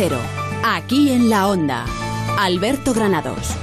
Cero, 0.00 0.20
aquí 0.64 1.10
en 1.10 1.28
la 1.28 1.48
onda. 1.48 1.84
Alberto 2.38 2.94
Granados. 2.94 3.56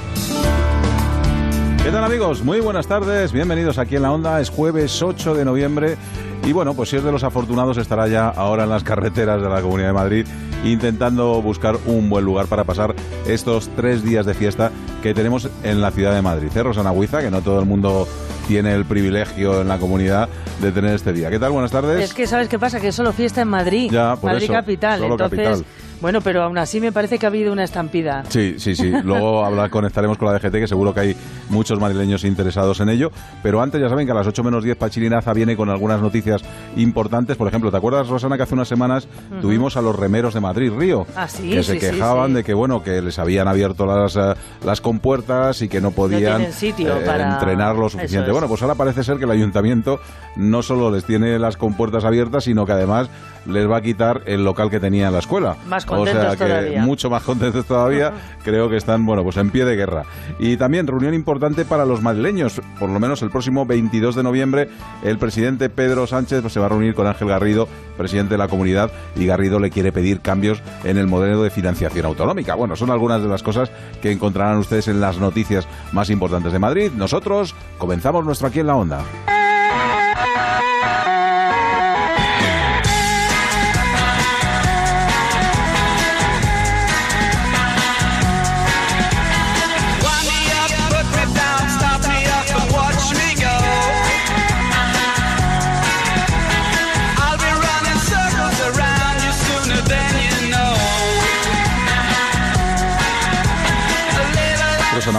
¿Qué 1.82 1.90
tal 1.90 2.04
amigos? 2.04 2.44
Muy 2.44 2.60
buenas 2.60 2.86
tardes, 2.86 3.32
bienvenidos 3.32 3.78
aquí 3.78 3.96
en 3.96 4.02
la 4.02 4.12
onda, 4.12 4.38
es 4.38 4.50
jueves 4.50 5.00
8 5.00 5.34
de 5.34 5.46
noviembre 5.46 5.96
y 6.44 6.52
bueno, 6.52 6.74
pues 6.74 6.90
si 6.90 6.96
es 6.96 7.04
de 7.04 7.10
los 7.10 7.24
afortunados 7.24 7.78
estará 7.78 8.06
ya 8.06 8.28
ahora 8.28 8.64
en 8.64 8.68
las 8.68 8.84
carreteras 8.84 9.40
de 9.40 9.48
la 9.48 9.62
Comunidad 9.62 9.88
de 9.88 9.94
Madrid 9.94 10.26
intentando 10.62 11.40
buscar 11.40 11.78
un 11.86 12.10
buen 12.10 12.26
lugar 12.26 12.48
para 12.48 12.64
pasar 12.64 12.94
estos 13.26 13.70
tres 13.74 14.02
días 14.02 14.26
de 14.26 14.34
fiesta 14.34 14.70
que 15.02 15.14
tenemos 15.14 15.48
en 15.62 15.80
la 15.80 15.90
ciudad 15.90 16.14
de 16.14 16.20
Madrid. 16.20 16.50
¿Eh, 16.54 16.62
Rosana 16.62 16.92
Huiza, 16.92 17.22
que 17.22 17.30
no 17.30 17.40
todo 17.40 17.60
el 17.60 17.64
mundo 17.64 18.06
tiene 18.46 18.74
el 18.74 18.84
privilegio 18.84 19.62
en 19.62 19.68
la 19.68 19.78
comunidad 19.78 20.28
de 20.60 20.70
tener 20.70 20.94
este 20.94 21.12
día. 21.12 21.30
¿Qué 21.30 21.38
tal? 21.38 21.52
Buenas 21.52 21.70
tardes. 21.70 22.02
Es 22.02 22.14
que 22.14 22.26
sabes 22.26 22.48
qué 22.48 22.58
pasa, 22.58 22.80
que 22.80 22.88
es 22.88 22.94
solo 22.94 23.12
fiesta 23.12 23.42
en 23.42 23.48
Madrid, 23.48 23.90
Ya, 23.90 24.16
por 24.16 24.32
Madrid 24.32 24.44
eso, 24.44 24.52
capital, 24.52 25.00
solo 25.00 25.14
entonces, 25.14 25.38
capital. 25.38 25.64
Bueno, 26.00 26.20
pero 26.20 26.42
aún 26.42 26.58
así 26.58 26.80
me 26.80 26.92
parece 26.92 27.18
que 27.18 27.26
ha 27.26 27.28
habido 27.28 27.52
una 27.52 27.64
estampida. 27.64 28.24
Sí, 28.28 28.56
sí, 28.58 28.76
sí. 28.76 28.92
Luego 29.04 29.44
hablar, 29.44 29.70
conectaremos 29.70 30.18
con 30.18 30.28
la 30.32 30.38
DGT, 30.38 30.52
que 30.52 30.66
seguro 30.68 30.92
que 30.92 31.00
hay 31.00 31.16
muchos 31.48 31.80
madrileños 31.80 32.24
interesados 32.24 32.80
en 32.80 32.88
ello. 32.90 33.10
Pero 33.42 33.62
antes 33.62 33.80
ya 33.80 33.88
saben 33.88 34.06
que 34.06 34.12
a 34.12 34.14
las 34.14 34.26
8 34.26 34.44
menos 34.44 34.62
10 34.64 34.76
Pachilinaza 34.76 35.32
viene 35.32 35.56
con 35.56 35.70
algunas 35.70 36.00
noticias 36.00 36.42
importantes. 36.76 37.36
Por 37.36 37.48
ejemplo, 37.48 37.70
¿te 37.70 37.76
acuerdas, 37.76 38.08
Rosana, 38.08 38.36
que 38.36 38.42
hace 38.42 38.54
unas 38.54 38.68
semanas 38.68 39.08
tuvimos 39.40 39.76
a 39.76 39.82
los 39.82 39.96
remeros 39.96 40.34
de 40.34 40.40
Madrid 40.40 40.72
Río? 40.76 41.06
Ah, 41.16 41.28
sí, 41.28 41.50
que 41.50 41.62
se 41.62 41.74
sí, 41.74 41.78
quejaban 41.78 42.28
sí. 42.28 42.34
de 42.34 42.44
que, 42.44 42.54
bueno, 42.54 42.82
que 42.82 43.00
les 43.02 43.18
habían 43.18 43.48
abierto 43.48 43.86
las, 43.86 44.16
eh, 44.16 44.34
las 44.64 44.80
compuertas 44.80 45.62
y 45.62 45.68
que 45.68 45.80
no 45.80 45.92
podían 45.92 46.52
sitio 46.52 46.96
eh, 46.98 47.04
para- 47.06 47.34
entrenar 47.34 47.76
lo 47.76 47.88
suficiente. 47.88 48.28
es. 48.28 48.32
Bueno, 48.32 48.48
pues 48.48 48.62
ahora 48.62 48.74
parece 48.74 49.02
ser 49.04 49.18
que 49.18 49.24
el 49.24 49.30
ayuntamiento 49.30 50.00
no 50.36 50.62
solo 50.62 50.90
les 50.90 51.04
tiene 51.04 51.38
las 51.38 51.56
compuertas 51.56 52.04
abiertas, 52.04 52.44
sino 52.44 52.66
que 52.66 52.72
además 52.72 53.08
les 53.46 53.70
va 53.70 53.76
a 53.78 53.80
quitar 53.80 54.22
el 54.26 54.44
local 54.44 54.70
que 54.70 54.80
tenía 54.80 55.06
en 55.06 55.12
la 55.12 55.20
escuela. 55.20 55.56
Más 55.68 55.85
o 55.88 56.06
sea 56.06 56.30
que 56.30 56.36
todavía. 56.36 56.82
mucho 56.82 57.10
más 57.10 57.22
contentos 57.22 57.64
todavía. 57.64 58.12
Creo 58.44 58.68
que 58.68 58.76
están, 58.76 59.04
bueno, 59.04 59.22
pues 59.22 59.36
en 59.36 59.50
pie 59.50 59.64
de 59.64 59.76
guerra. 59.76 60.04
Y 60.38 60.56
también 60.56 60.86
reunión 60.86 61.14
importante 61.14 61.64
para 61.64 61.84
los 61.84 62.02
madrileños. 62.02 62.60
Por 62.78 62.90
lo 62.90 63.00
menos 63.00 63.22
el 63.22 63.30
próximo 63.30 63.66
22 63.66 64.14
de 64.14 64.22
noviembre, 64.22 64.68
el 65.02 65.18
presidente 65.18 65.68
Pedro 65.68 66.06
Sánchez 66.06 66.40
pues, 66.42 66.52
se 66.52 66.60
va 66.60 66.66
a 66.66 66.68
reunir 66.70 66.94
con 66.94 67.06
Ángel 67.06 67.28
Garrido, 67.28 67.68
presidente 67.96 68.34
de 68.34 68.38
la 68.38 68.48
comunidad, 68.48 68.90
y 69.14 69.26
Garrido 69.26 69.58
le 69.58 69.70
quiere 69.70 69.92
pedir 69.92 70.20
cambios 70.20 70.62
en 70.84 70.98
el 70.98 71.06
modelo 71.06 71.42
de 71.42 71.50
financiación 71.50 72.06
autonómica. 72.06 72.54
Bueno, 72.54 72.76
son 72.76 72.90
algunas 72.90 73.22
de 73.22 73.28
las 73.28 73.42
cosas 73.42 73.70
que 74.02 74.12
encontrarán 74.12 74.58
ustedes 74.58 74.88
en 74.88 75.00
las 75.00 75.18
noticias 75.18 75.66
más 75.92 76.10
importantes 76.10 76.52
de 76.52 76.58
Madrid. 76.58 76.92
Nosotros 76.94 77.54
comenzamos 77.78 78.24
nuestro 78.24 78.48
aquí 78.48 78.60
en 78.60 78.66
la 78.66 78.76
onda. 78.76 79.35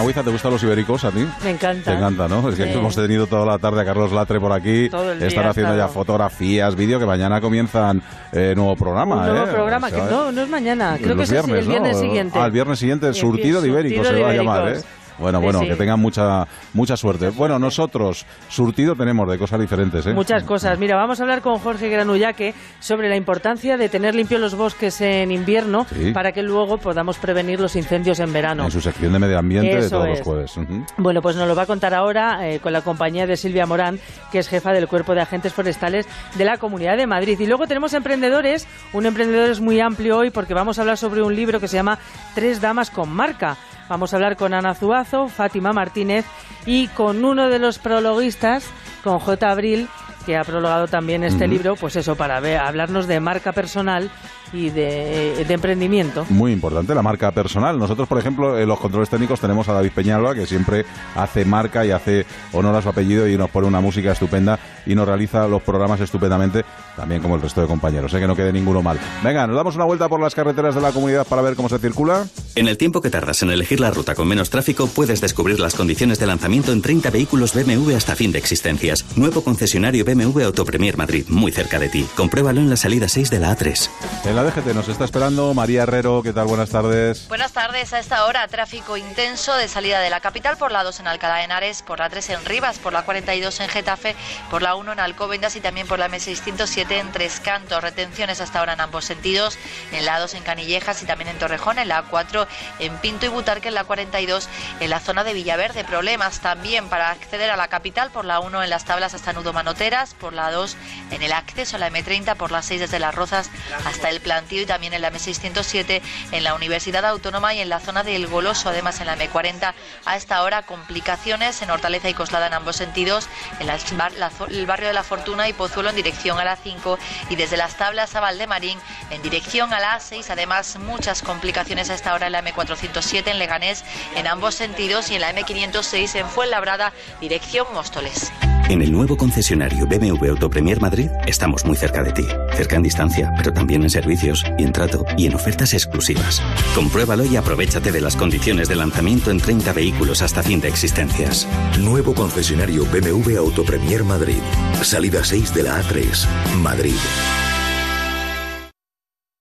Huiza, 0.08 0.22
¿te 0.22 0.30
gustan 0.30 0.52
los 0.52 0.62
ibéricos 0.62 1.04
a 1.04 1.10
ti? 1.10 1.26
Me 1.44 1.50
encanta. 1.50 1.90
Te 1.90 1.96
encanta, 1.98 2.28
¿no? 2.28 2.48
Es 2.48 2.54
que 2.56 2.64
Sí. 2.64 2.70
hemos 2.78 2.94
tenido 2.96 3.26
toda 3.26 3.44
la 3.44 3.58
tarde 3.58 3.82
a 3.82 3.84
Carlos 3.84 4.10
Latre 4.10 4.40
por 4.40 4.52
aquí. 4.52 4.88
Todo 4.88 5.12
el 5.12 5.18
día 5.18 5.28
Están 5.28 5.44
ha 5.44 5.50
haciendo 5.50 5.76
ya 5.76 5.86
fotografías, 5.88 6.74
vídeo, 6.76 6.98
que 6.98 7.04
mañana 7.04 7.42
comienzan 7.42 8.02
eh, 8.32 8.54
nuevo 8.56 8.74
programa. 8.74 9.16
Un 9.16 9.26
nuevo 9.34 9.46
¿eh? 9.46 9.52
programa, 9.52 9.90
Se 9.90 9.96
que 9.96 10.00
va- 10.00 10.10
no, 10.10 10.32
no 10.32 10.40
es 10.40 10.48
mañana, 10.48 10.96
creo 10.98 11.14
que 11.14 11.24
es 11.24 11.30
el- 11.30 11.34
viernes, 11.42 11.58
el 11.60 11.68
viernes 11.68 11.96
¿no? 11.96 12.02
siguiente. 12.02 12.38
Ah, 12.38 12.46
el 12.46 12.52
viernes 12.52 12.78
siguiente, 12.78 13.10
Y 13.10 13.14
surtido 13.14 13.60
de 13.60 13.68
ibéricos 13.68 14.06
surtido 14.06 14.18
se 14.18 14.24
va 14.24 14.30
a 14.30 14.34
llamar, 14.34 14.68
¿eh? 14.68 14.80
Bueno, 15.18 15.38
Sí, 15.38 15.44
bueno, 15.44 15.60
sí. 15.60 15.68
que 15.68 15.74
tengan 15.76 16.00
mucha 16.00 16.46
mucha 16.74 16.96
suerte. 16.96 17.30
Bueno, 17.30 17.58
nosotros, 17.58 18.24
surtido 18.48 18.94
tenemos 18.94 19.28
de 19.30 19.38
cosas 19.38 19.60
diferentes, 19.60 20.06
¿eh? 20.06 20.12
Muchas 20.14 20.44
cosas. 20.44 20.78
Mira, 20.78 20.96
vamos 20.96 21.20
a 21.20 21.22
hablar 21.24 21.40
con 21.42 21.58
Jorge 21.58 21.88
Granullaque 21.88 22.54
sobre 22.80 23.08
la 23.08 23.16
importancia 23.16 23.76
de 23.76 23.88
tener 23.88 24.14
limpios 24.14 24.40
los 24.40 24.54
bosques 24.54 25.00
en 25.00 25.30
invierno 25.32 25.86
Sí. 25.94 26.12
para 26.12 26.32
que 26.32 26.42
luego 26.42 26.78
podamos 26.78 27.18
prevenir 27.18 27.60
los 27.60 27.74
incendios 27.76 28.20
en 28.20 28.32
verano. 28.32 28.64
En 28.64 28.70
su 28.70 28.80
sección 28.80 29.12
de 29.12 29.18
medio 29.18 29.38
ambiente 29.38 29.74
de 29.74 29.78
Eso 29.80 29.90
todos 29.96 30.08
es. 30.08 30.18
los 30.18 30.26
jueves. 30.26 30.54
Bueno, 30.96 31.20
pues 31.22 31.36
nos 31.36 31.48
lo 31.48 31.54
va 31.56 31.62
a 31.62 31.66
contar 31.66 31.94
ahora 31.94 32.48
eh, 32.48 32.60
con 32.60 32.72
la 32.72 32.82
compañía 32.82 33.26
de 33.26 33.36
Silvia 33.36 33.66
Morán, 33.66 33.98
que 34.30 34.38
es 34.38 34.48
jefa 34.48 34.72
del 34.72 34.86
Cuerpo 34.88 35.14
de 35.14 35.20
Agentes 35.22 35.52
Forestales 35.52 36.06
de 36.36 36.44
la 36.44 36.58
Comunidad 36.58 36.96
de 36.96 37.06
Madrid. 37.06 37.38
Y 37.40 37.46
luego 37.46 37.66
tenemos 37.66 37.92
emprendedores. 37.94 38.66
Un 38.92 39.06
emprendedor 39.06 39.50
es 39.50 39.60
muy 39.60 39.80
amplio 39.80 40.16
hoy 40.18 40.30
porque 40.30 40.54
vamos 40.54 40.78
a 40.78 40.82
hablar 40.82 40.96
sobre 40.98 41.22
un 41.22 41.34
libro 41.34 41.60
que 41.60 41.68
se 41.68 41.76
llama 41.76 41.98
Tres 42.34 42.60
Damas 42.60 42.90
con 42.90 43.08
Marca. 43.10 43.56
Vamos 43.88 44.12
a 44.12 44.16
hablar 44.16 44.36
con 44.36 44.54
Ana 44.54 44.74
Zuazo, 44.74 45.28
Fátima 45.28 45.72
Martínez 45.72 46.24
y 46.66 46.88
con 46.88 47.24
uno 47.24 47.48
de 47.48 47.58
los 47.58 47.78
prologuistas, 47.78 48.68
con 49.02 49.18
J. 49.18 49.50
Abril, 49.50 49.88
que 50.26 50.36
ha 50.36 50.44
prologado 50.44 50.88
también 50.88 51.24
este 51.24 51.48
libro, 51.48 51.74
pues 51.74 51.96
eso, 51.96 52.14
para 52.14 52.38
ver, 52.40 52.58
hablarnos 52.58 53.06
de 53.06 53.18
marca 53.20 53.52
personal 53.52 54.10
y 54.52 54.70
de, 54.70 55.44
de 55.46 55.54
emprendimiento. 55.54 56.26
Muy 56.30 56.52
importante, 56.52 56.94
la 56.94 57.02
marca 57.02 57.30
personal. 57.32 57.78
Nosotros, 57.78 58.08
por 58.08 58.18
ejemplo, 58.18 58.58
en 58.58 58.68
los 58.68 58.78
controles 58.78 59.08
técnicos 59.08 59.40
tenemos 59.40 59.68
a 59.68 59.72
David 59.72 59.92
Peñalba, 59.94 60.34
que 60.34 60.46
siempre 60.46 60.84
hace 61.14 61.44
marca 61.44 61.84
y 61.84 61.90
hace 61.90 62.26
honor 62.52 62.74
a 62.76 62.82
su 62.82 62.88
apellido 62.88 63.28
y 63.28 63.36
nos 63.36 63.50
pone 63.50 63.66
una 63.66 63.80
música 63.80 64.12
estupenda 64.12 64.58
y 64.86 64.94
nos 64.94 65.06
realiza 65.06 65.46
los 65.46 65.62
programas 65.62 66.00
estupendamente, 66.00 66.64
también 66.96 67.20
como 67.20 67.36
el 67.36 67.42
resto 67.42 67.60
de 67.60 67.66
compañeros, 67.66 68.12
¿eh? 68.14 68.20
que 68.20 68.26
no 68.26 68.34
quede 68.34 68.52
ninguno 68.52 68.82
mal. 68.82 68.98
Venga, 69.22 69.46
nos 69.46 69.56
damos 69.56 69.76
una 69.76 69.84
vuelta 69.84 70.08
por 70.08 70.20
las 70.20 70.34
carreteras 70.34 70.74
de 70.74 70.80
la 70.80 70.92
comunidad 70.92 71.26
para 71.26 71.42
ver 71.42 71.54
cómo 71.54 71.68
se 71.68 71.78
circula. 71.78 72.26
En 72.54 72.68
el 72.68 72.78
tiempo 72.78 73.00
que 73.00 73.10
tardas 73.10 73.42
en 73.42 73.50
elegir 73.50 73.80
la 73.80 73.90
ruta 73.90 74.14
con 74.14 74.26
menos 74.26 74.50
tráfico, 74.50 74.86
puedes 74.86 75.20
descubrir 75.20 75.60
las 75.60 75.74
condiciones 75.74 76.18
de 76.18 76.26
lanzamiento 76.26 76.72
en 76.72 76.82
30 76.82 77.10
vehículos 77.10 77.54
BMW 77.54 77.94
hasta 77.94 78.16
fin 78.16 78.32
de 78.32 78.38
existencias. 78.38 79.04
Nuevo 79.16 79.42
concesionario 79.44 80.04
BMW 80.04 80.42
Autopremier 80.42 80.96
Madrid, 80.96 81.26
muy 81.28 81.52
cerca 81.52 81.78
de 81.78 81.88
ti. 81.88 82.06
Compruébalo 82.16 82.60
en 82.60 82.70
la 82.70 82.76
salida 82.76 83.08
6 83.08 83.30
de 83.30 83.40
la 83.40 83.56
A3. 83.56 83.90
En 84.24 84.37
la 84.44 84.72
nos 84.72 84.86
está 84.86 85.04
esperando 85.04 85.52
María 85.52 85.82
Herrero, 85.82 86.22
¿qué 86.22 86.32
tal? 86.32 86.46
Buenas 86.46 86.70
tardes. 86.70 87.26
Buenas 87.26 87.52
tardes. 87.52 87.92
A 87.92 87.98
esta 87.98 88.24
hora, 88.24 88.46
tráfico 88.46 88.96
intenso 88.96 89.56
de 89.56 89.66
salida 89.66 89.98
de 89.98 90.10
la 90.10 90.20
capital 90.20 90.56
por 90.56 90.70
la 90.70 90.84
2 90.84 91.00
en 91.00 91.08
Alcalá 91.08 91.38
de 91.38 91.42
Henares, 91.42 91.82
por 91.82 91.98
la 91.98 92.08
3 92.08 92.30
en 92.30 92.44
Rivas, 92.44 92.78
por 92.78 92.92
la 92.92 93.02
42 93.02 93.58
en 93.58 93.68
Getafe, 93.68 94.14
por 94.48 94.62
la 94.62 94.76
1 94.76 94.92
en 94.92 95.00
Alcobendas 95.00 95.56
y 95.56 95.60
también 95.60 95.88
por 95.88 95.98
la 95.98 96.08
M607 96.08 97.00
en 97.00 97.10
Tres 97.10 97.40
Cantos. 97.40 97.82
Retenciones 97.82 98.40
hasta 98.40 98.60
ahora 98.60 98.74
en 98.74 98.80
ambos 98.80 99.06
sentidos, 99.06 99.58
en 99.90 100.06
la 100.06 100.20
2 100.20 100.34
en 100.34 100.44
Canillejas 100.44 101.02
y 101.02 101.06
también 101.06 101.30
en 101.30 101.38
Torrejón, 101.38 101.80
en 101.80 101.88
la 101.88 102.04
4 102.04 102.46
en 102.78 102.96
Pinto 102.98 103.26
y 103.26 103.30
Butarque, 103.30 103.68
en 103.68 103.74
la 103.74 103.84
42 103.84 104.48
en 104.78 104.90
la 104.90 105.00
zona 105.00 105.24
de 105.24 105.32
Villaverde. 105.32 105.82
Problemas 105.82 106.38
también 106.38 106.88
para 106.88 107.10
acceder 107.10 107.50
a 107.50 107.56
la 107.56 107.66
capital 107.66 108.12
por 108.12 108.24
la 108.24 108.38
1 108.38 108.62
en 108.62 108.70
las 108.70 108.84
tablas 108.84 109.14
hasta 109.14 109.32
Nudo 109.32 109.52
Manoteras, 109.52 110.14
por 110.14 110.32
la 110.32 110.52
2 110.52 110.76
en 111.10 111.22
el 111.22 111.32
acceso 111.32 111.74
a 111.74 111.80
la 111.80 111.90
M30, 111.90 112.36
por 112.36 112.52
la 112.52 112.62
6 112.62 112.82
desde 112.82 113.00
Las 113.00 113.16
Rozas 113.16 113.50
hasta 113.84 114.10
el 114.10 114.20
Y 114.50 114.66
también 114.66 114.92
en 114.92 115.00
la 115.00 115.10
M607 115.10 116.02
en 116.32 116.44
la 116.44 116.54
Universidad 116.54 117.04
Autónoma 117.06 117.54
y 117.54 117.60
en 117.60 117.70
la 117.70 117.80
zona 117.80 118.02
del 118.02 118.26
Goloso, 118.26 118.68
además 118.68 119.00
en 119.00 119.06
la 119.06 119.16
M40 119.16 119.72
a 120.04 120.16
esta 120.16 120.42
hora 120.42 120.62
complicaciones 120.62 121.62
en 121.62 121.70
Hortaleza 121.70 122.10
y 122.10 122.14
Coslada 122.14 122.46
en 122.46 122.54
ambos 122.54 122.76
sentidos, 122.76 123.26
en 123.58 123.68
el 123.70 124.66
barrio 124.66 124.88
de 124.88 124.92
la 124.92 125.02
Fortuna 125.02 125.48
y 125.48 125.54
Pozuelo 125.54 125.88
en 125.88 125.96
dirección 125.96 126.38
a 126.38 126.44
la 126.44 126.56
5 126.56 126.98
y 127.30 127.36
desde 127.36 127.56
las 127.56 127.76
tablas 127.76 128.14
a 128.14 128.20
Valdemarín 128.20 128.78
en 129.10 129.22
dirección 129.22 129.72
a 129.72 129.80
la 129.80 129.98
A6, 129.98 130.26
además 130.28 130.76
muchas 130.78 131.22
complicaciones 131.22 131.88
a 131.88 131.94
esta 131.94 132.12
hora 132.12 132.26
en 132.26 132.32
la 132.32 132.44
M407 132.44 133.28
en 133.28 133.38
Leganés 133.38 133.82
en 134.14 134.26
ambos 134.26 134.54
sentidos 134.54 135.10
y 135.10 135.14
en 135.14 135.22
la 135.22 135.32
M506 135.32 136.16
en 136.16 136.28
Fuenlabrada 136.28 136.92
dirección 137.20 137.66
Móstoles. 137.72 138.30
En 138.68 138.82
el 138.82 138.92
nuevo 138.92 139.16
concesionario 139.16 139.86
BMW 139.86 140.26
Autopremier 140.28 140.78
Madrid 140.78 141.08
estamos 141.26 141.64
muy 141.64 141.74
cerca 141.74 142.02
de 142.02 142.12
ti. 142.12 142.26
Cerca 142.54 142.76
en 142.76 142.82
distancia, 142.82 143.32
pero 143.34 143.50
también 143.50 143.82
en 143.82 143.88
servicios 143.88 144.44
y 144.58 144.64
en 144.64 144.72
trato 144.72 145.06
y 145.16 145.26
en 145.26 145.34
ofertas 145.34 145.72
exclusivas. 145.72 146.42
Compruébalo 146.74 147.24
y 147.24 147.34
aprovechate 147.36 147.92
de 147.92 148.02
las 148.02 148.14
condiciones 148.14 148.68
de 148.68 148.76
lanzamiento 148.76 149.30
en 149.30 149.38
30 149.38 149.72
vehículos 149.72 150.20
hasta 150.20 150.42
fin 150.42 150.60
de 150.60 150.68
existencias. 150.68 151.48
Nuevo 151.80 152.12
concesionario 152.12 152.84
BMW 152.84 153.38
Autopremier 153.38 154.04
Madrid. 154.04 154.42
Salida 154.82 155.24
6 155.24 155.54
de 155.54 155.62
la 155.62 155.82
A3. 155.82 156.26
Madrid. 156.58 156.96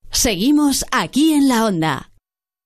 Seguimos 0.09 0.85
aquí 0.93 1.33
en 1.33 1.49
la 1.49 1.65
onda. 1.65 2.11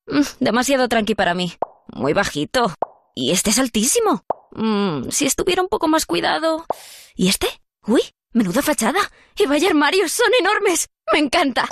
Mm, 0.06 0.20
demasiado 0.38 0.88
tranqui 0.88 1.16
para 1.16 1.34
mí. 1.34 1.54
Muy 1.92 2.12
bajito. 2.12 2.72
Y 3.16 3.32
este 3.32 3.50
es 3.50 3.58
altísimo. 3.58 4.22
Mm, 4.54 5.10
si 5.10 5.26
estuviera 5.26 5.62
un 5.62 5.68
poco 5.68 5.88
más 5.88 6.06
cuidado. 6.06 6.66
¿Y 7.14 7.28
este? 7.28 7.46
Uy, 7.86 8.02
menuda 8.32 8.62
fachada. 8.62 9.00
Y 9.36 9.46
vaya 9.46 9.68
armarios, 9.68 10.12
son 10.12 10.30
enormes. 10.38 10.88
Me 11.12 11.18
encanta. 11.18 11.68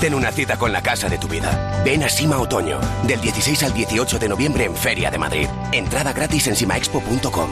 Ten 0.00 0.14
una 0.14 0.30
cita 0.30 0.56
con 0.58 0.72
la 0.72 0.82
casa 0.82 1.08
de 1.08 1.18
tu 1.18 1.26
vida. 1.26 1.82
Ven 1.84 2.04
a 2.04 2.08
Sima 2.08 2.38
Otoño, 2.38 2.78
del 3.02 3.20
16 3.20 3.64
al 3.64 3.74
18 3.74 4.18
de 4.18 4.28
noviembre 4.28 4.64
en 4.64 4.76
Feria 4.76 5.10
de 5.10 5.18
Madrid. 5.18 5.48
Entrada 5.72 6.12
gratis 6.12 6.46
en 6.46 6.56
simaexpo.com. 6.56 7.50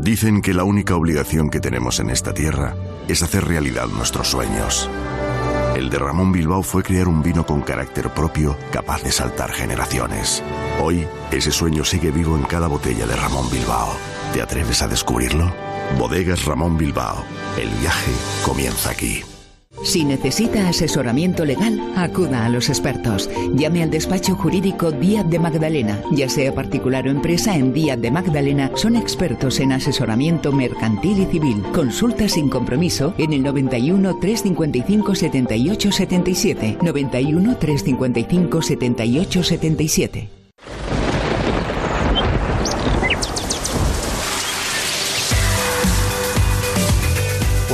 Dicen 0.00 0.40
que 0.40 0.54
la 0.54 0.62
única 0.62 0.94
obligación 0.94 1.50
que 1.50 1.60
tenemos 1.60 1.98
en 1.98 2.10
esta 2.10 2.32
tierra 2.32 2.76
es 3.08 3.22
hacer 3.22 3.44
realidad 3.44 3.88
nuestros 3.88 4.28
sueños. 4.28 4.88
El 5.74 5.90
de 5.90 5.98
Ramón 5.98 6.30
Bilbao 6.30 6.62
fue 6.62 6.84
crear 6.84 7.08
un 7.08 7.20
vino 7.20 7.44
con 7.44 7.60
carácter 7.60 8.08
propio 8.14 8.56
capaz 8.70 9.02
de 9.02 9.10
saltar 9.10 9.50
generaciones. 9.50 10.40
Hoy, 10.80 11.04
ese 11.32 11.50
sueño 11.50 11.84
sigue 11.84 12.12
vivo 12.12 12.36
en 12.36 12.44
cada 12.44 12.68
botella 12.68 13.06
de 13.08 13.16
Ramón 13.16 13.50
Bilbao. 13.50 13.92
¿Te 14.32 14.40
atreves 14.40 14.82
a 14.82 14.88
descubrirlo? 14.88 15.52
Bodegas 15.98 16.44
Ramón 16.44 16.78
Bilbao. 16.78 17.24
El 17.58 17.68
viaje 17.80 18.12
comienza 18.44 18.90
aquí. 18.90 19.24
Si 19.84 20.02
necesita 20.02 20.68
asesoramiento 20.68 21.44
legal, 21.44 21.78
acuda 21.94 22.46
a 22.46 22.48
los 22.48 22.70
expertos. 22.70 23.28
Llame 23.54 23.82
al 23.82 23.90
despacho 23.90 24.34
jurídico 24.34 24.90
Díaz 24.90 25.28
de 25.28 25.38
Magdalena. 25.38 26.00
Ya 26.10 26.28
sea 26.28 26.54
particular 26.54 27.06
o 27.06 27.10
empresa, 27.10 27.54
en 27.54 27.72
Díaz 27.74 28.00
de 28.00 28.10
Magdalena 28.10 28.70
son 28.74 28.96
expertos 28.96 29.60
en 29.60 29.72
asesoramiento 29.72 30.52
mercantil 30.52 31.20
y 31.20 31.26
civil. 31.26 31.62
Consulta 31.74 32.28
sin 32.28 32.48
compromiso 32.48 33.14
en 33.18 33.34
el 33.34 33.42
91 33.42 34.18
355 34.18 35.14
78 35.14 35.92
77. 35.92 36.78
91 36.80 37.56
355 37.58 38.62
78 38.62 39.42
77. 39.44 40.33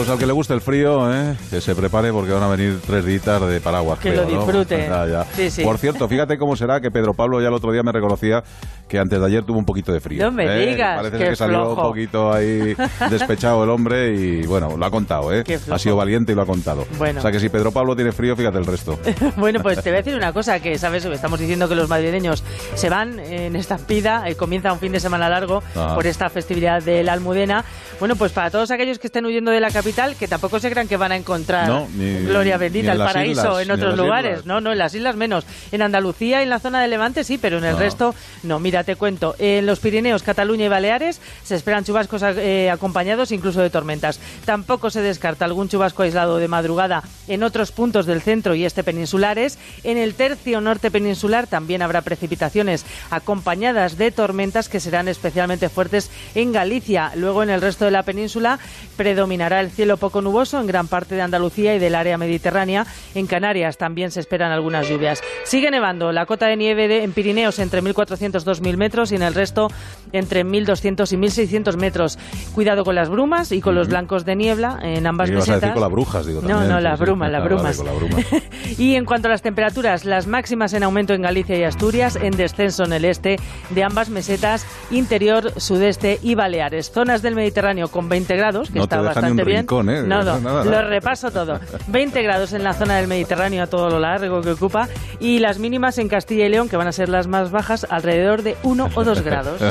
Pues 0.00 0.08
al 0.08 0.16
que 0.18 0.24
le 0.24 0.32
guste 0.32 0.54
el 0.54 0.62
frío, 0.62 1.12
¿eh? 1.12 1.36
que 1.50 1.60
se 1.60 1.74
prepare 1.74 2.10
porque 2.10 2.32
van 2.32 2.42
a 2.42 2.48
venir 2.48 2.80
tres 2.86 3.04
días 3.04 3.22
de 3.46 3.60
paraguas. 3.60 3.98
Que 3.98 4.12
creo, 4.12 4.24
lo 4.24 4.30
¿no? 4.30 4.36
disfrute. 4.38 4.88
Ya. 5.10 5.26
Sí, 5.36 5.50
sí. 5.50 5.62
Por 5.62 5.76
cierto, 5.76 6.08
fíjate 6.08 6.38
cómo 6.38 6.56
será 6.56 6.80
que 6.80 6.90
Pedro 6.90 7.12
Pablo 7.12 7.38
ya 7.42 7.48
el 7.48 7.54
otro 7.54 7.70
día 7.70 7.82
me 7.82 7.92
reconocía 7.92 8.42
que 8.88 8.98
antes 8.98 9.20
de 9.20 9.26
ayer 9.26 9.44
tuvo 9.44 9.58
un 9.58 9.64
poquito 9.66 9.92
de 9.92 10.00
frío. 10.00 10.24
No 10.24 10.32
me 10.32 10.44
¿eh? 10.46 10.70
digas, 10.70 10.96
Parece 10.96 11.12
qué 11.18 11.22
ser 11.24 11.30
que 11.30 11.36
salió 11.36 11.58
flojo. 11.58 11.82
un 11.82 11.88
poquito 11.88 12.32
ahí 12.32 12.74
despechado 13.10 13.62
el 13.64 13.70
hombre 13.70 14.14
y 14.14 14.46
bueno, 14.46 14.74
lo 14.76 14.84
ha 14.86 14.90
contado, 14.90 15.32
¿eh? 15.34 15.44
Ha 15.70 15.78
sido 15.78 15.96
valiente 15.96 16.32
y 16.32 16.34
lo 16.34 16.42
ha 16.42 16.46
contado. 16.46 16.86
Bueno. 16.96 17.18
O 17.18 17.22
sea 17.22 17.30
que 17.30 17.38
si 17.38 17.50
Pedro 17.50 17.70
Pablo 17.70 17.94
tiene 17.94 18.10
frío, 18.12 18.34
fíjate 18.36 18.56
el 18.56 18.64
resto. 18.66 18.98
Bueno, 19.36 19.60
pues 19.62 19.82
te 19.82 19.90
voy 19.90 19.98
a 19.98 20.02
decir 20.02 20.16
una 20.16 20.32
cosa, 20.32 20.60
que 20.60 20.78
sabes, 20.78 21.04
estamos 21.04 21.38
diciendo 21.38 21.68
que 21.68 21.74
los 21.74 21.88
madrileños 21.88 22.42
se 22.74 22.88
van 22.88 23.18
en 23.20 23.54
estampida, 23.54 24.28
eh, 24.28 24.34
comienza 24.34 24.72
un 24.72 24.78
fin 24.78 24.92
de 24.92 25.00
semana 25.00 25.28
largo 25.28 25.62
Ah. 25.76 25.92
por 25.94 26.06
esta 26.06 26.28
festividad 26.30 26.82
de 26.82 27.02
la 27.04 27.12
Almudena. 27.12 27.64
Bueno, 27.98 28.16
pues 28.16 28.32
para 28.32 28.50
todos 28.50 28.70
aquellos 28.70 28.98
que 28.98 29.06
estén 29.08 29.26
huyendo 29.26 29.50
de 29.50 29.60
la 29.60 29.70
capital, 29.70 29.89
que 30.18 30.28
tampoco 30.28 30.60
se 30.60 30.70
crean 30.70 30.86
que 30.88 30.96
van 30.96 31.12
a 31.12 31.16
encontrar 31.16 31.66
No, 31.68 31.88
ni- 31.94 32.24
gloria 32.26 32.56
bendita, 32.56 32.92
en 32.92 33.00
el 33.00 33.06
paraíso 33.06 33.40
islas, 33.42 33.62
en 33.62 33.70
otros 33.72 33.96
lugares. 33.96 34.30
islas. 34.32 34.46
No, 34.46 34.60
no, 34.60 34.72
en 34.72 34.78
las 34.78 34.94
islas 34.94 35.16
menos. 35.16 35.44
En 35.72 35.82
Andalucía 35.82 36.42
en 36.42 36.48
la 36.48 36.58
zona 36.60 36.80
de 36.80 36.88
Levante 36.88 37.24
sí, 37.24 37.38
pero 37.38 37.58
en 37.58 37.64
el 37.64 37.72
No. 37.72 37.78
resto 37.78 38.14
no. 38.42 38.60
Mira, 38.60 38.84
te 38.84 38.96
cuento. 38.96 39.34
En 39.38 39.66
los 39.66 39.80
Pirineos, 39.80 40.22
Cataluña 40.22 40.66
y 40.66 40.68
Baleares 40.68 41.20
se 41.42 41.54
esperan 41.56 41.84
chubascos 41.84 42.22
eh, 42.22 42.70
acompañados 42.70 43.32
incluso 43.32 43.60
de 43.60 43.70
tormentas. 43.70 44.20
Tampoco 44.44 44.90
se 44.90 45.00
descarta 45.02 45.44
algún 45.44 45.68
chubasco 45.68 46.02
aislado 46.02 46.38
de 46.38 46.48
madrugada 46.48 47.02
en 47.28 47.42
otros 47.42 47.72
puntos 47.72 48.06
del 48.06 48.22
centro 48.22 48.54
y 48.54 48.64
este 48.64 48.84
peninsulares. 48.84 49.58
En 49.84 49.98
el 49.98 50.14
tercio 50.14 50.60
norte 50.60 50.90
peninsular 50.90 51.46
también 51.46 51.82
habrá 51.82 52.02
precipitaciones 52.02 52.84
acompañadas 53.10 53.98
de 53.98 54.10
tormentas 54.10 54.68
que 54.68 54.80
serán 54.80 55.08
especialmente 55.08 55.68
fuertes 55.68 56.10
en 56.34 56.52
Galicia. 56.52 57.12
Luego 57.16 57.42
en 57.42 57.50
el 57.50 57.60
resto 57.60 57.84
de 57.84 57.90
la 57.90 58.02
península 58.02 58.58
predominará 58.96 59.60
el 59.60 59.70
cielo 59.80 59.96
poco 59.96 60.20
nuboso 60.20 60.60
en 60.60 60.66
gran 60.66 60.88
parte 60.88 61.14
de 61.14 61.22
Andalucía 61.22 61.74
y 61.74 61.78
del 61.78 61.94
área 61.94 62.18
mediterránea. 62.18 62.84
En 63.14 63.26
Canarias 63.26 63.78
también 63.78 64.10
se 64.10 64.20
esperan 64.20 64.52
algunas 64.52 64.86
lluvias. 64.86 65.22
Sigue 65.44 65.70
nevando 65.70 66.12
la 66.12 66.26
cota 66.26 66.48
de 66.48 66.56
nieve 66.58 66.86
de- 66.86 67.02
en 67.02 67.12
Pirineos 67.14 67.58
entre 67.58 67.80
1.400 67.82 68.44
2.000 68.44 68.76
metros 68.76 69.10
y 69.10 69.14
en 69.16 69.22
el 69.22 69.32
resto 69.32 69.68
entre 70.12 70.44
1.200 70.44 71.10
y 71.12 71.16
1.600 71.16 71.78
metros. 71.78 72.18
Cuidado 72.54 72.84
con 72.84 72.94
las 72.94 73.08
brumas 73.08 73.52
y 73.52 73.62
con 73.62 73.74
los 73.74 73.88
blancos 73.88 74.26
de 74.26 74.36
niebla 74.36 74.78
en 74.82 75.06
ambas 75.06 75.30
Y 75.30 75.32
ibas 75.32 75.48
a 75.48 75.52
decir 75.54 75.54
mesetas. 75.54 75.72
con 75.72 75.80
las 75.82 75.90
brujas, 75.90 76.26
digo. 76.26 76.42
No, 76.42 76.48
también, 76.48 76.68
no, 76.68 76.80
las 76.80 77.00
brumas, 77.00 77.32
las 77.32 77.40
Ah, 77.40 77.44
brumas. 77.46 77.80
Y 78.78 78.96
en 78.96 79.06
cuanto 79.06 79.28
a 79.28 79.30
las 79.30 79.40
temperaturas, 79.40 80.04
las 80.04 80.26
máximas 80.26 80.74
en 80.74 80.82
aumento 80.82 81.14
en 81.14 81.22
Galicia 81.22 81.56
y 81.56 81.62
Asturias, 81.64 82.16
en 82.20 82.32
descenso 82.36 82.84
en 82.84 82.92
el 82.92 83.06
este 83.06 83.38
de 83.70 83.82
ambas 83.82 84.10
mesetas, 84.10 84.66
interior, 84.90 85.58
sudeste 85.58 86.18
y 86.22 86.34
Baleares. 86.34 86.90
Zonas 86.90 87.22
del 87.22 87.34
Mediterráneo 87.34 87.88
con 87.88 88.10
20 88.10 88.36
grados, 88.36 88.68
que 88.70 88.76
No 88.78 88.84
está 88.84 89.00
bastante 89.00 89.42
bien. 89.44 89.64
Rincón, 89.70 89.90
¿eh? 89.90 90.02
No, 90.02 90.22
no, 90.24 90.40
Nada, 90.40 90.64
lo 90.64 90.88
repaso 90.88 91.30
todo. 91.30 91.60
20 91.88 92.22
grados 92.22 92.52
en 92.52 92.64
la 92.64 92.72
zona 92.74 92.96
del 92.96 93.06
Mediterráneo 93.06 93.62
a 93.62 93.66
todo 93.66 93.88
lo 93.90 94.00
largo 94.00 94.40
que 94.42 94.50
ocupa 94.50 94.88
y 95.20 95.38
las 95.38 95.58
mínimas 95.58 95.98
en 95.98 96.08
Castilla 96.08 96.46
y 96.46 96.48
León, 96.48 96.68
que 96.68 96.76
van 96.76 96.88
a 96.88 96.92
ser 96.92 97.08
las 97.08 97.26
más 97.26 97.50
bajas, 97.50 97.86
alrededor 97.88 98.42
de 98.42 98.56
1 98.62 98.90
o 98.94 99.04
2 99.04 99.22
grados. 99.22 99.60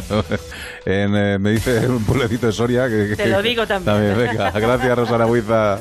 En, 0.85 1.15
eh, 1.15 1.37
me 1.37 1.51
dice 1.51 1.87
un 1.87 2.03
pueblecito 2.03 2.47
de 2.47 2.51
Soria 2.53 2.87
que... 2.87 3.13
Te 3.15 3.23
que- 3.23 3.29
lo 3.29 3.41
digo 3.41 3.67
también. 3.67 4.17
venga, 4.17 4.49
gracias 4.51 4.97
Rosana 4.97 5.25
Buiza. 5.25 5.77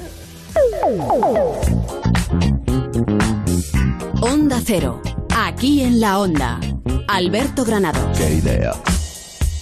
Onda 4.20 4.58
Cero. 4.64 5.00
Aquí 5.34 5.82
en 5.82 6.00
la 6.00 6.18
Onda. 6.18 6.58
Alberto 7.06 7.64
Granado. 7.64 8.00
¡Qué 8.16 8.34
idea! 8.34 8.72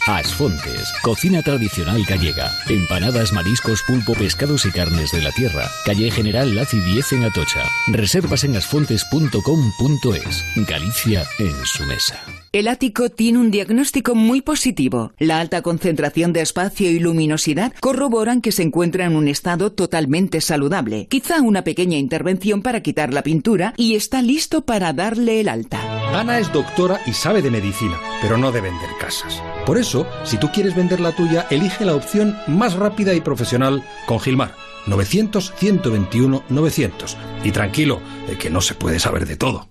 Asfontes, 0.07 0.93
cocina 1.03 1.43
tradicional 1.43 2.05
gallega. 2.05 2.53
Empanadas, 2.69 3.33
mariscos, 3.33 3.83
pulpo, 3.83 4.15
pescados 4.15 4.65
y 4.65 4.71
carnes 4.71 5.11
de 5.11 5.21
la 5.21 5.33
tierra. 5.33 5.69
Calle 5.85 6.13
General 6.13 6.55
Laci 6.55 6.79
10 6.79 7.15
en 7.15 7.25
Atocha. 7.25 7.65
Reservas 7.89 8.45
en 8.45 8.55
asfontes.com.es. 8.55 10.45
Galicia 10.69 11.25
en 11.41 11.55
su 11.65 11.85
mesa. 11.87 12.23
El 12.53 12.69
ático 12.69 13.11
tiene 13.11 13.41
un 13.41 13.51
diagnóstico 13.51 14.15
muy 14.15 14.43
positivo. 14.43 15.13
La 15.19 15.41
alta 15.41 15.63
concentración 15.63 16.33
de 16.33 16.43
espacio 16.43 16.89
y 16.89 17.01
luminosidad 17.01 17.73
corroboran 17.81 18.43
que 18.43 18.53
se 18.53 18.63
encuentra 18.63 19.07
en 19.07 19.17
un 19.17 19.27
estado 19.27 19.73
totalmente 19.73 20.41
saludable. 20.41 21.09
Quizá 21.09 21.41
una 21.43 21.65
pequeña 21.65 21.99
intervención 21.99 22.63
para 22.63 22.81
quitar 22.81 23.13
la 23.13 23.25
pintura 23.25 23.75
y 23.77 23.97
está 23.97 24.23
listo 24.23 24.65
para 24.65 24.93
darle 24.93 25.41
el 25.41 25.49
alta. 25.49 25.96
Ana 26.17 26.39
es 26.39 26.51
doctora 26.51 26.99
y 27.05 27.13
sabe 27.13 27.43
de 27.43 27.51
medicina, 27.51 28.01
pero 28.23 28.39
no 28.39 28.51
de 28.51 28.63
vender 28.63 28.89
casas. 28.99 29.43
Por 29.67 29.77
eso, 29.77 30.07
si 30.25 30.39
tú 30.39 30.51
quieres 30.51 30.75
vender 30.75 30.99
la 30.99 31.13
tuya, 31.13 31.47
elige 31.51 31.85
la 31.85 31.95
opción 31.95 32.35
más 32.47 32.73
rápida 32.73 33.13
y 33.13 33.21
profesional 33.21 33.85
con 34.07 34.19
Gilmar. 34.19 34.55
900-121-900. 34.87 37.17
Y 37.45 37.53
tranquilo, 37.53 38.01
que 38.41 38.49
no 38.49 38.63
se 38.63 38.75
puede 38.75 38.99
saber 38.99 39.27
de 39.27 39.37
todo. 39.37 39.69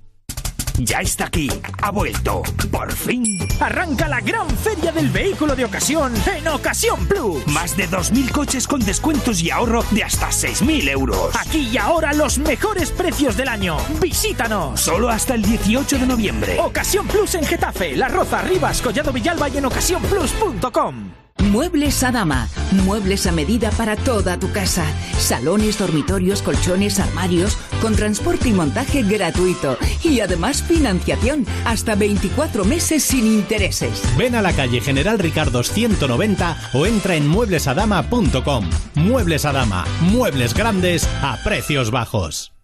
Ya 0.78 1.00
está 1.00 1.26
aquí, 1.26 1.50
ha 1.82 1.90
vuelto, 1.90 2.44
por 2.70 2.92
fin. 2.92 3.40
Arranca 3.60 4.08
la 4.08 4.20
gran 4.20 4.50
feria 4.50 4.92
del 4.92 5.10
vehículo 5.10 5.56
de 5.56 5.66
ocasión 5.66 6.14
en 6.36 6.48
Ocasión 6.48 7.06
Plus. 7.08 7.48
Más 7.48 7.78
de 7.78 7.88
2.000 7.88 8.32
coches 8.32 8.68
con 8.68 8.82
descuentos 8.84 9.42
y 9.42 9.52
ahorro 9.52 9.84
de 9.92 10.04
hasta 10.04 10.30
6.000 10.30 10.90
euros. 10.90 11.30
Aquí 11.40 11.70
y 11.72 11.78
ahora 11.78 12.14
los 12.14 12.38
mejores 12.40 12.92
precios 12.92 13.38
del 13.38 13.48
año. 13.48 13.78
Visítanos. 14.02 14.82
Solo 14.82 15.10
hasta 15.10 15.36
el 15.36 15.44
18 15.44 15.98
de 15.98 16.08
noviembre. 16.08 16.60
Ocasión 16.60 17.08
Plus 17.08 17.36
en 17.36 17.46
Getafe, 17.46 17.96
La 17.96 18.10
Roza, 18.10 18.42
Rivas, 18.42 18.82
Collado 18.82 19.14
Villalba 19.14 19.50
y 19.50 19.58
en 19.58 19.66
ocasiónplus.com. 19.66 21.25
Muebles 21.56 22.04
a 22.04 22.12
dama, 22.12 22.50
muebles 22.84 23.28
a 23.28 23.32
medida 23.32 23.70
para 23.72 23.96
toda 23.96 24.38
tu 24.38 24.52
casa. 24.52 24.86
Salones, 25.18 25.78
dormitorios, 25.78 26.42
colchones, 26.42 27.00
armarios, 27.00 27.58
con 27.82 27.96
transporte 27.96 28.50
y 28.50 28.52
montaje 28.52 29.04
gratuito. 29.04 29.78
Y 30.04 30.20
además 30.20 30.62
financiación, 30.64 31.46
hasta 31.64 31.96
24 31.96 32.66
meses 32.66 33.04
sin 33.04 33.26
intereses. 33.26 34.02
Ven 34.18 34.36
a 34.36 34.42
la 34.42 34.54
calle 34.54 34.82
General 34.82 35.18
Ricardo 35.20 35.64
190 35.64 36.72
o 36.74 36.86
entra 36.86 37.16
en 37.16 37.28
mueblesadama.com. 37.28 38.70
Muebles 38.96 39.46
a 39.46 39.52
Dama, 39.54 39.86
muebles 40.02 40.54
grandes 40.54 41.08
a 41.22 41.38
precios 41.44 41.92
bajos. 41.92 42.55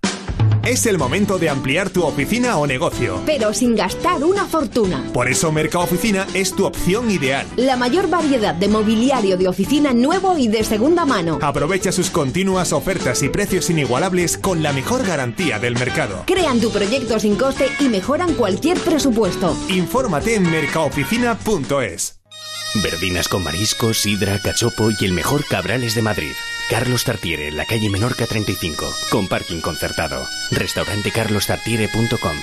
Es 0.66 0.86
el 0.86 0.98
momento 0.98 1.40
de 1.40 1.50
ampliar 1.50 1.90
tu 1.90 2.04
oficina 2.04 2.58
o 2.58 2.68
negocio. 2.68 3.22
pero 3.26 3.54
sin 3.54 3.76
gastar 3.76 4.24
una 4.24 4.46
fortuna. 4.46 5.04
Por 5.14 5.30
eso 5.30 5.52
Mercaoficina 5.52 6.28
es 6.34 6.56
tu 6.56 6.66
opción 6.66 7.10
ideal. 7.10 7.48
La 7.56 7.76
mayor 7.78 8.10
variedad 8.10 8.54
de 8.54 8.68
mobiliario 8.68 9.38
de 9.38 9.48
oficina 9.48 9.94
nuevo 9.94 10.38
y 10.38 10.48
de 10.48 10.64
segunda 10.64 11.06
mano. 11.06 11.40
Aprovecha 11.42 11.92
sus 11.92 12.10
continuas 12.10 12.74
ofertas 12.74 13.24
y 13.24 13.30
precios 13.30 13.70
inigualables 13.70 14.38
con 14.38 14.62
la 14.62 14.74
mejor 14.74 15.06
garantía 15.06 15.60
del 15.60 15.74
mercado. 15.74 16.24
Crean 16.28 16.60
tu 16.60 16.72
proyecto 16.72 17.20
sin 17.20 17.36
coste 17.36 17.68
y 17.80 17.90
mejoran 17.90 18.34
cualquier 18.36 18.78
presupuesto. 18.80 19.56
Infórmate 19.70 20.36
en 20.36 20.50
mercaoficina.es. 20.50 22.20
Verdinas 22.84 23.28
con 23.28 23.44
mariscos, 23.44 23.98
sidra, 24.00 24.40
cachopo 24.40 24.90
y 24.98 25.06
el 25.06 25.12
mejor 25.12 25.44
cabrales 25.46 25.94
de 25.96 26.02
Madrid. 26.02 26.32
Carlos 26.72 27.04
Tartiere, 27.04 27.52
la 27.52 27.66
calle 27.66 27.90
Menorca 27.90 28.26
35, 28.26 28.86
con 29.10 29.28
parking 29.28 29.60
concertado. 29.60 30.26
Restaurantecarlostartiere.com 30.52 32.38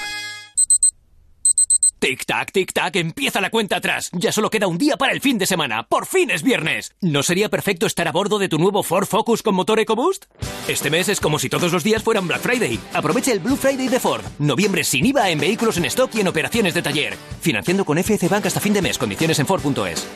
Tic-tac, 1.98 2.52
tic-tac, 2.52 2.94
empieza 2.96 3.40
la 3.40 3.48
cuenta 3.48 3.76
atrás. 3.76 4.10
Ya 4.12 4.30
solo 4.30 4.50
queda 4.50 4.66
un 4.66 4.76
día 4.76 4.98
para 4.98 5.14
el 5.14 5.22
fin 5.22 5.38
de 5.38 5.46
semana. 5.46 5.86
¡Por 5.88 6.04
fin 6.04 6.30
es 6.30 6.42
viernes! 6.42 6.94
¿No 7.00 7.22
sería 7.22 7.48
perfecto 7.48 7.86
estar 7.86 8.06
a 8.06 8.12
bordo 8.12 8.38
de 8.38 8.50
tu 8.50 8.58
nuevo 8.58 8.82
Ford 8.82 9.06
Focus 9.06 9.42
con 9.42 9.54
motor 9.54 9.80
EcoBoost? 9.80 10.26
Este 10.68 10.90
mes 10.90 11.08
es 11.08 11.20
como 11.20 11.38
si 11.38 11.48
todos 11.48 11.72
los 11.72 11.82
días 11.82 12.02
fueran 12.02 12.28
Black 12.28 12.42
Friday. 12.42 12.78
Aprovecha 12.92 13.32
el 13.32 13.40
Blue 13.40 13.56
Friday 13.56 13.88
de 13.88 13.98
Ford. 13.98 14.26
Noviembre 14.38 14.84
sin 14.84 15.06
IVA 15.06 15.30
en 15.30 15.40
vehículos 15.40 15.78
en 15.78 15.86
stock 15.86 16.14
y 16.14 16.20
en 16.20 16.28
operaciones 16.28 16.74
de 16.74 16.82
taller. 16.82 17.16
Financiando 17.40 17.86
con 17.86 17.96
FC 17.96 18.28
Bank 18.28 18.44
hasta 18.44 18.60
fin 18.60 18.74
de 18.74 18.82
mes. 18.82 18.98
Condiciones 18.98 19.38
en 19.38 19.46
Ford.es. 19.46 20.06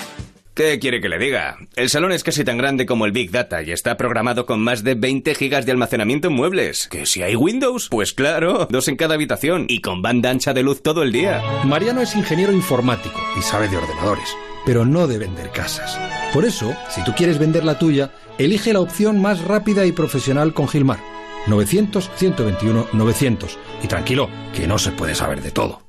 ¿Qué 0.54 0.78
quiere 0.78 1.00
que 1.00 1.08
le 1.08 1.18
diga? 1.18 1.56
El 1.76 1.88
salón 1.88 2.12
es 2.12 2.22
casi 2.22 2.44
tan 2.44 2.58
grande 2.58 2.84
como 2.84 3.06
el 3.06 3.12
Big 3.12 3.30
Data 3.30 3.62
y 3.62 3.72
está 3.72 3.96
programado 3.96 4.44
con 4.44 4.60
más 4.60 4.84
de 4.84 4.94
20 4.94 5.34
gigas 5.34 5.64
de 5.64 5.72
almacenamiento 5.72 6.28
en 6.28 6.34
muebles. 6.34 6.88
¿Que 6.88 7.06
si 7.06 7.22
hay 7.22 7.36
Windows? 7.36 7.88
Pues 7.88 8.12
claro, 8.12 8.68
dos 8.68 8.86
en 8.88 8.96
cada 8.96 9.14
habitación 9.14 9.64
y 9.66 9.80
con 9.80 10.02
banda 10.02 10.28
ancha 10.28 10.52
de 10.52 10.62
luz 10.62 10.82
todo 10.82 11.02
el 11.02 11.10
día. 11.10 11.42
Mariano 11.64 12.02
es 12.02 12.14
ingeniero 12.14 12.52
informático 12.52 13.18
y 13.38 13.40
sabe 13.40 13.68
de 13.68 13.78
ordenadores, 13.78 14.28
pero 14.66 14.84
no 14.84 15.06
de 15.06 15.16
vender 15.16 15.48
casas. 15.52 15.98
Por 16.34 16.44
eso, 16.44 16.76
si 16.90 17.02
tú 17.02 17.14
quieres 17.16 17.38
vender 17.38 17.64
la 17.64 17.78
tuya, 17.78 18.10
elige 18.36 18.74
la 18.74 18.80
opción 18.80 19.22
más 19.22 19.42
rápida 19.44 19.86
y 19.86 19.92
profesional 19.92 20.52
con 20.52 20.68
Gilmar. 20.68 20.98
900-121-900. 21.46 23.56
Y 23.82 23.86
tranquilo, 23.86 24.28
que 24.54 24.66
no 24.66 24.78
se 24.78 24.92
puede 24.92 25.14
saber 25.14 25.40
de 25.40 25.50
todo. 25.50 25.81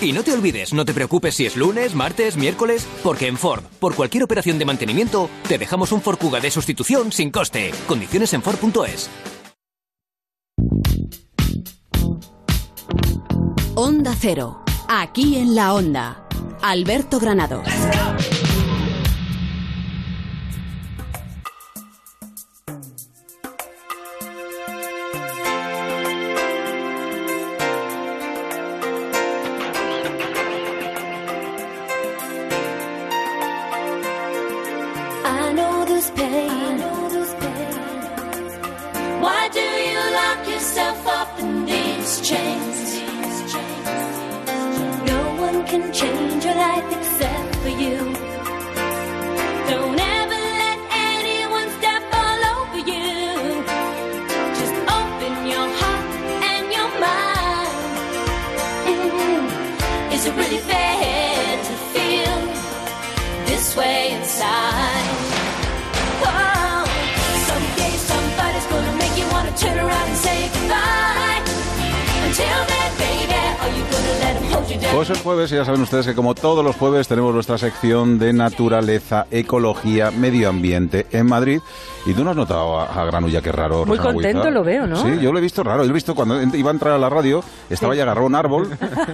Y 0.00 0.12
no 0.12 0.22
te 0.22 0.32
olvides, 0.32 0.72
no 0.72 0.84
te 0.84 0.94
preocupes 0.94 1.34
si 1.34 1.46
es 1.46 1.56
lunes, 1.56 1.94
martes, 1.94 2.36
miércoles, 2.36 2.86
porque 3.02 3.26
en 3.26 3.36
Ford, 3.36 3.64
por 3.80 3.94
cualquier 3.96 4.22
operación 4.22 4.58
de 4.58 4.64
mantenimiento, 4.64 5.28
te 5.48 5.58
dejamos 5.58 5.90
un 5.90 6.00
Ford 6.00 6.18
de 6.40 6.50
sustitución 6.50 7.10
sin 7.10 7.30
coste. 7.30 7.72
Condiciones 7.86 8.32
en 8.32 8.42
Ford.es. 8.42 9.10
Onda 13.74 14.14
Cero. 14.18 14.62
Aquí 14.88 15.36
en 15.36 15.54
la 15.54 15.74
Onda. 15.74 16.26
Alberto 16.62 17.20
Granado. 17.20 17.62
Jueves 75.48 75.52
y 75.52 75.56
ya 75.56 75.64
saben 75.64 75.80
ustedes 75.82 76.06
que 76.06 76.14
como 76.14 76.34
todos 76.34 76.64
los 76.64 76.76
jueves 76.76 77.08
tenemos 77.08 77.32
nuestra 77.34 77.58
sección 77.58 78.18
de 78.18 78.32
naturaleza, 78.32 79.26
ecología, 79.30 80.10
medio 80.10 80.48
ambiente 80.48 81.06
en 81.12 81.26
Madrid. 81.26 81.60
Y 82.06 82.14
tú 82.14 82.24
no 82.24 82.30
has 82.30 82.36
notado 82.36 82.78
a, 82.80 82.86
a 82.86 83.04
Granulla 83.04 83.42
que 83.42 83.52
raro. 83.52 83.84
Muy 83.84 83.98
Rosana 83.98 84.14
contento 84.14 84.38
Huiza? 84.38 84.50
lo 84.50 84.64
veo, 84.64 84.86
¿no? 84.86 84.96
Sí, 84.96 85.18
yo 85.20 85.30
lo 85.32 85.38
he 85.38 85.42
visto 85.42 85.62
raro. 85.62 85.82
Yo 85.82 85.88
lo 85.88 85.90
he 85.90 85.94
visto 85.94 86.14
cuando 86.14 86.40
iba 86.56 86.70
a 86.70 86.72
entrar 86.72 86.94
a 86.94 86.98
la 86.98 87.08
radio, 87.10 87.42
estaba 87.68 87.92
Sí. 87.92 87.98
ya 87.98 88.04
agarrado 88.04 88.24
a 88.24 88.28
un 88.28 88.34
árbol 88.34 88.68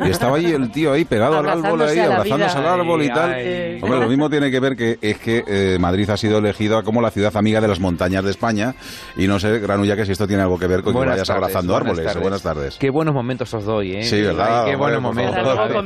y 0.06 0.10
estaba 0.10 0.36
ahí 0.36 0.46
el 0.46 0.70
tío 0.70 0.92
ahí 0.92 1.04
pegado 1.04 1.38
al 1.38 1.48
árbol, 1.48 1.64
Abrazándose 1.82 2.00
ahí, 2.00 2.06
abrazándose 2.06 2.58
vida. 2.58 2.72
al 2.74 2.80
árbol 2.80 3.02
y 3.02 3.04
Ay, 3.06 3.10
tal. 3.14 3.32
ay. 3.32 3.78
Hombre, 3.82 4.00
lo 4.00 4.08
mismo 4.08 4.30
tiene 4.30 4.50
que 4.50 4.60
ver 4.60 4.76
que 4.76 4.98
es 5.00 5.18
que 5.18 5.42
eh, 5.46 5.78
Madrid 5.80 6.08
ha 6.10 6.16
sido 6.16 6.38
elegida 6.38 6.82
como 6.82 7.00
la 7.02 7.10
ciudad 7.10 7.36
amiga 7.36 7.60
de 7.60 7.66
las 7.68 7.80
montañas 7.80 8.22
de 8.24 8.30
España. 8.30 8.74
Y 9.16 9.26
no 9.26 9.40
sé, 9.40 9.58
Granulla, 9.58 9.96
que 9.96 10.06
si 10.06 10.12
esto 10.12 10.26
tiene 10.28 10.42
algo 10.42 10.58
que 10.58 10.66
ver 10.68 10.82
con 10.82 10.92
que 10.92 10.98
Buenas 10.98 11.14
vayas 11.14 11.26
tardes, 11.28 11.42
abrazando 11.42 11.72
buenas 11.72 11.88
árboles. 11.90 12.04
tardes. 12.06 12.22
Buenas 12.22 12.42
tardes. 12.42 12.76
Qué 12.78 12.90
buenos 12.90 13.14
momentos 13.14 13.52
os 13.54 13.64
doy, 13.64 13.92
¿eh? 13.96 14.04
Sí, 14.04 14.20
¿verdad? 14.22 14.64
Ay, 14.66 14.70
qué 14.70 14.76
buenos 14.76 15.02
momentos. 15.02 15.34
favor. 15.34 15.84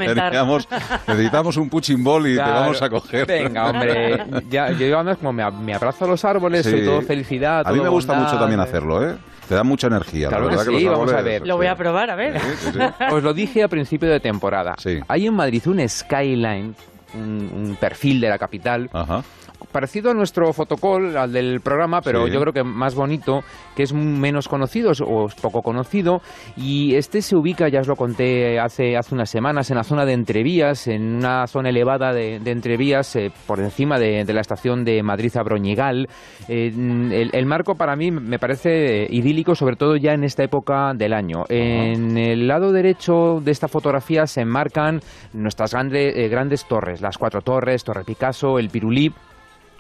Necesitamos 1.06 1.56
un 1.56 1.68
punching 1.68 2.02
ball 2.02 2.26
y 2.28 2.34
Claro. 2.34 2.52
te 2.52 2.58
vamos 2.60 2.82
a 2.82 2.90
coger. 2.90 3.26
Venga, 3.26 3.66
hombre. 3.70 4.24
Ya, 4.50 4.70
yo 4.72 4.96
además 4.96 5.18
como 5.18 5.32
me, 5.32 5.50
me 5.50 5.74
abrazo 5.74 6.04
a 6.04 6.08
los 6.08 6.24
árboles, 6.24 6.64
Sí. 6.64 6.70
soy 6.70 6.84
todo 6.84 7.02
felicidad. 7.02 7.66
A 7.66 7.70
mí 7.70 7.76
todo 7.76 7.84
me 7.84 7.90
gusta 7.90 8.12
bondad. 8.12 8.28
mucho 8.28 8.38
también 8.40 8.60
hacerlo, 8.60 9.08
¿eh? 9.08 9.16
Te 9.48 9.54
da 9.54 9.64
mucha 9.64 9.86
energía. 9.86 10.28
Claro 10.28 10.44
la 10.44 10.50
que 10.50 10.56
verdad 10.58 10.72
sí, 10.78 10.84
los 10.84 10.92
vamos 10.98 11.12
a 11.12 11.20
ver. 11.22 11.46
Lo 11.46 11.56
voy 11.56 11.66
a 11.66 11.74
probar, 11.74 12.10
a 12.10 12.16
ver. 12.16 12.38
Os 13.12 13.22
lo 13.22 13.32
dije 13.32 13.62
a 13.62 13.68
principio 13.68 14.08
de 14.10 14.20
temporada. 14.20 14.74
Hay 15.08 15.26
en 15.26 15.34
Madrid 15.34 15.62
un 15.66 15.88
skyline, 15.88 16.74
un, 17.14 17.50
un 17.54 17.76
perfil 17.80 18.20
de 18.20 18.28
la 18.28 18.38
capital, 18.38 18.90
parecido 19.72 20.10
a 20.10 20.14
nuestro 20.14 20.52
fotocall, 20.52 21.16
al 21.16 21.32
del 21.32 21.60
programa, 21.60 22.00
pero 22.00 22.26
Sí. 22.26 22.32
yo 22.32 22.40
creo 22.40 22.52
que 22.52 22.64
más 22.64 22.94
bonito, 22.94 23.40
que 23.76 23.82
es 23.82 23.92
menos 23.92 24.48
conocido 24.48 24.92
o 25.06 25.26
es 25.26 25.34
poco 25.34 25.60
conocido. 25.62 26.20
Y 26.56 26.94
este 26.94 27.22
se 27.22 27.36
ubica, 27.36 27.68
ya 27.68 27.80
os 27.80 27.88
lo 27.88 27.96
conté 27.96 28.58
hace, 28.58 28.96
hace 28.96 29.14
unas 29.14 29.30
semanas, 29.30 29.70
en 29.70 29.76
la 29.76 29.84
zona 29.84 30.04
de 30.04 30.12
Entrevías, 30.14 30.86
en 30.88 31.16
una 31.16 31.46
zona 31.46 31.68
elevada 31.70 32.12
de, 32.12 32.38
de 32.40 32.50
Entrevías, 32.50 33.14
eh, 33.16 33.30
por 33.46 33.60
encima 33.60 33.98
de, 33.98 34.24
de 34.24 34.32
la 34.32 34.40
estación 34.40 34.84
de 34.84 35.02
Madrid 35.02 35.36
a 35.36 35.42
Broñigal. 35.42 36.06
Eh, 36.48 36.68
el, 36.74 37.30
el 37.32 37.46
marco 37.46 37.74
para 37.74 37.96
mí 37.96 38.10
me 38.10 38.38
parece 38.38 39.06
idílico, 39.10 39.54
sobre 39.54 39.76
todo 39.76 39.96
ya 39.96 40.12
en 40.12 40.24
esta 40.24 40.44
época 40.44 40.92
del 40.94 41.12
año. 41.12 41.44
En 41.48 42.16
el 42.16 42.46
lado 42.48 42.72
derecho 42.72 43.40
de 43.42 43.50
esta 43.50 43.68
fotografía 43.68 44.26
se 44.26 44.42
enmarcan 44.42 45.00
nuestras 45.32 45.72
grande- 45.74 46.12
eh, 46.24 46.28
grandes 46.28 46.66
torres, 46.66 47.00
las 47.00 47.18
cuatro 47.18 47.40
torres, 47.42 47.84
Torre 47.84 48.04
Picasso, 48.04 48.58
el 48.58 48.70
Pirulí. 48.70 49.12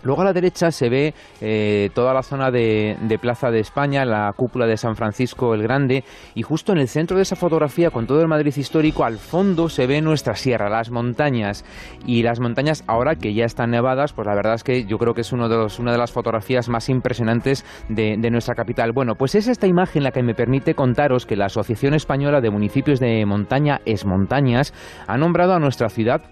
Luego 0.02 0.22
a 0.22 0.26
la 0.26 0.32
derecha 0.32 0.70
se 0.70 0.88
ve 0.88 1.14
eh, 1.40 1.90
toda 1.94 2.14
la 2.14 2.22
zona 2.22 2.50
de, 2.50 3.18
Plaza 3.20 3.50
de 3.50 3.60
España, 3.60 4.04
la 4.04 4.32
cúpula 4.36 4.66
de 4.66 4.76
San 4.76 4.94
Francisco 4.94 5.54
el 5.54 5.62
Grande, 5.62 6.04
y 6.34 6.42
justo 6.42 6.72
en 6.72 6.78
el 6.78 6.88
centro 6.88 7.16
de 7.16 7.24
esa 7.24 7.36
fotografía, 7.36 7.90
con 7.90 8.06
todo 8.06 8.20
el 8.20 8.28
Madrid 8.28 8.54
histórico, 8.56 9.04
al 9.04 9.18
fondo 9.18 9.68
se 9.68 9.86
ve 9.86 10.00
nuestra 10.00 10.36
sierra, 10.36 10.68
las 10.68 10.90
montañas. 10.90 11.64
Y 12.06 12.22
las 12.22 12.38
montañas, 12.38 12.84
ahora 12.86 13.16
que 13.16 13.34
ya 13.34 13.44
están 13.44 13.70
nevadas, 13.70 14.12
pues 14.12 14.26
la 14.26 14.34
verdad 14.34 14.54
es 14.54 14.64
que 14.64 14.84
yo 14.84 14.98
creo 14.98 15.14
que 15.14 15.22
es 15.22 15.32
uno 15.32 15.48
de 15.48 15.56
los, 15.56 15.78
una 15.78 15.92
de 15.92 15.98
las 15.98 16.12
fotografías 16.12 16.68
más 16.68 16.88
impresionantes 16.88 17.64
de 17.88 18.30
nuestra 18.30 18.54
capital. 18.54 18.92
Bueno, 18.92 19.16
pues 19.16 19.34
es 19.34 19.48
esta 19.48 19.66
imagen 19.66 20.04
la 20.04 20.12
que 20.12 20.22
me 20.22 20.34
permite 20.34 20.74
contaros 20.74 21.26
que 21.26 21.36
la 21.36 21.46
Asociación 21.46 21.94
Española 21.94 22.40
de 22.40 22.50
Municipios 22.50 23.00
de 23.00 23.24
Montaña, 23.26 23.80
Es 23.84 24.04
Montañas, 24.04 24.72
ha 25.06 25.16
nombrado 25.16 25.54
a 25.54 25.58
nuestra 25.58 25.88
ciudad 25.88 26.22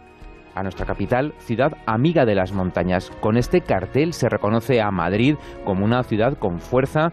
a 0.56 0.62
nuestra 0.62 0.86
capital, 0.86 1.34
ciudad 1.38 1.72
amiga 1.86 2.24
de 2.24 2.34
las 2.34 2.52
montañas. 2.52 3.12
Con 3.20 3.36
este 3.36 3.60
cartel 3.60 4.12
se 4.12 4.28
reconoce 4.28 4.80
a 4.80 4.90
Madrid 4.90 5.36
como 5.64 5.84
una 5.84 6.02
ciudad 6.02 6.36
con 6.38 6.58
fuerza, 6.58 7.12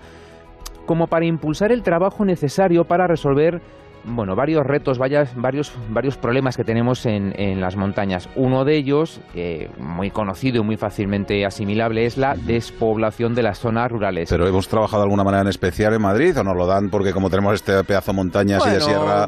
como 0.86 1.08
para 1.08 1.26
impulsar 1.26 1.72
el 1.72 1.84
trabajo 1.84 2.26
necesario 2.26 2.86
para 2.86 3.06
resolver 3.08 3.62
bueno, 4.06 4.36
varios 4.36 4.64
retos, 4.66 4.98
varias- 5.00 5.34
varios, 5.34 5.74
varios 5.90 6.18
problemas 6.18 6.58
que 6.58 6.66
tenemos 6.66 7.06
en, 7.06 7.34
en 7.40 7.62
las 7.62 7.78
montañas. 7.78 8.28
Uno 8.36 8.66
de 8.66 8.76
ellos, 8.76 9.22
eh, 9.34 9.70
muy 9.80 10.10
conocido 10.10 10.62
y 10.62 10.66
muy 10.66 10.76
fácilmente 10.76 11.46
asimilable, 11.46 12.06
es 12.06 12.18
la 12.18 12.36
despoblación 12.36 13.34
de 13.34 13.44
las 13.44 13.60
zonas 13.60 13.90
rurales. 13.90 14.30
Pero 14.30 14.46
hemos 14.46 14.68
trabajado 14.68 15.04
de 15.04 15.06
alguna 15.06 15.24
manera 15.24 15.44
en 15.44 15.48
especial 15.48 15.94
en 15.94 16.02
Madrid 16.02 16.38
o 16.38 16.44
nos 16.44 16.58
lo 16.58 16.68
dan 16.68 16.90
porque 16.90 17.14
como 17.14 17.30
tenemos 17.30 17.54
este 17.54 17.82
pedazo 17.86 18.12
de 18.12 18.16
montañas 18.18 18.68
y 18.68 18.72
de 18.72 18.82
sierra, 18.82 19.28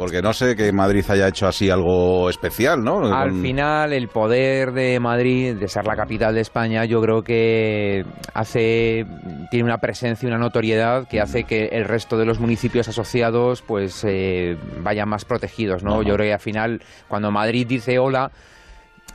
porque 0.00 0.22
no 0.22 0.32
sé 0.32 0.56
que 0.56 0.72
Madrid 0.72 1.04
haya 1.10 1.28
hecho 1.28 1.46
así 1.46 1.68
algo 1.68 2.30
especial, 2.30 2.82
¿no? 2.82 3.04
Al 3.14 3.28
Con- 3.32 3.42
final, 3.42 3.92
el 3.92 4.08
poder 4.08 4.72
de 4.72 4.98
Madrid, 4.98 5.56
de 5.56 5.68
ser 5.68 5.84
la 5.86 5.94
capital 5.94 6.34
de 6.34 6.40
España, 6.40 6.86
yo 6.86 7.02
creo 7.02 7.20
que 7.22 8.02
hace 8.32 9.04
tiene 9.50 9.64
una 9.66 9.76
presencia 9.76 10.26
y 10.26 10.30
una 10.32 10.38
notoriedad 10.40 11.06
que 11.06 11.20
hace 11.20 11.44
que 11.44 11.66
el 11.72 11.84
resto 11.84 12.16
de 12.16 12.24
los 12.24 12.40
municipios 12.40 12.88
asociados 12.88 13.60
pues 13.60 14.02
eh, 14.08 14.56
vayan 14.82 15.06
más 15.06 15.26
protegidos, 15.26 15.84
¿no? 15.84 16.02
Yo 16.02 16.14
creo 16.14 16.28
que 16.28 16.32
al 16.32 16.40
final, 16.40 16.80
cuando 17.06 17.30
Madrid 17.30 17.66
dice 17.68 17.98
hola, 17.98 18.30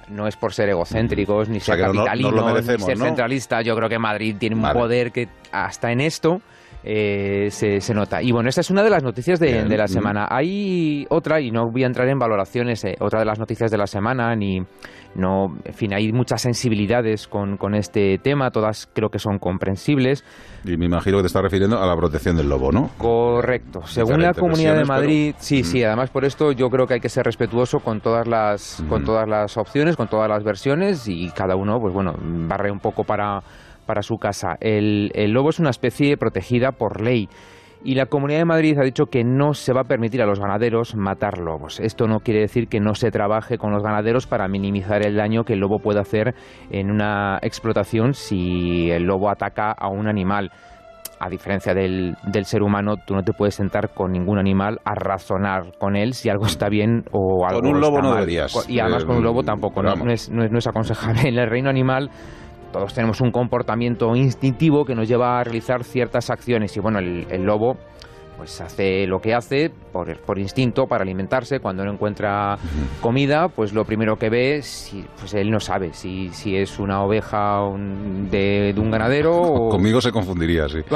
no 0.09 0.27
es 0.27 0.35
por 0.35 0.53
ser 0.53 0.69
egocéntricos, 0.69 1.49
ni 1.49 1.61
sea, 1.61 1.77
ser 1.77 1.87
no- 1.87 1.93
no- 1.93 2.05
capitalinos, 2.05 2.63
ni 2.67 2.77
ser 2.85 2.95
¿no? 2.99 3.05
centralistas. 3.05 3.65
Yo 3.65 3.75
creo 3.75 3.89
que 3.89 3.97
Madrid 3.97 4.35
tiene 4.37 4.55
un 4.55 4.61
Vale. 4.61 4.79
poder 4.79 5.11
que 5.11 5.29
hasta 5.51 5.91
en 5.91 6.01
esto 6.01 6.41
eh, 6.87 7.47
se, 7.49 7.81
se 7.81 7.93
nota. 7.93 8.21
Y 8.21 8.31
bueno, 8.31 8.47
esta 8.47 8.61
es 8.61 8.69
una 8.69 8.83
de 8.83 8.89
las 8.91 9.03
noticias 9.03 9.39
de, 9.39 9.63
de 9.63 9.77
la 9.77 9.87
semana. 9.87 10.27
Hay 10.29 11.05
otra, 11.09 11.41
y 11.41 11.49
no 11.49 11.71
voy 11.71 11.83
a 11.83 11.87
entrar 11.87 12.07
en 12.07 12.19
valoraciones, 12.19 12.83
eh, 12.85 12.95
otra 12.99 13.19
de 13.19 13.25
las 13.25 13.39
noticias 13.39 13.71
de 13.71 13.77
la 13.77 13.87
semana, 13.87 14.35
ni 14.35 14.59
no, 15.15 15.47
en 15.63 15.73
fin, 15.73 15.93
hay 15.93 16.11
muchas 16.11 16.41
sensibilidades 16.41 17.27
con, 17.27 17.55
con 17.57 17.73
este 17.73 18.17
tema, 18.19 18.51
todas 18.51 18.87
creo 18.93 19.09
que 19.09 19.17
son 19.17 19.39
comprensibles. 19.39 20.23
Y 20.65 20.75
me 20.77 20.85
imagino 20.85 21.17
que 21.17 21.23
te 21.23 21.27
estás 21.27 21.41
refiriendo 21.41 21.81
a 21.81 21.87
la 21.87 21.95
protección 21.95 22.35
del 22.35 22.49
lobo, 22.49 22.71
¿no? 22.71 22.89
Correcto. 22.97 23.81
Según 23.85 24.21
la 24.21 24.33
Comunidad 24.33 24.75
de 24.75 24.83
Madrid, 24.85 25.31
pero- 25.33 25.41
sí, 25.43 25.63
sí. 25.63 25.83
Además 25.83 26.09
por 26.09 26.25
esto 26.25 26.51
yo 26.51 26.69
creo 26.69 26.85
que 26.85 26.95
hay 26.95 26.99
que 26.99 27.09
ser 27.09 27.23
respetuoso 27.25 27.79
con 27.79 28.01
todas 28.01 28.27
las, 28.27 28.83
con 28.89 29.03
todas 29.05 29.27
las 29.27 29.57
opciones, 29.57 29.95
con 29.95 30.07
todas 30.09 30.29
las 30.29 30.43
versiones 30.43 31.07
y 31.07 31.29
cada 31.31 31.55
uno, 31.55 31.79
pues 31.79 31.93
bueno, 31.93 32.13
barre 32.47 32.69
un 32.69 32.79
poco 32.79 33.03
para, 33.05 33.39
para 33.85 34.01
su 34.01 34.17
casa. 34.17 34.57
El, 34.59 35.11
el 35.15 35.31
lobo 35.31 35.49
es 35.49 35.59
una 35.59 35.69
especie 35.69 36.17
protegida 36.17 36.71
por 36.73 37.01
ley 37.01 37.27
Y 37.83 37.93
la 37.95 38.07
Comunidad 38.07 38.39
de 38.39 38.45
Madrid 38.45 38.77
ha 38.79 38.83
dicho 38.83 39.05
que 39.05 39.23
no 39.23 39.53
se 39.53 39.71
va 39.71 39.81
a 39.81 39.87
permitir 39.87 40.19
a 40.21 40.25
los 40.25 40.39
ganaderos 40.39 40.95
matar 40.95 41.37
lobos. 41.37 41.79
Esto 41.79 42.07
no 42.07 42.19
quiere 42.19 42.39
decir 42.41 42.67
que 42.67 42.79
no 42.79 42.95
se 42.95 43.11
trabaje 43.11 43.57
con 43.59 43.71
los 43.71 43.83
ganaderos 43.83 44.25
para 44.25 44.47
minimizar 44.47 45.05
el 45.05 45.15
daño 45.15 45.43
que 45.43 45.53
el 45.53 45.59
lobo 45.59 45.77
puede 45.79 45.99
hacer 45.99 46.33
en 46.71 46.89
una 46.89 47.37
explotación 47.43 48.13
si 48.15 48.89
el 48.89 49.03
lobo 49.03 49.29
ataca 49.29 49.71
a 49.71 49.87
un 49.89 50.07
animal. 50.07 50.51
A 51.17 51.29
diferencia 51.29 51.73
del, 51.73 52.15
del 52.25 52.43
ser 52.43 52.61
humano, 52.61 52.95
tú 52.97 53.13
no 53.15 53.21
te 53.23 53.31
puedes 53.31 53.55
sentar 53.55 53.93
con 53.93 54.11
ningún 54.11 54.37
animal 54.37 54.79
a 54.83 54.95
razonar 54.95 55.71
con 55.79 55.95
él 55.95 56.13
si 56.13 56.27
algo 56.29 56.45
está 56.45 56.67
bien 56.67 57.05
o 57.13 57.45
algo 57.47 57.69
un 57.69 57.79
lobo 57.79 57.97
está 57.97 58.01
no 58.01 58.09
mal. 58.15 58.19
deberías. 58.25 58.69
Y 58.69 58.79
además 58.79 59.05
con 59.05 59.17
un 59.17 59.23
lobo 59.23 59.39
Eh, 59.41 59.45
tampoco, 59.45 59.81
no, 59.81 59.89
vamos. 59.91 60.05
no 60.05 60.11
es, 60.11 60.29
no 60.29 60.43
es- 60.43 60.51
no 60.51 60.57
es 60.57 60.67
aconsejable. 60.67 61.21
En 61.29 61.37
el 61.37 61.49
reino 61.49 61.69
animal 61.69 62.09
todos 62.75 62.93
tenemos 62.93 63.21
un 63.21 63.31
comportamiento 63.31 64.13
instintivo 64.17 64.83
que 64.83 64.95
nos 64.95 65.07
lleva 65.07 65.39
a 65.39 65.43
realizar 65.45 65.85
ciertas 65.85 66.29
acciones. 66.29 66.75
Y 66.75 66.81
bueno, 66.81 66.99
el, 66.99 67.25
el 67.29 67.43
lobo 67.43 67.77
pues 68.37 68.59
hace 68.61 69.07
lo 69.07 69.19
que 69.19 69.33
hace 69.33 69.71
por, 69.91 70.19
por 70.21 70.37
instinto 70.39 70.85
para 70.87 71.03
alimentarse. 71.03 71.59
Cuando 71.59 71.83
no 71.85 71.91
encuentra 71.93 72.57
comida, 73.01 73.47
pues 73.49 73.73
lo 73.73 73.85
primero 73.85 74.17
que 74.17 74.29
ve, 74.29 74.61
si, 74.61 75.05
pues 75.19 75.33
él 75.33 75.49
no 75.51 75.59
sabe 75.59 75.93
si, 75.93 76.29
si 76.29 76.55
es 76.55 76.79
una 76.79 77.01
oveja 77.03 77.63
un- 77.63 78.29
de, 78.29 78.73
de 78.73 78.79
un 78.79 78.91
ganadero 78.91 79.31
o... 79.41 79.69
Conmigo 79.69 80.01
se 80.01 80.11
confundiría, 80.11 80.67
sí. 80.67 80.79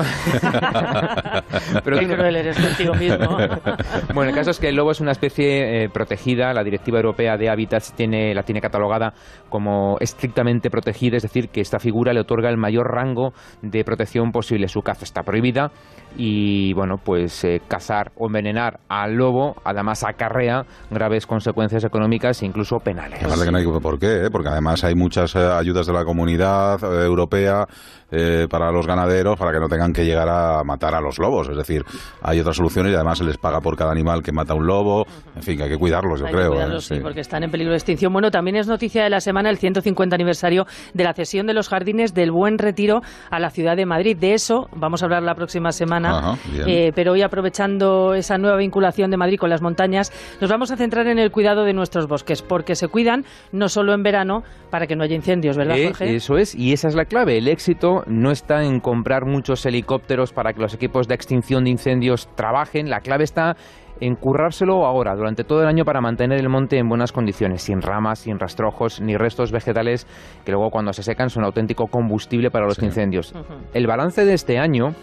Pero 1.83 1.99
Qué 1.99 2.07
cruel 2.07 2.35
eres 2.35 2.57
contigo 2.59 2.93
mismo. 2.95 3.37
bueno, 4.13 4.29
el 4.29 4.35
caso 4.35 4.51
es 4.51 4.59
que 4.59 4.69
el 4.69 4.75
lobo 4.75 4.91
es 4.91 4.99
una 5.01 5.11
especie 5.11 5.83
eh, 5.85 5.89
protegida. 5.89 6.53
La 6.53 6.63
Directiva 6.63 6.97
Europea 6.99 7.37
de 7.37 7.49
Hábitats 7.49 7.93
tiene, 7.93 8.33
la 8.33 8.43
tiene 8.43 8.61
catalogada 8.61 9.13
como 9.49 9.97
estrictamente 9.99 10.69
protegida, 10.69 11.17
es 11.17 11.23
decir, 11.23 11.49
que 11.49 11.61
esta 11.61 11.79
figura 11.79 12.13
le 12.13 12.19
otorga 12.21 12.49
el 12.49 12.57
mayor 12.57 12.87
rango 12.91 13.33
de 13.61 13.83
protección 13.83 14.31
posible. 14.31 14.67
Su 14.67 14.81
caza 14.81 15.05
está 15.05 15.23
prohibida 15.23 15.71
y, 16.17 16.73
bueno, 16.73 16.97
pues 16.97 17.43
eh, 17.43 17.61
cazar 17.67 18.11
o 18.17 18.27
envenenar 18.27 18.79
al 18.89 19.15
lobo 19.15 19.55
además 19.63 20.03
acarrea 20.03 20.65
graves 20.89 21.25
consecuencias 21.25 21.83
económicas 21.83 22.41
e 22.41 22.45
incluso 22.45 22.79
penales. 22.79 23.23
Aparte 23.23 23.45
que 23.45 23.51
no 23.51 23.57
hay 23.57 23.65
por 23.79 23.99
qué, 23.99 24.25
¿eh? 24.25 24.29
porque 24.31 24.49
además 24.49 24.83
hay 24.83 24.95
muchas 24.95 25.35
eh, 25.35 25.39
ayudas 25.39 25.87
de 25.87 25.93
la 25.93 26.03
comunidad 26.03 26.83
eh, 26.83 27.05
europea 27.05 27.67
eh, 28.11 28.47
para 28.49 28.71
los 28.71 28.85
ganaderos 28.87 29.37
para 29.37 29.51
que 29.51 29.59
no 29.59 29.67
tengan 29.67 29.93
que 29.93 30.05
llegar 30.05 30.27
a 30.29 30.63
matar 30.63 30.95
a 30.95 31.01
los 31.01 31.19
lobos. 31.19 31.49
Es 31.49 31.57
decir, 31.57 31.83
hay 32.21 32.39
otras 32.39 32.55
soluciones 32.57 32.91
y 32.91 32.95
además 32.95 33.17
se 33.17 33.23
les 33.23 33.37
paga 33.37 33.59
por 33.61 33.75
cada 33.75 33.91
animal 33.91 34.21
que 34.23 34.31
mata 34.31 34.53
un 34.53 34.65
lobo. 34.65 35.05
En 35.35 35.43
fin, 35.43 35.57
que 35.57 35.63
hay 35.63 35.69
que 35.69 35.77
cuidarlos, 35.77 36.19
yo 36.19 36.25
Hay 36.25 36.31
que 36.31 36.37
creo. 36.37 36.51
¿eh? 36.51 36.55
cuidarlos, 36.55 36.85
sí, 36.85 36.95
Sí. 36.95 37.01
porque 37.01 37.21
están 37.21 37.43
en 37.43 37.51
peligro 37.51 37.71
de 37.71 37.77
extinción. 37.77 38.11
Bueno, 38.13 38.31
también 38.31 38.55
es 38.57 38.67
noticia 38.67 39.03
de 39.03 39.09
la 39.09 39.19
semana 39.19 39.49
el 39.49 39.57
150 39.57 40.15
aniversario 40.15 40.65
de 40.93 41.03
la 41.03 41.13
cesión 41.13 41.45
de 41.47 41.53
los 41.53 41.69
jardines 41.69 42.13
del 42.13 42.31
Buen 42.31 42.57
Retiro 42.57 43.01
a 43.29 43.39
la 43.39 43.49
ciudad 43.49 43.75
de 43.77 43.85
Madrid. 43.85 44.17
De 44.17 44.33
eso 44.33 44.67
vamos 44.75 45.01
a 45.01 45.05
hablar 45.05 45.23
la 45.23 45.35
próxima 45.35 45.71
semana. 45.71 46.17
Ajá. 46.17 46.37
Eh, 46.67 46.91
pero 46.95 47.13
hoy, 47.13 47.21
aprovechando 47.21 48.13
esa 48.13 48.37
nueva 48.37 48.57
vinculación 48.57 49.11
de 49.11 49.17
Madrid 49.17 49.37
con 49.39 49.49
las 49.49 49.61
montañas, 49.61 50.11
nos 50.41 50.49
vamos 50.49 50.71
a 50.71 50.77
centrar 50.77 51.07
en 51.07 51.19
el 51.19 51.31
cuidado 51.31 51.63
de 51.63 51.73
nuestros 51.73 52.07
bosques, 52.07 52.41
porque 52.41 52.75
se 52.75 52.87
cuidan 52.87 53.25
no 53.51 53.69
solo 53.69 53.93
en 53.93 54.03
verano 54.03 54.43
para 54.69 54.87
que 54.87 54.95
no 54.95 55.03
haya 55.03 55.15
incendios, 55.15 55.57
¿verdad, 55.57 55.77
Eh, 55.77 55.87
Jorge? 55.87 56.15
Eso 56.15 56.37
es, 56.37 56.55
y 56.55 56.73
esa 56.73 56.87
es 56.87 56.95
la 56.95 57.05
clave. 57.05 57.37
El 57.37 57.47
éxito 57.47 57.98
no 58.07 58.31
está 58.31 58.63
en 58.63 58.79
comprar 58.79 59.25
muchos 59.25 59.65
helicópteros 59.65 60.33
para 60.33 60.53
que 60.53 60.61
los 60.61 60.73
equipos 60.73 61.07
de 61.07 61.15
extinción 61.15 61.63
de 61.63 61.71
incendios 61.71 62.29
trabajen. 62.35 62.89
La 62.89 63.01
clave 63.01 63.23
está 63.23 63.55
en 63.99 64.15
currárselo 64.15 64.85
ahora, 64.85 65.15
durante 65.15 65.43
todo 65.43 65.61
el 65.61 65.67
año, 65.67 65.85
para 65.85 66.01
mantener 66.01 66.39
el 66.39 66.49
monte 66.49 66.77
en 66.77 66.87
buenas 66.87 67.11
condiciones, 67.11 67.61
sin 67.63 67.81
ramas, 67.81 68.19
sin 68.19 68.39
rastrojos, 68.39 69.01
ni 69.01 69.17
restos 69.17 69.51
vegetales 69.51 70.07
que 70.45 70.51
luego 70.51 70.69
cuando 70.69 70.93
se 70.93 71.03
secan 71.03 71.29
son 71.29 71.43
auténtico 71.43 71.87
combustible 71.87 72.51
para 72.51 72.65
los 72.65 72.81
incendios. 72.81 73.33
El 73.73 73.87
balance 73.87 74.25
de 74.25 74.33
este 74.33 74.57
año 74.57 74.93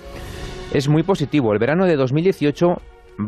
es 0.73 0.89
muy 0.89 1.03
positivo. 1.03 1.53
El 1.53 1.59
verano 1.59 1.87
de 1.87 1.97
2018 1.97 2.77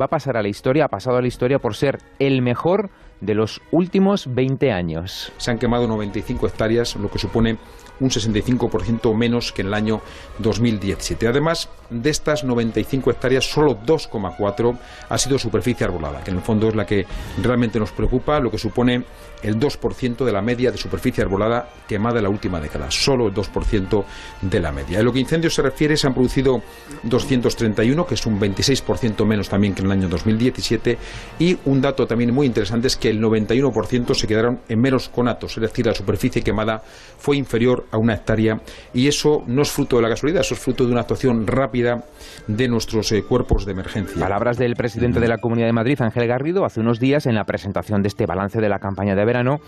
va 0.00 0.06
a 0.06 0.08
pasar 0.08 0.36
a 0.36 0.42
la 0.42 0.48
historia, 0.48 0.86
ha 0.86 0.88
pasado 0.88 1.16
a 1.16 1.20
la 1.20 1.28
historia 1.28 1.58
por 1.58 1.74
ser 1.74 1.98
el 2.18 2.42
mejor 2.42 2.90
de 3.20 3.34
los 3.34 3.60
últimos 3.70 4.32
20 4.32 4.70
años. 4.70 5.32
Se 5.38 5.50
han 5.50 5.58
quemado 5.58 5.86
95 5.88 6.46
hectáreas, 6.46 6.96
lo 6.96 7.10
que 7.10 7.18
supone 7.18 7.56
un 8.00 8.10
65% 8.10 9.14
menos 9.14 9.52
que 9.52 9.62
en 9.62 9.68
el 9.68 9.74
año 9.74 10.00
2017. 10.38 11.26
Además 11.28 11.68
de 11.90 12.10
estas 12.10 12.44
95 12.44 13.10
hectáreas, 13.10 13.44
solo 13.44 13.78
2,4 13.80 14.78
ha 15.08 15.18
sido 15.18 15.38
superficie 15.38 15.84
arbolada, 15.84 16.22
que 16.22 16.30
en 16.30 16.38
el 16.38 16.42
fondo 16.42 16.68
es 16.68 16.74
la 16.74 16.86
que 16.86 17.06
realmente 17.42 17.78
nos 17.78 17.92
preocupa, 17.92 18.40
lo 18.40 18.50
que 18.50 18.58
supone 18.58 19.04
el 19.42 19.58
2% 19.58 20.24
de 20.24 20.32
la 20.32 20.42
media 20.42 20.70
de 20.70 20.78
superficie 20.78 21.22
arbolada 21.22 21.68
quemada 21.86 22.18
en 22.18 22.24
la 22.24 22.30
última 22.30 22.60
década, 22.60 22.90
solo 22.90 23.28
el 23.28 23.34
2% 23.34 24.04
de 24.42 24.60
la 24.60 24.72
media. 24.72 24.98
En 24.98 25.04
lo 25.04 25.12
que 25.12 25.20
incendios 25.20 25.54
se 25.54 25.62
refiere, 25.62 25.96
se 25.96 26.06
han 26.06 26.14
producido 26.14 26.62
231, 27.04 28.06
que 28.06 28.14
es 28.14 28.26
un 28.26 28.40
26% 28.40 29.24
menos 29.24 29.48
también 29.48 29.74
que 29.74 29.80
en 29.80 29.86
el 29.86 29.92
año 29.92 30.08
2017, 30.08 30.98
y 31.38 31.58
un 31.64 31.80
dato 31.80 32.06
también 32.06 32.34
muy 32.34 32.46
interesante 32.46 32.88
es 32.88 32.96
que 32.96 33.10
el 33.10 33.20
91% 33.20 34.14
se 34.14 34.26
quedaron 34.26 34.60
en 34.68 34.80
meros 34.80 35.08
conatos, 35.08 35.56
es 35.56 35.62
decir, 35.62 35.86
la 35.86 35.94
superficie 35.94 36.42
quemada 36.42 36.82
fue 37.18 37.36
inferior 37.36 37.86
a 37.90 37.98
una 37.98 38.14
hectárea, 38.14 38.60
y 38.92 39.08
eso 39.08 39.42
no 39.46 39.62
es 39.62 39.70
fruto 39.70 39.96
de 39.96 40.02
la 40.02 40.08
casualidad, 40.08 40.42
eso 40.42 40.54
es 40.54 40.60
fruto 40.60 40.86
de 40.86 40.92
una 40.92 41.02
actuación 41.02 41.46
rápida 41.46 42.04
de 42.46 42.68
nuestros 42.68 43.10
eh, 43.12 43.22
cuerpos 43.22 43.64
de 43.64 43.72
emergencia. 43.72 44.20
Palabras 44.20 44.58
del 44.58 44.74
presidente 44.76 45.20
de 45.20 45.28
la 45.28 45.38
Comunidad 45.38 45.66
de 45.66 45.72
Madrid, 45.72 46.00
Ángel 46.00 46.26
Garrido, 46.26 46.64
hace 46.64 46.80
unos 46.80 47.00
días 47.00 47.26
en 47.26 47.34
la 47.34 47.44
presentación 47.44 48.02
de 48.02 48.08
este 48.08 48.26
balance 48.26 48.60
de 48.60 48.68
la 48.68 48.78
campaña 48.78 49.14
de 49.14 49.24
verano. 49.24 49.60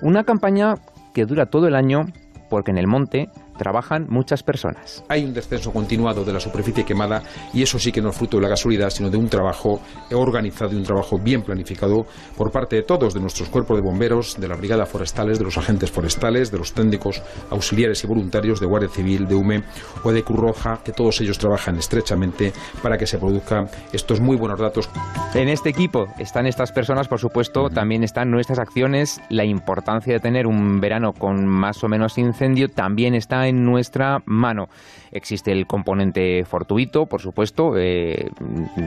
Una 0.00 0.24
campaña 0.24 0.74
que 1.14 1.24
dura 1.24 1.46
todo 1.46 1.66
el 1.68 1.74
año 1.74 2.06
porque 2.48 2.70
en 2.70 2.78
el 2.78 2.86
monte 2.86 3.28
trabajan 3.56 4.06
muchas 4.08 4.42
personas. 4.42 5.04
Hay 5.08 5.24
un 5.24 5.34
descenso 5.34 5.72
continuado 5.72 6.24
de 6.24 6.32
la 6.32 6.40
superficie 6.40 6.84
quemada 6.84 7.22
y 7.52 7.62
eso 7.62 7.78
sí 7.78 7.92
que 7.92 8.00
no 8.00 8.10
es 8.10 8.16
fruto 8.16 8.36
de 8.36 8.42
la 8.42 8.48
casualidad, 8.48 8.90
sino 8.90 9.10
de 9.10 9.16
un 9.16 9.28
trabajo 9.28 9.80
organizado 10.12 10.72
y 10.72 10.76
un 10.76 10.84
trabajo 10.84 11.18
bien 11.18 11.42
planificado 11.42 12.06
por 12.36 12.50
parte 12.50 12.76
de 12.76 12.82
todos, 12.82 13.14
de 13.14 13.20
nuestros 13.20 13.48
cuerpos 13.48 13.76
de 13.76 13.82
bomberos, 13.82 14.40
de 14.40 14.48
la 14.48 14.56
brigada 14.56 14.86
forestales, 14.86 15.38
de 15.38 15.44
los 15.44 15.58
agentes 15.58 15.90
forestales, 15.90 16.50
de 16.50 16.58
los 16.58 16.72
técnicos 16.72 17.22
auxiliares 17.50 18.02
y 18.04 18.06
voluntarios 18.06 18.60
de 18.60 18.66
Guardia 18.66 18.88
Civil, 18.88 19.26
de 19.26 19.34
UME 19.34 19.62
o 20.04 20.12
de 20.12 20.22
Cruz 20.22 20.40
Roja, 20.40 20.80
que 20.84 20.92
todos 20.92 21.20
ellos 21.20 21.38
trabajan 21.38 21.76
estrechamente 21.76 22.52
para 22.82 22.96
que 22.96 23.06
se 23.06 23.18
produzcan 23.18 23.68
estos 23.92 24.20
muy 24.20 24.36
buenos 24.36 24.60
datos. 24.60 24.88
En 25.34 25.48
este 25.48 25.70
equipo 25.70 26.06
están 26.18 26.46
estas 26.46 26.72
personas, 26.72 27.08
por 27.08 27.18
supuesto, 27.18 27.68
también 27.70 28.02
están 28.02 28.30
nuestras 28.30 28.58
acciones, 28.58 29.20
la 29.28 29.44
importancia 29.44 30.12
de 30.12 30.20
tener 30.20 30.46
un 30.46 30.80
verano 30.80 31.12
con 31.12 31.46
más 31.46 31.82
o 31.84 31.88
menos 31.88 32.18
incendio 32.18 32.68
también 32.68 33.14
está 33.14 33.45
en 33.46 33.64
nuestra 33.64 34.18
mano. 34.26 34.66
Existe 35.12 35.52
el 35.52 35.66
componente 35.66 36.44
fortuito, 36.44 37.06
por 37.06 37.20
supuesto, 37.20 37.76
eh, 37.76 38.28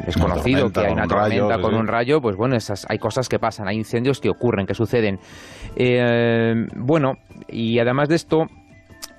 es 0.07 0.15
Una 0.15 0.25
conocido 0.25 0.69
tormenta 0.69 0.81
que 0.81 0.87
hay 0.87 0.93
una 0.93 1.03
un 1.03 1.09
tormenta 1.09 1.61
con 1.61 1.71
sí. 1.71 1.77
un 1.77 1.87
rayo, 1.87 2.21
pues 2.21 2.35
bueno, 2.35 2.55
esas, 2.55 2.85
hay 2.89 2.97
cosas 2.97 3.29
que 3.29 3.39
pasan, 3.39 3.67
hay 3.67 3.77
incendios 3.77 4.19
que 4.19 4.29
ocurren, 4.29 4.65
que 4.65 4.73
suceden. 4.73 5.19
Eh, 5.75 6.65
bueno, 6.75 7.13
y 7.47 7.79
además 7.79 8.09
de 8.09 8.15
esto, 8.15 8.47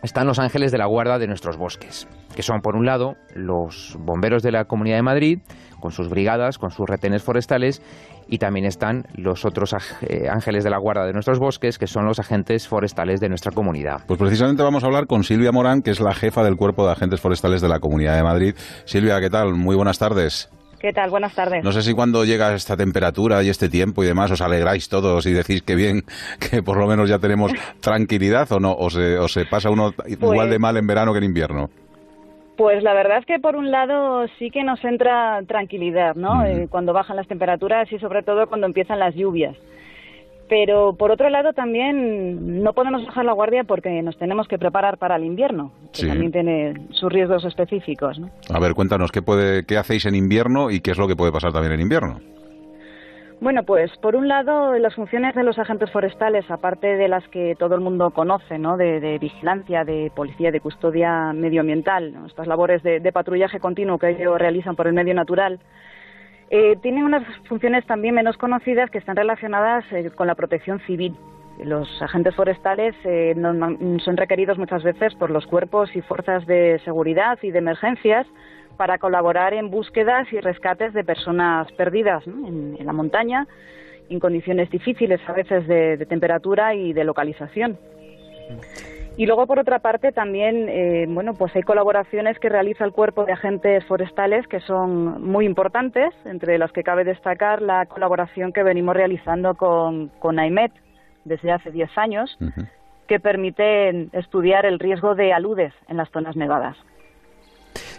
están 0.03 0.27
los 0.27 0.39
ángeles 0.39 0.73
de 0.73 0.79
la 0.79 0.87
guarda 0.87 1.19
de 1.19 1.27
nuestros 1.27 1.57
bosques, 1.57 2.09
que 2.35 2.43
son, 2.43 2.61
por 2.61 2.77
un 2.77 2.87
lado, 2.87 3.17
los 3.35 3.97
bomberos 4.01 4.43
de 4.43 4.53
la 4.53 4.65
Comunidad 4.65 4.97
de 4.97 5.03
Madrid, 5.03 5.39
con 5.81 5.91
sus 5.91 6.09
brigadas, 6.09 6.59
con 6.59 6.71
sus 6.71 6.89
retenes 6.89 7.23
forestales, 7.23 7.83
y 8.31 8.39
también 8.39 8.65
están 8.65 9.05
los 9.15 9.45
otros 9.45 9.75
eh, 10.03 10.29
ángeles 10.31 10.63
de 10.65 10.71
la 10.71 10.79
guarda 10.79 11.05
de 11.05 11.13
nuestros 11.13 11.39
bosques, 11.39 11.79
que 11.79 11.89
son 11.89 12.07
los 12.07 12.21
agentes 12.21 12.69
forestales 12.69 13.21
de 13.21 13.29
nuestra 13.29 13.51
comunidad. 13.51 14.03
Pues 14.07 14.19
precisamente 14.19 14.63
vamos 14.63 14.85
a 14.85 14.87
hablar 14.87 15.07
con 15.07 15.25
Silvia 15.25 15.51
Morán, 15.51 15.83
que 15.83 15.91
es 15.91 16.01
la 16.01 16.15
jefa 16.15 16.45
del 16.45 16.57
Cuerpo 16.57 16.87
de 16.87 16.93
Agentes 16.93 17.21
Forestales 17.21 17.61
de 17.61 17.69
la 17.69 17.81
Comunidad 17.81 18.17
de 18.17 18.23
Madrid. 18.23 18.55
Silvia, 18.85 19.21
¿qué 19.21 19.31
tal? 19.31 19.55
Muy 19.55 19.75
buenas 19.75 19.99
tardes. 19.99 20.49
¿Qué 20.79 20.93
tal? 20.95 21.11
Buenas 21.11 21.35
tardes. 21.35 21.63
No 21.63 21.73
sé 21.73 21.83
si 21.83 21.93
cuando 21.93 22.25
llega 22.25 22.55
esta 22.55 22.75
temperatura 22.77 23.43
y 23.43 23.51
este 23.51 23.69
tiempo 23.69 24.03
y 24.03 24.07
demás 24.07 24.31
os 24.31 24.41
alegráis 24.41 24.89
todos 24.89 25.27
y 25.27 25.33
decís 25.33 25.63
que 25.63 25.75
bien, 25.75 26.05
que 26.51 26.63
por 26.63 26.79
lo 26.79 26.87
menos 26.87 27.09
ya 27.09 27.19
tenemos 27.19 27.53
tranquilidad 27.81 28.51
o 28.53 28.61
no, 28.61 28.73
o 28.73 28.89
se, 28.89 29.19
o 29.19 29.29
se 29.29 29.45
pasa 29.45 29.71
uno 29.71 29.93
igual 30.07 30.49
de 30.49 30.59
mal 30.59 30.77
en 30.77 30.87
verano 30.87 31.13
que 31.13 31.19
en 31.19 31.25
invierno. 31.25 31.69
Pues 32.61 32.83
la 32.83 32.93
verdad 32.93 33.17
es 33.17 33.25
que 33.25 33.39
por 33.39 33.57
un 33.57 33.71
lado 33.71 34.27
sí 34.39 34.51
que 34.51 34.63
nos 34.63 34.85
entra 34.85 35.41
tranquilidad, 35.49 36.15
¿no? 36.15 36.45
Eh, 36.45 36.69
cuando 36.69 36.93
bajan 36.93 37.17
las 37.17 37.27
temperaturas 37.27 37.91
y 37.91 37.99
sobre 37.99 38.23
todo 38.23 38.49
cuando 38.49 38.67
empiezan 38.67 38.99
las 38.99 39.15
lluvias. 39.15 39.57
Pero 40.47 40.93
por 40.95 41.11
otro 41.11 41.31
lado 41.31 41.55
también 41.55 42.63
no 42.63 42.75
podemos 42.75 43.07
bajar 43.07 43.25
la 43.25 43.33
guardia 43.33 43.65
porque 43.65 44.03
nos 44.03 44.19
tenemos 44.19 44.47
que 44.47 44.59
preparar 44.59 44.99
para 44.99 45.17
el 45.17 45.25
invierno, 45.25 45.73
que 45.95 46.03
Sí. 46.03 46.07
también 46.09 46.33
tiene 46.33 46.75
sus 46.91 47.11
riesgos 47.11 47.47
específicos, 47.47 48.19
¿no? 48.19 48.29
A 48.55 48.61
ver, 48.61 48.75
cuéntanos, 48.75 49.11
¿qué, 49.11 49.23
puede, 49.23 49.65
¿qué 49.65 49.79
hacéis 49.79 50.05
en 50.05 50.15
invierno 50.15 50.71
y 50.71 50.81
qué 50.81 50.91
es 50.91 50.99
lo 50.99 51.09
que 51.09 51.17
puede 51.17 51.33
pasar 51.33 51.53
también 51.55 51.73
en 51.73 51.81
invierno? 51.81 52.21
Bueno, 53.41 53.63
pues 53.63 53.91
por 54.03 54.17
un 54.17 54.29
lado 54.29 54.77
las 54.79 54.95
funciones 54.95 55.35
de 55.35 55.43
los 55.43 55.59
agentes 55.59 55.91
forestales, 55.91 56.51
aparte 56.51 56.97
de 56.97 57.09
las 57.09 57.27
que 57.29 57.57
todo 57.59 57.75
el 57.75 57.81
mundo 57.81 58.11
conoce, 58.11 58.59
¿no? 58.59 58.77
De, 58.77 59.01
de 59.01 59.19
vigilancia, 59.19 59.83
de 59.83 60.13
policía, 60.15 60.51
de 60.51 60.61
custodia 60.61 61.33
medioambiental, 61.33 62.15
estas 62.27 62.47
labores 62.47 62.83
de, 62.83 63.01
de 63.01 63.13
patrullaje 63.13 63.59
continuo 63.59 63.99
que 63.99 64.11
ellos 64.11 64.39
realizan 64.39 64.77
por 64.77 64.89
el 64.89 64.93
medio 64.93 65.15
natural, 65.15 65.59
eh, 66.51 66.77
tienen 66.83 67.05
unas 67.05 67.23
funciones 67.49 67.87
también 67.87 68.15
menos 68.15 68.37
conocidas 68.37 68.91
que 68.91 68.99
están 68.99 69.17
relacionadas 69.17 69.85
eh, 69.93 70.11
con 70.11 70.27
la 70.27 70.35
protección 70.35 70.79
civil. 70.81 71.17
Los 71.65 71.89
agentes 72.03 72.35
forestales 72.35 72.95
eh, 73.05 73.35
son 74.05 74.17
requeridos 74.19 74.59
muchas 74.59 74.83
veces 74.83 75.15
por 75.15 75.31
los 75.31 75.47
cuerpos 75.47 75.95
y 75.97 76.03
fuerzas 76.03 76.45
de 76.47 76.79
seguridad 76.85 77.39
y 77.43 77.53
de 77.53 77.59
emergencias 77.59 78.27
para 78.81 78.97
colaborar 78.97 79.53
en 79.53 79.71
búsquedas 79.71 80.33
y 80.33 80.41
rescates 80.41 80.95
de 80.95 81.05
personas 81.05 81.71
perdidas 81.73 82.27
¿no? 82.27 82.49
en, 82.49 82.79
en 82.81 82.87
la 82.87 82.95
montaña, 82.95 83.47
en 84.09 84.19
condiciones 84.19 84.71
difíciles 84.71 85.21
a 85.27 85.35
veces 85.35 85.69
de, 85.69 85.99
de 85.99 86.07
temperatura 86.07 86.75
y 86.75 86.95
de 86.95 87.05
localización. 87.05 87.77
Y 89.19 89.27
luego, 89.27 89.47
por 89.47 89.59
otra 89.59 89.81
parte, 89.81 90.13
también, 90.13 90.67
eh, 90.71 91.05
bueno, 91.11 91.35
pues 91.35 91.55
hay 91.55 91.63
colaboraciones 91.63 92.39
que 92.39 92.49
realiza 92.49 92.87
el 92.87 92.93
Cuerpo 92.93 93.27
de 93.27 93.33
Agentes 93.33 93.85
Forestales 93.85 94.47
que 94.47 94.61
son 94.61 95.25
muy 95.31 95.45
importantes, 95.45 96.15
entre 96.25 96.57
las 96.57 96.73
que 96.73 96.83
cabe 96.83 97.05
destacar 97.05 97.61
la 97.61 97.85
colaboración 97.85 98.51
que 98.51 98.63
venimos 98.63 98.97
realizando 98.97 99.57
con, 99.57 100.09
con 100.21 100.39
AIMET 100.39 100.73
desde 101.27 101.53
hace 101.53 101.71
10 101.71 101.99
años, 101.99 102.39
que 103.07 103.21
permite 103.21 104.09
estudiar 104.17 104.65
el 104.65 104.79
riesgo 104.79 105.15
de 105.15 105.35
aludes 105.35 105.75
en 105.87 105.99
las 105.99 106.09
zonas 106.13 106.35
nevadas. 106.35 106.79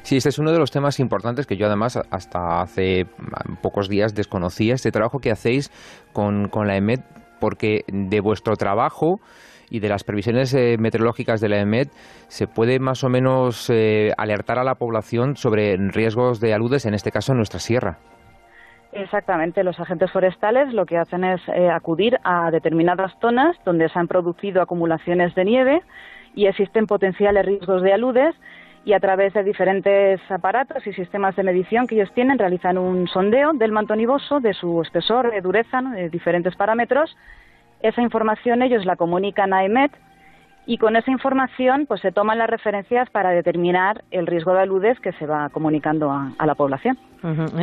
Sí, 0.04 0.18
este 0.18 0.30
es 0.30 0.40
uno 0.40 0.52
de 0.52 0.60
los 0.60 0.72
temas 0.72 1.00
importantes 1.00 1.46
que 1.46 1.58
yo 1.58 1.68
además 1.68 2.00
hasta 2.10 2.62
hace 2.62 3.06
mm, 3.06 3.56
pocos 3.62 3.88
días 3.88 4.16
desconocía, 4.16 4.74
este 4.74 4.92
trabajo 4.92 5.20
que 5.20 5.32
hacéis 5.32 5.70
con, 6.12 6.48
con 6.50 6.68
la 6.68 6.76
EMET, 6.76 7.02
porque 7.40 7.82
de 7.88 8.20
vuestro 8.20 8.56
trabajo 8.56 9.20
y 9.70 9.80
de 9.80 9.90
las 9.90 10.04
previsiones 10.04 10.54
eh, 10.54 10.76
meteorológicas 10.78 11.40
de 11.40 11.50
la 11.50 11.60
EMET 11.60 11.90
se 12.28 12.46
puede 12.48 12.80
más 12.80 13.04
o 13.04 13.10
menos 13.10 13.70
eh, 13.70 14.12
alertar 14.18 14.60
a 14.60 14.64
la 14.64 14.76
población 14.76 15.38
sobre 15.38 15.78
riesgos 15.78 16.42
de 16.42 16.54
aludes, 16.54 16.86
en 16.86 16.94
este 16.94 17.12
caso 17.12 17.32
en 17.32 17.38
nuestra 17.38 17.60
sierra. 17.60 17.98
Exactamente, 18.92 19.64
los 19.64 19.80
agentes 19.80 20.12
forestales 20.12 20.74
lo 20.74 20.86
que 20.86 20.98
hacen 20.98 21.24
es 21.24 21.42
eh, 21.48 21.70
acudir 21.70 22.18
a 22.26 22.52
determinadas 22.52 23.14
zonas 23.22 23.56
donde 23.64 23.88
se 23.88 23.98
han 23.98 24.08
producido 24.08 24.62
acumulaciones 24.62 25.34
de 25.34 25.46
nieve 25.46 25.82
y 26.36 26.48
existen 26.48 26.86
potenciales 26.86 27.46
riesgos 27.46 27.82
de 27.82 27.94
aludes 27.94 28.36
y 28.84 28.94
a 28.94 29.00
través 29.00 29.34
de 29.34 29.44
diferentes 29.44 30.20
aparatos 30.30 30.86
y 30.88 30.94
sistemas 30.94 31.36
de 31.36 31.44
medición 31.44 31.86
que 31.86 31.96
ellos 31.96 32.12
tienen 32.13 32.39
realizan 32.39 32.78
un 32.78 33.08
sondeo 33.08 33.54
del 33.54 33.72
manto 33.72 33.96
nivoso, 33.96 34.39
de 34.39 34.54
su 34.54 34.82
espesor, 34.82 35.32
de 35.32 35.41
dureza, 35.41 35.82
de 35.82 36.10
diferentes 36.10 36.56
parámetros. 36.56 37.15
Esa 37.82 38.02
información 38.02 38.62
ellos 38.62 38.86
la 38.86 38.96
comunican 38.96 39.54
a 39.54 39.63
EMET 39.63 39.91
y 40.65 40.78
con 40.78 40.96
esa 40.96 41.12
información 41.12 41.86
pues 41.88 42.02
se 42.02 42.12
toman 42.12 42.38
las 42.38 42.50
referencias 42.50 43.10
para 43.10 43.32
determinar 43.32 44.04
el 44.12 44.28
riesgo 44.28 44.54
de 44.54 44.62
aludes 44.62 45.00
que 45.00 45.12
se 45.13 45.26
va 45.26 45.50
comunicando 45.50 46.12
a, 46.12 46.46
la 46.46 46.56
población. 46.56 46.98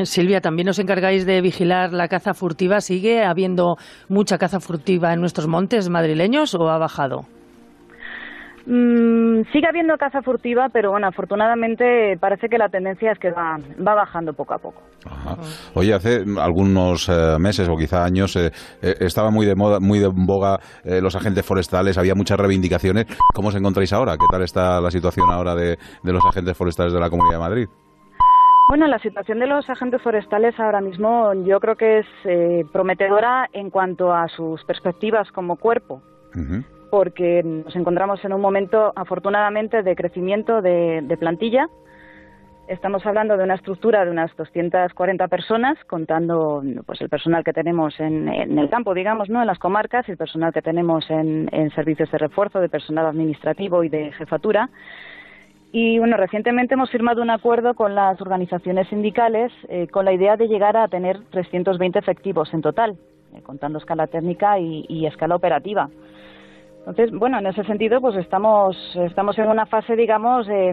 Silvia, 0.04 0.40
también 0.40 0.68
os 0.68 0.78
encargáis 0.78 1.26
de 1.26 1.40
vigilar 1.40 1.92
la 1.92 2.08
caza 2.08 2.32
furtiva. 2.34 2.80
¿Sigue 2.80 3.24
habiendo 3.24 3.76
mucha 4.08 4.38
caza 4.38 4.60
furtiva 4.60 5.12
en 5.12 5.20
nuestros 5.20 5.48
montes 5.48 5.88
madrileños 5.88 6.54
o 6.54 6.68
ha 6.68 6.78
bajado? 6.78 7.24
Mm, 8.70 9.44
sigue 9.50 9.66
habiendo 9.66 9.96
caza 9.96 10.20
furtiva, 10.20 10.68
pero 10.68 10.90
bueno, 10.90 11.06
afortunadamente 11.06 12.18
parece 12.20 12.50
que 12.50 12.58
la 12.58 12.68
tendencia 12.68 13.12
es 13.12 13.18
que 13.18 13.30
va, 13.30 13.56
va 13.80 13.94
bajando 13.94 14.34
poco 14.34 14.52
a 14.52 14.58
poco. 14.58 14.82
Oye, 15.72 15.94
hace 15.94 16.22
algunos 16.38 17.08
eh, 17.08 17.38
meses 17.38 17.66
o 17.66 17.78
quizá 17.78 18.04
años 18.04 18.36
eh, 18.36 18.50
eh, 18.82 18.94
estaba 19.00 19.30
muy 19.30 19.46
de 19.46 19.54
moda, 19.54 19.80
muy 19.80 20.00
de 20.00 20.08
boga 20.08 20.58
eh, 20.84 21.00
los 21.00 21.16
agentes 21.16 21.46
forestales, 21.46 21.96
había 21.96 22.14
muchas 22.14 22.38
reivindicaciones. 22.38 23.06
¿Cómo 23.34 23.48
os 23.48 23.54
encontráis 23.54 23.90
ahora? 23.94 24.18
¿Qué 24.18 24.26
tal 24.30 24.42
está 24.42 24.82
la 24.82 24.90
situación 24.90 25.30
ahora 25.30 25.54
de, 25.54 25.78
de 26.02 26.12
los 26.12 26.22
agentes 26.26 26.54
forestales 26.54 26.92
de 26.92 27.00
la 27.00 27.08
Comunidad 27.08 27.38
de 27.38 27.42
Madrid? 27.42 27.68
Bueno, 28.68 28.86
la 28.86 28.98
situación 28.98 29.38
de 29.38 29.46
los 29.46 29.70
agentes 29.70 30.02
forestales 30.02 30.60
ahora 30.60 30.82
mismo 30.82 31.32
yo 31.46 31.58
creo 31.58 31.74
que 31.76 32.00
es 32.00 32.06
eh, 32.24 32.66
prometedora 32.70 33.48
en 33.54 33.70
cuanto 33.70 34.12
a 34.12 34.28
sus 34.28 34.62
perspectivas 34.64 35.32
como 35.32 35.56
cuerpo, 35.56 36.02
porque 36.90 37.42
nos 37.42 37.74
encontramos 37.76 38.24
en 38.24 38.32
un 38.32 38.40
momento, 38.40 38.92
afortunadamente, 38.96 39.82
de 39.82 39.96
crecimiento 39.96 40.62
de, 40.62 41.16
plantilla. 41.18 41.68
Estamos 42.68 43.04
hablando 43.06 43.36
de 43.36 43.44
una 43.44 43.54
estructura 43.54 44.04
de 44.04 44.10
unas 44.10 44.34
240 44.36 45.28
personas, 45.28 45.78
contando 45.86 46.62
pues 46.84 47.00
el 47.00 47.08
personal 47.08 47.42
que 47.42 47.52
tenemos 47.52 47.98
en, 47.98 48.28
en 48.28 48.58
el 48.58 48.68
campo, 48.68 48.92
digamos, 48.92 49.30
no, 49.30 49.40
en 49.40 49.46
las 49.46 49.58
comarcas, 49.58 50.08
el 50.08 50.18
personal 50.18 50.52
que 50.52 50.60
tenemos 50.60 51.08
en, 51.10 51.48
en 51.52 51.70
servicios 51.70 52.10
de 52.10 52.18
refuerzo, 52.18 52.60
de 52.60 52.68
personal 52.68 53.06
administrativo 53.06 53.84
y 53.84 53.88
de 53.88 54.12
jefatura. 54.12 54.68
Y 55.72 55.98
bueno, 55.98 56.16
recientemente 56.16 56.74
hemos 56.74 56.90
firmado 56.90 57.20
un 57.20 57.30
acuerdo 57.30 57.74
con 57.74 57.94
las 57.94 58.20
organizaciones 58.20 58.88
sindicales 58.88 59.52
eh, 59.68 59.86
con 59.88 60.04
la 60.04 60.12
idea 60.12 60.36
de 60.36 60.48
llegar 60.48 60.76
a 60.76 60.88
tener 60.88 61.20
320 61.30 61.98
efectivos 61.98 62.52
en 62.54 62.62
total, 62.62 62.98
eh, 63.34 63.42
contando 63.42 63.78
escala 63.78 64.06
técnica 64.06 64.58
y, 64.58 64.86
y 64.88 65.06
escala 65.06 65.36
operativa. 65.36 65.90
Entonces, 66.88 67.10
bueno, 67.18 67.38
en 67.38 67.46
ese 67.46 67.62
sentido, 67.64 68.00
pues 68.00 68.16
estamos, 68.16 68.74
estamos 69.06 69.38
en 69.38 69.48
una 69.48 69.66
fase, 69.66 69.94
digamos, 69.94 70.46
eh, 70.48 70.72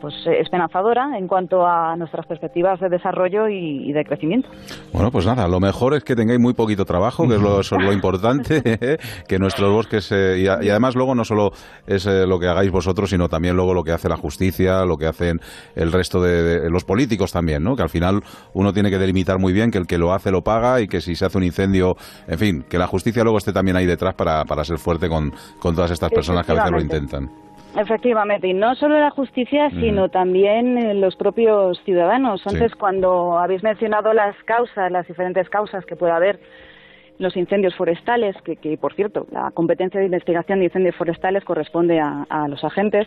pues 0.00 0.12
eh, 0.26 0.40
esperanzadora 0.40 1.16
en 1.16 1.28
cuanto 1.28 1.64
a 1.64 1.94
nuestras 1.96 2.26
perspectivas 2.26 2.80
de 2.80 2.88
desarrollo 2.88 3.48
y, 3.48 3.88
y 3.88 3.92
de 3.92 4.04
crecimiento. 4.04 4.48
Bueno, 4.92 5.10
pues 5.12 5.24
nada, 5.24 5.46
lo 5.46 5.60
mejor 5.60 5.94
es 5.94 6.02
que 6.02 6.16
tengáis 6.16 6.40
muy 6.40 6.54
poquito 6.54 6.84
trabajo, 6.84 7.28
que 7.28 7.36
es 7.36 7.40
lo, 7.40 7.60
eso 7.60 7.76
es 7.76 7.84
lo 7.84 7.92
importante, 7.92 8.98
que 9.28 9.38
nuestros 9.38 9.72
bosques, 9.72 10.10
eh, 10.10 10.40
y, 10.40 10.48
a- 10.48 10.58
y 10.62 10.68
además 10.70 10.96
luego 10.96 11.14
no 11.14 11.24
solo 11.24 11.50
es 11.86 12.06
eh, 12.06 12.26
lo 12.26 12.40
que 12.40 12.48
hagáis 12.48 12.72
vosotros, 12.72 13.10
sino 13.10 13.28
también 13.28 13.54
luego 13.54 13.72
lo 13.72 13.84
que 13.84 13.92
hace 13.92 14.08
la 14.08 14.16
justicia, 14.16 14.84
lo 14.84 14.96
que 14.96 15.06
hacen 15.06 15.38
el 15.76 15.92
resto 15.92 16.20
de, 16.20 16.42
de- 16.42 16.70
los 16.70 16.84
políticos 16.84 17.30
también, 17.30 17.62
¿no? 17.62 17.76
Que 17.76 17.82
al 17.82 17.88
final 17.90 18.20
uno 18.54 18.72
tiene 18.72 18.90
que 18.90 18.98
delimitar 18.98 19.38
muy 19.38 19.52
bien 19.52 19.70
que 19.70 19.78
el 19.78 19.86
que 19.86 19.98
lo 19.98 20.12
hace 20.12 20.32
lo 20.32 20.42
paga 20.42 20.80
y 20.80 20.88
que 20.88 21.00
si 21.00 21.14
se 21.14 21.24
hace 21.24 21.38
un 21.38 21.44
incendio, 21.44 21.94
en 22.26 22.38
fin, 22.38 22.64
que 22.68 22.78
la 22.78 22.88
justicia 22.88 23.22
luego 23.22 23.38
esté 23.38 23.52
también 23.52 23.76
ahí 23.76 23.86
detrás 23.86 24.14
para, 24.16 24.44
para 24.44 24.64
ser 24.64 24.78
fuerte 24.78 25.08
con, 25.08 25.30
con 25.58 25.74
todas 25.74 25.90
estas 25.90 26.10
personas 26.10 26.46
que 26.46 26.52
a 26.52 26.54
veces 26.56 26.70
lo 26.70 26.80
intentan. 26.80 27.30
Efectivamente, 27.76 28.48
y 28.48 28.54
no 28.54 28.74
solo 28.74 29.00
la 29.00 29.10
justicia, 29.10 29.70
sino 29.70 30.10
también 30.10 30.76
eh, 30.76 30.94
los 30.94 31.16
propios 31.16 31.80
ciudadanos. 31.84 32.46
Antes, 32.46 32.74
cuando 32.74 33.38
habéis 33.38 33.62
mencionado 33.62 34.12
las 34.12 34.36
causas, 34.44 34.92
las 34.92 35.06
diferentes 35.08 35.48
causas 35.48 35.86
que 35.86 35.96
puede 35.96 36.12
haber 36.12 36.38
los 37.18 37.34
incendios 37.34 37.74
forestales, 37.74 38.36
que, 38.44 38.56
que, 38.56 38.76
por 38.76 38.94
cierto, 38.94 39.26
la 39.30 39.50
competencia 39.52 40.00
de 40.00 40.06
investigación 40.06 40.58
de 40.58 40.66
incendios 40.66 40.96
forestales 40.96 41.44
corresponde 41.44 41.98
a, 41.98 42.26
a 42.28 42.46
los 42.46 42.62
agentes, 42.62 43.06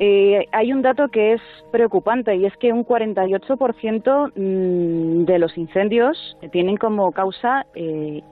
eh, 0.00 0.46
hay 0.50 0.72
un 0.72 0.82
dato 0.82 1.08
que 1.08 1.34
es 1.34 1.40
preocupante 1.70 2.34
y 2.34 2.46
es 2.46 2.56
que 2.56 2.72
un 2.72 2.84
48% 2.84 4.32
mm, 4.34 5.24
de 5.24 5.38
los 5.38 5.56
incendios 5.56 6.36
tienen 6.50 6.76
como 6.76 7.12
causa 7.12 7.66
eh, 7.74 8.22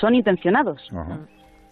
son 0.00 0.14
intencionados. 0.14 0.80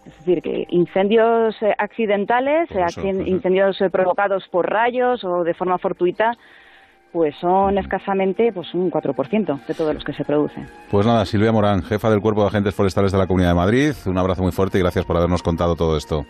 Es 0.05 0.17
decir, 0.17 0.41
que 0.41 0.65
incendios 0.69 1.55
eh, 1.61 1.73
accidentales, 1.77 2.69
eh, 2.71 2.83
eso, 2.87 3.01
acci- 3.01 3.27
incendios 3.27 3.79
eh, 3.81 3.89
provocados 3.89 4.47
por 4.49 4.69
rayos 4.69 5.23
o 5.23 5.43
de 5.43 5.53
forma 5.53 5.77
fortuita, 5.77 6.31
pues 7.11 7.35
son 7.41 7.77
escasamente 7.77 8.51
pues 8.53 8.73
un 8.73 8.89
4% 8.89 9.65
de 9.67 9.73
todos 9.73 9.93
los 9.93 10.03
que 10.03 10.13
se 10.13 10.23
producen. 10.23 10.65
Pues 10.89 11.05
nada, 11.05 11.25
Silvia 11.25 11.51
Morán, 11.51 11.83
jefa 11.83 12.09
del 12.09 12.21
Cuerpo 12.21 12.41
de 12.41 12.47
Agentes 12.47 12.73
Forestales 12.73 13.11
de 13.11 13.17
la 13.17 13.27
Comunidad 13.27 13.49
de 13.49 13.55
Madrid, 13.55 13.91
un 14.05 14.17
abrazo 14.17 14.41
muy 14.43 14.51
fuerte 14.53 14.77
y 14.77 14.81
gracias 14.81 15.05
por 15.05 15.17
habernos 15.17 15.43
contado 15.43 15.75
todo 15.75 15.97
esto. 15.97 16.25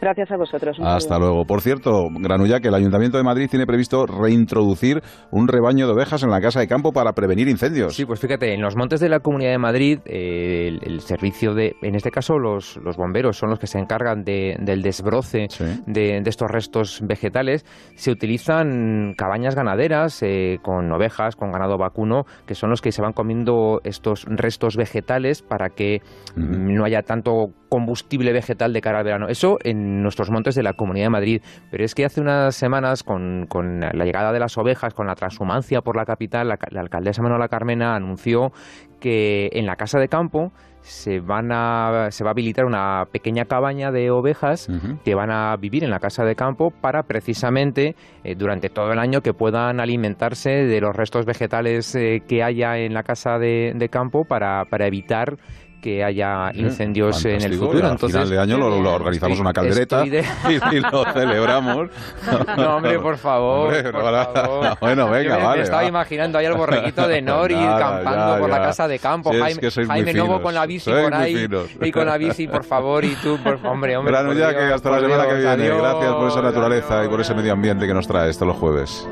Gracias 0.00 0.30
a 0.30 0.36
vosotros. 0.36 0.76
Hasta 0.80 1.14
saludo. 1.14 1.28
luego. 1.28 1.44
Por 1.44 1.60
cierto, 1.60 2.08
Granulla, 2.20 2.60
que 2.60 2.68
el 2.68 2.74
Ayuntamiento 2.74 3.18
de 3.18 3.24
Madrid 3.24 3.48
tiene 3.50 3.66
previsto 3.66 4.06
reintroducir 4.06 5.02
un 5.30 5.46
rebaño 5.48 5.86
de 5.86 5.92
ovejas 5.92 6.22
en 6.22 6.30
la 6.30 6.40
casa 6.40 6.60
de 6.60 6.66
campo 6.68 6.92
para 6.92 7.12
prevenir 7.12 7.48
incendios. 7.48 7.94
Sí, 7.94 8.04
pues 8.06 8.20
fíjate, 8.20 8.54
en 8.54 8.62
los 8.62 8.76
montes 8.76 9.00
de 9.00 9.08
la 9.08 9.20
Comunidad 9.20 9.50
de 9.50 9.58
Madrid, 9.58 9.98
eh, 10.06 10.68
el, 10.68 10.80
el 10.82 11.00
servicio 11.00 11.54
de, 11.54 11.74
en 11.82 11.94
este 11.94 12.10
caso 12.10 12.38
los, 12.38 12.78
los 12.78 12.96
bomberos 12.96 13.36
son 13.36 13.50
los 13.50 13.58
que 13.58 13.66
se 13.66 13.78
encargan 13.78 14.24
de- 14.24 14.56
del 14.60 14.82
desbroce 14.82 15.48
de, 15.86 16.20
de 16.22 16.30
estos 16.30 16.50
restos 16.50 17.00
vegetales, 17.06 17.64
se 17.94 18.10
utilizan 18.10 19.14
cabañas 19.16 19.54
ganaderas 19.54 20.22
eh, 20.22 20.58
con 20.62 20.90
ovejas, 20.92 21.36
con 21.36 21.52
ganado 21.52 21.76
vacuno, 21.78 22.24
que 22.46 22.54
son 22.54 22.70
los 22.70 22.80
que 22.80 22.92
se 22.92 23.02
van 23.02 23.12
comiendo 23.12 23.80
estos 23.84 24.24
restos 24.28 24.76
vegetales 24.76 25.42
para 25.42 25.68
que 25.70 26.00
no 26.36 26.84
haya 26.84 27.02
tanto 27.02 27.48
combustible 27.70 28.32
vegetal 28.32 28.74
de 28.74 28.82
cara 28.82 28.98
al 28.98 29.04
verano. 29.04 29.28
Eso 29.28 29.56
en 29.64 30.02
nuestros 30.02 30.30
montes 30.30 30.54
de 30.54 30.62
la 30.62 30.74
Comunidad 30.74 31.06
de 31.06 31.10
Madrid. 31.10 31.42
Pero 31.70 31.84
es 31.84 31.94
que 31.94 32.04
hace 32.04 32.20
unas 32.20 32.54
semanas, 32.54 33.02
con, 33.02 33.46
con 33.48 33.80
la 33.80 34.04
llegada 34.04 34.32
de 34.32 34.40
las 34.40 34.58
ovejas, 34.58 34.92
con 34.92 35.06
la 35.06 35.14
transhumancia 35.14 35.80
por 35.80 35.96
la 35.96 36.04
capital, 36.04 36.48
la, 36.48 36.58
la 36.70 36.80
alcaldesa 36.82 37.22
Manuela 37.22 37.48
Carmena 37.48 37.94
anunció 37.94 38.52
que 39.00 39.48
en 39.52 39.64
la 39.64 39.76
casa 39.76 39.98
de 39.98 40.08
campo 40.08 40.52
se 40.82 41.20
van 41.20 41.52
a 41.52 42.08
se 42.10 42.24
va 42.24 42.30
a 42.30 42.32
habilitar 42.32 42.64
una 42.64 43.04
pequeña 43.12 43.44
cabaña 43.44 43.90
de 43.92 44.10
ovejas 44.10 44.68
que 45.04 45.14
van 45.14 45.30
a 45.30 45.56
vivir 45.56 45.84
en 45.84 45.90
la 45.90 45.98
casa 45.98 46.24
de 46.24 46.34
campo 46.34 46.70
para 46.70 47.02
precisamente 47.02 47.96
eh, 48.24 48.34
durante 48.34 48.70
todo 48.70 48.92
el 48.92 48.98
año 48.98 49.20
que 49.20 49.34
puedan 49.34 49.80
alimentarse 49.80 50.50
de 50.50 50.80
los 50.80 50.96
restos 50.96 51.26
vegetales 51.26 51.94
eh, 51.94 52.22
que 52.26 52.42
haya 52.42 52.78
en 52.78 52.94
la 52.94 53.02
casa 53.02 53.38
de, 53.38 53.72
de 53.76 53.88
campo 53.88 54.24
para, 54.24 54.64
para 54.70 54.86
evitar 54.86 55.36
que 55.80 56.04
haya 56.04 56.50
Sí, 56.54 56.60
incendios 56.60 57.24
en 57.24 57.42
el 57.42 57.54
futuro. 57.58 57.86
Al 57.86 57.92
Entonces, 57.92 58.16
final 58.20 58.30
de 58.30 58.38
año 58.38 58.58
lo, 58.58 58.80
lo 58.80 58.92
organizamos 58.94 59.38
estoy- 59.38 59.40
una 59.40 59.52
caldereta 59.52 60.02
de- 60.04 60.24
y, 60.72 60.76
y 60.76 60.80
lo 60.80 61.04
celebramos. 61.12 61.88
No, 62.56 62.76
hombre, 62.76 62.98
por 62.98 63.16
favor. 63.16 63.66
Hombre, 63.74 63.82
por 63.92 64.02
no, 64.04 64.24
favor. 64.32 64.76
Bueno, 64.80 65.06
Yo 65.06 65.12
venga, 65.12 65.36
me, 65.38 65.44
vale. 65.44 65.56
me 65.58 65.62
estaba 65.64 65.82
va. 65.82 65.88
imaginando 65.88 66.38
ahí 66.38 66.46
al 66.46 66.54
borreguito 66.54 67.06
de 67.08 67.22
Nori 67.22 67.54
Nada, 67.54 67.78
campando 67.78 68.34
ya, 68.34 68.38
por 68.40 68.50
la 68.50 68.56
ya. 68.58 68.62
casa 68.64 68.88
de 68.88 68.98
campo. 68.98 69.30
Sí, 69.30 69.36
es 69.36 69.42
Jaime, 69.42 69.60
que 69.60 69.70
sois 69.70 69.86
muy 69.88 69.96
Jaime 69.96 70.14
Novo 70.14 70.42
con 70.42 70.54
la 70.54 70.66
bici 70.66 70.90
Sois 70.90 71.02
por 71.04 71.14
ahí. 71.14 71.48
Y 71.80 71.90
con 71.92 72.06
la 72.06 72.16
bici, 72.18 72.46
por 72.48 72.64
favor. 72.64 73.04
Y 73.04 73.14
tú, 73.16 73.38
por, 73.42 73.58
hombre, 73.66 73.96
hombre. 73.96 74.12
Granulla, 74.12 74.50
Dios, 74.50 74.62
que 74.62 74.72
hasta 74.74 74.90
la 74.90 75.00
semana 75.00 75.26
que 75.26 75.34
viene. 75.34 75.48
adiós. 75.50 75.78
Gracias 75.80 76.12
por 76.14 76.28
esa 76.28 76.42
naturaleza 76.42 77.04
y 77.04 77.08
por 77.08 77.20
ese 77.20 77.34
medio 77.34 77.52
ambiente 77.52 77.86
que 77.86 77.94
nos 77.94 78.06
trae 78.06 78.30
esto 78.30 78.44
los 78.44 78.56
jueves. 78.56 79.06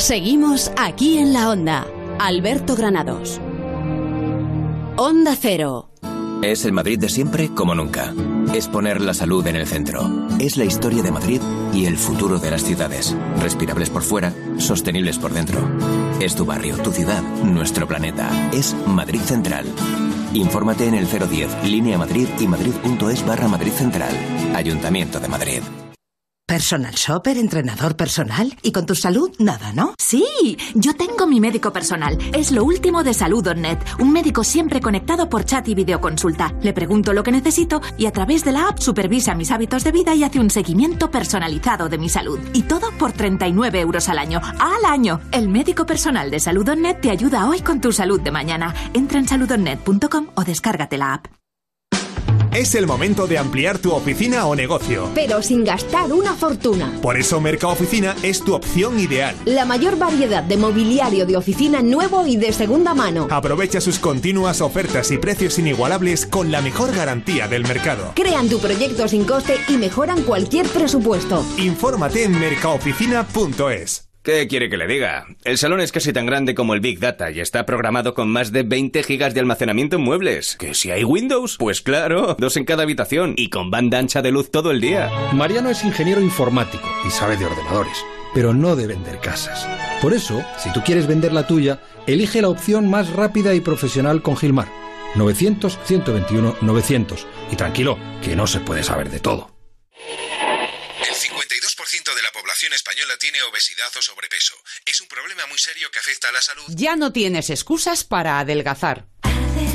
Seguimos 0.00 0.72
aquí 0.78 1.18
en 1.18 1.34
la 1.34 1.50
onda. 1.50 1.86
Alberto 2.18 2.74
Granados. 2.74 3.38
Onda 4.96 5.36
Cero. 5.38 5.90
Es 6.42 6.64
el 6.64 6.72
Madrid 6.72 6.98
de 6.98 7.10
siempre 7.10 7.50
como 7.54 7.74
nunca. 7.74 8.14
Es 8.54 8.66
poner 8.66 9.02
la 9.02 9.12
salud 9.12 9.46
en 9.46 9.56
el 9.56 9.66
centro. 9.66 10.10
Es 10.38 10.56
la 10.56 10.64
historia 10.64 11.02
de 11.02 11.12
Madrid 11.12 11.42
y 11.74 11.84
el 11.84 11.98
futuro 11.98 12.38
de 12.38 12.50
las 12.50 12.64
ciudades. 12.64 13.14
Respirables 13.42 13.90
por 13.90 14.02
fuera, 14.02 14.32
sostenibles 14.56 15.18
por 15.18 15.34
dentro. 15.34 15.60
Es 16.18 16.34
tu 16.34 16.46
barrio, 16.46 16.78
tu 16.78 16.92
ciudad, 16.92 17.22
nuestro 17.44 17.86
planeta. 17.86 18.30
Es 18.52 18.74
Madrid 18.86 19.20
Central. 19.20 19.66
Infórmate 20.32 20.86
en 20.86 20.94
el 20.94 21.06
010, 21.06 21.64
línea 21.64 21.98
Madrid 21.98 22.26
y 22.38 22.46
madrid.es 22.46 23.26
barra 23.26 23.48
Madrid 23.48 23.72
Central. 23.72 24.16
Ayuntamiento 24.54 25.20
de 25.20 25.28
Madrid. 25.28 25.60
Personal 26.50 26.92
shopper, 26.96 27.38
entrenador 27.38 27.94
personal 27.94 28.52
y 28.60 28.72
con 28.72 28.84
tu 28.84 28.96
salud 28.96 29.30
nada, 29.38 29.72
¿no? 29.72 29.94
Sí, 29.98 30.58
yo 30.74 30.96
tengo 30.96 31.28
mi 31.28 31.38
médico 31.38 31.72
personal. 31.72 32.18
Es 32.34 32.50
lo 32.50 32.64
último 32.64 33.04
de 33.04 33.14
salud.net. 33.14 33.78
Un 34.00 34.12
médico 34.12 34.42
siempre 34.42 34.80
conectado 34.80 35.28
por 35.28 35.44
chat 35.44 35.68
y 35.68 35.76
videoconsulta. 35.76 36.52
Le 36.60 36.72
pregunto 36.72 37.12
lo 37.12 37.22
que 37.22 37.30
necesito 37.30 37.80
y 37.96 38.06
a 38.06 38.10
través 38.10 38.44
de 38.44 38.50
la 38.50 38.66
app 38.66 38.80
supervisa 38.80 39.36
mis 39.36 39.52
hábitos 39.52 39.84
de 39.84 39.92
vida 39.92 40.12
y 40.16 40.24
hace 40.24 40.40
un 40.40 40.50
seguimiento 40.50 41.08
personalizado 41.08 41.88
de 41.88 41.98
mi 41.98 42.08
salud. 42.08 42.40
Y 42.52 42.62
todo 42.62 42.90
por 42.98 43.12
39 43.12 43.78
euros 43.78 44.08
al 44.08 44.18
año. 44.18 44.40
¡Al 44.42 44.84
año! 44.84 45.20
El 45.30 45.48
médico 45.48 45.86
personal 45.86 46.32
de 46.32 46.40
salud.net 46.40 46.96
te 47.00 47.10
ayuda 47.10 47.48
hoy 47.48 47.60
con 47.60 47.80
tu 47.80 47.92
salud 47.92 48.20
de 48.20 48.32
mañana. 48.32 48.74
Entra 48.92 49.20
en 49.20 49.28
salud.net.com 49.28 50.26
o 50.34 50.42
descárgate 50.42 50.98
la 50.98 51.14
app. 51.14 51.39
Es 52.52 52.74
el 52.74 52.86
momento 52.86 53.28
de 53.28 53.38
ampliar 53.38 53.78
tu 53.78 53.92
oficina 53.92 54.46
o 54.46 54.56
negocio. 54.56 55.08
Pero 55.14 55.40
sin 55.40 55.64
gastar 55.64 56.12
una 56.12 56.34
fortuna. 56.34 56.98
Por 57.00 57.16
eso 57.16 57.40
Mercaoficina 57.40 58.16
es 58.22 58.42
tu 58.42 58.54
opción 58.54 58.98
ideal. 58.98 59.36
La 59.44 59.64
mayor 59.64 59.96
variedad 59.96 60.42
de 60.42 60.56
mobiliario 60.56 61.26
de 61.26 61.36
oficina 61.36 61.80
nuevo 61.80 62.26
y 62.26 62.36
de 62.36 62.52
segunda 62.52 62.92
mano. 62.92 63.28
Aprovecha 63.30 63.80
sus 63.80 64.00
continuas 64.00 64.60
ofertas 64.60 65.12
y 65.12 65.18
precios 65.18 65.58
inigualables 65.60 66.26
con 66.26 66.50
la 66.50 66.60
mejor 66.60 66.92
garantía 66.92 67.46
del 67.46 67.62
mercado. 67.62 68.12
Crean 68.16 68.48
tu 68.48 68.58
proyecto 68.58 69.06
sin 69.06 69.24
coste 69.24 69.56
y 69.68 69.76
mejoran 69.76 70.22
cualquier 70.22 70.66
presupuesto. 70.66 71.44
Infórmate 71.56 72.24
en 72.24 72.38
mercaoficina.es. 72.38 74.09
¿Qué 74.22 74.46
quiere 74.48 74.68
que 74.68 74.76
le 74.76 74.86
diga? 74.86 75.24
El 75.44 75.56
salón 75.56 75.80
es 75.80 75.92
casi 75.92 76.12
tan 76.12 76.26
grande 76.26 76.54
como 76.54 76.74
el 76.74 76.80
Big 76.80 77.00
Data 77.00 77.30
y 77.30 77.40
está 77.40 77.64
programado 77.64 78.12
con 78.12 78.28
más 78.28 78.52
de 78.52 78.64
20 78.64 79.02
gigas 79.02 79.32
de 79.32 79.40
almacenamiento 79.40 79.96
en 79.96 80.02
muebles. 80.02 80.56
¿Que 80.56 80.74
si 80.74 80.90
hay 80.90 81.04
Windows? 81.04 81.56
Pues 81.58 81.80
claro, 81.80 82.36
dos 82.38 82.58
en 82.58 82.66
cada 82.66 82.82
habitación 82.82 83.32
y 83.38 83.48
con 83.48 83.70
banda 83.70 83.98
ancha 83.98 84.20
de 84.20 84.30
luz 84.30 84.50
todo 84.50 84.72
el 84.72 84.82
día. 84.82 85.10
Mariano 85.32 85.70
es 85.70 85.82
ingeniero 85.84 86.20
informático 86.20 86.86
y 87.06 87.10
sabe 87.10 87.38
de 87.38 87.46
ordenadores, 87.46 87.96
pero 88.34 88.52
no 88.52 88.76
de 88.76 88.88
vender 88.88 89.20
casas. 89.20 89.66
Por 90.02 90.12
eso, 90.12 90.44
si 90.58 90.70
tú 90.74 90.82
quieres 90.84 91.06
vender 91.06 91.32
la 91.32 91.46
tuya, 91.46 91.80
elige 92.06 92.42
la 92.42 92.50
opción 92.50 92.90
más 92.90 93.10
rápida 93.14 93.54
y 93.54 93.60
profesional 93.60 94.20
con 94.20 94.36
Gilmar. 94.36 94.68
900-121-900. 95.14 97.24
Y 97.50 97.56
tranquilo, 97.56 97.96
que 98.22 98.36
no 98.36 98.46
se 98.46 98.60
puede 98.60 98.82
saber 98.82 99.08
de 99.08 99.20
todo. 99.20 99.48
El 102.62 102.68
52% 102.68 102.68
de 102.68 102.68
la 102.68 102.68
población 102.68 102.72
española 102.74 103.16
tiene 103.18 103.42
obesidad 103.42 103.96
o 103.96 104.02
sobrepeso. 104.02 104.54
Es 104.84 105.00
un 105.00 105.08
problema 105.08 105.46
muy 105.46 105.58
serio 105.58 105.90
que 105.90 105.98
afecta 105.98 106.28
a 106.28 106.32
la 106.32 106.42
salud. 106.42 106.64
Ya 106.68 106.96
no 106.96 107.12
tienes 107.12 107.48
excusas 107.48 108.04
para 108.04 108.38
adelgazar. 108.38 109.06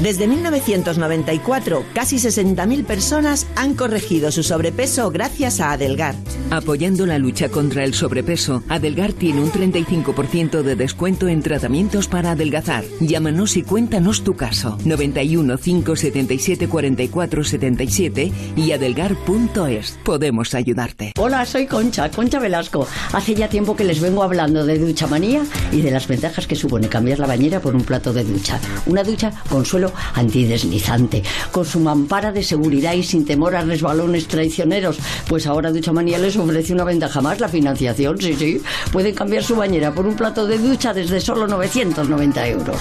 Desde 0.01 0.27
1994, 0.27 1.85
casi 1.93 2.17
60.000 2.17 2.85
personas 2.85 3.47
han 3.55 3.75
corregido 3.75 4.31
su 4.31 4.43
sobrepeso 4.43 5.09
gracias 5.11 5.59
a 5.59 5.71
Adelgar. 5.71 6.15
Apoyando 6.51 7.05
la 7.05 7.17
lucha 7.17 7.49
contra 7.49 7.83
el 7.83 7.93
sobrepeso, 7.93 8.63
Adelgar 8.69 9.13
tiene 9.13 9.41
un 9.41 9.51
35% 9.51 10.61
de 10.61 10.75
descuento 10.75 11.27
en 11.27 11.41
tratamientos 11.41 12.07
para 12.07 12.31
adelgazar. 12.31 12.83
Llámanos 12.99 13.57
y 13.57 13.63
cuéntanos 13.63 14.23
tu 14.23 14.35
caso. 14.35 14.77
91 14.85 15.57
577 15.57 16.67
44 16.67 17.43
77 17.43 18.31
y 18.55 18.71
adelgar.es. 18.71 19.99
Podemos 20.03 20.53
ayudarte. 20.53 21.11
Hola, 21.17 21.45
soy 21.45 21.65
Concha, 21.65 22.11
Concha 22.11 22.39
Velasco. 22.39 22.87
Hace 23.13 23.35
ya 23.35 23.49
tiempo 23.49 23.75
que 23.75 23.83
les 23.83 23.99
vengo 23.99 24.23
hablando 24.23 24.65
de 24.65 24.77
ducha 24.77 25.07
manía 25.07 25.43
y 25.71 25.81
de 25.81 25.91
las 25.91 26.07
ventajas 26.07 26.47
que 26.47 26.55
supone 26.55 26.89
cambiar 26.89 27.19
la 27.19 27.27
bañera 27.27 27.59
por 27.59 27.75
un 27.75 27.83
plato 27.83 28.13
de 28.13 28.23
ducha. 28.23 28.59
Una 28.85 29.03
ducha 29.03 29.31
con 29.49 29.65
suelo 29.75 29.91
antideslizante, 30.13 31.21
con 31.51 31.65
su 31.65 31.81
mampara 31.81 32.31
de 32.31 32.43
seguridad 32.43 32.93
y 32.93 33.03
sin 33.03 33.25
temor 33.25 33.57
a 33.57 33.61
resbalones 33.61 34.25
traicioneros. 34.25 34.97
Pues 35.27 35.47
ahora 35.47 35.73
Ducha 35.73 35.91
Manía 35.91 36.17
les 36.17 36.37
ofrece 36.37 36.71
una 36.71 36.85
ventaja 36.85 37.19
más, 37.19 37.41
la 37.41 37.49
financiación, 37.49 38.17
sí, 38.21 38.35
sí. 38.35 38.61
Pueden 38.93 39.13
cambiar 39.13 39.43
su 39.43 39.57
bañera 39.57 39.93
por 39.93 40.05
un 40.05 40.15
plato 40.15 40.47
de 40.47 40.59
ducha 40.59 40.93
desde 40.93 41.19
solo 41.19 41.45
990 41.47 42.47
euros. 42.47 42.77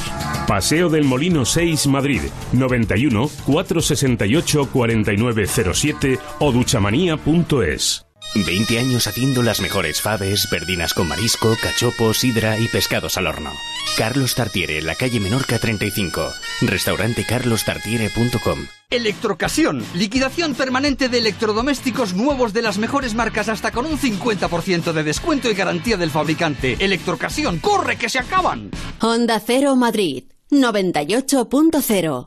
Paseo 0.47 0.89
del 0.89 1.03
Molino 1.03 1.45
6, 1.45 1.89
Madrid. 1.89 2.21
91 2.53 3.29
468 3.45 4.69
4907 4.73 6.19
o 6.39 6.53
duchamanía.es. 6.53 8.07
20 8.35 8.79
años 8.79 9.07
haciendo 9.07 9.43
las 9.43 9.61
mejores 9.61 10.01
faves, 10.01 10.49
verdinas 10.51 10.95
con 10.95 11.09
marisco, 11.09 11.57
cachopo, 11.63 12.13
sidra 12.15 12.59
y 12.59 12.69
pescados 12.69 13.17
al 13.17 13.27
horno. 13.27 13.53
Carlos 13.97 14.35
Tartiere, 14.35 14.83
la 14.83 14.95
calle 14.95 15.21
Menorca 15.21 15.59
35. 15.59 16.33
Restaurante 16.63 17.25
carlostartiere.com. 17.25 18.67
Electrocasión, 18.91 19.85
liquidación 19.95 20.55
permanente 20.55 21.09
de 21.09 21.19
electrodomésticos 21.19 22.15
nuevos 22.15 22.53
de 22.53 22.63
las 22.63 22.79
mejores 22.79 23.15
marcas 23.15 23.49
hasta 23.49 23.71
con 23.71 23.87
un 23.87 23.99
50% 23.99 24.93
de 24.93 25.03
descuento 25.03 25.51
y 25.51 25.55
garantía 25.55 25.97
del 25.97 26.11
fabricante. 26.11 26.77
Electrocasión, 26.79 27.59
corre 27.59 27.97
que 27.97 28.09
se 28.09 28.19
acaban. 28.19 28.71
Onda 29.01 29.41
Cero 29.41 29.77
Madrid 29.77 30.25
98.0 30.51 32.27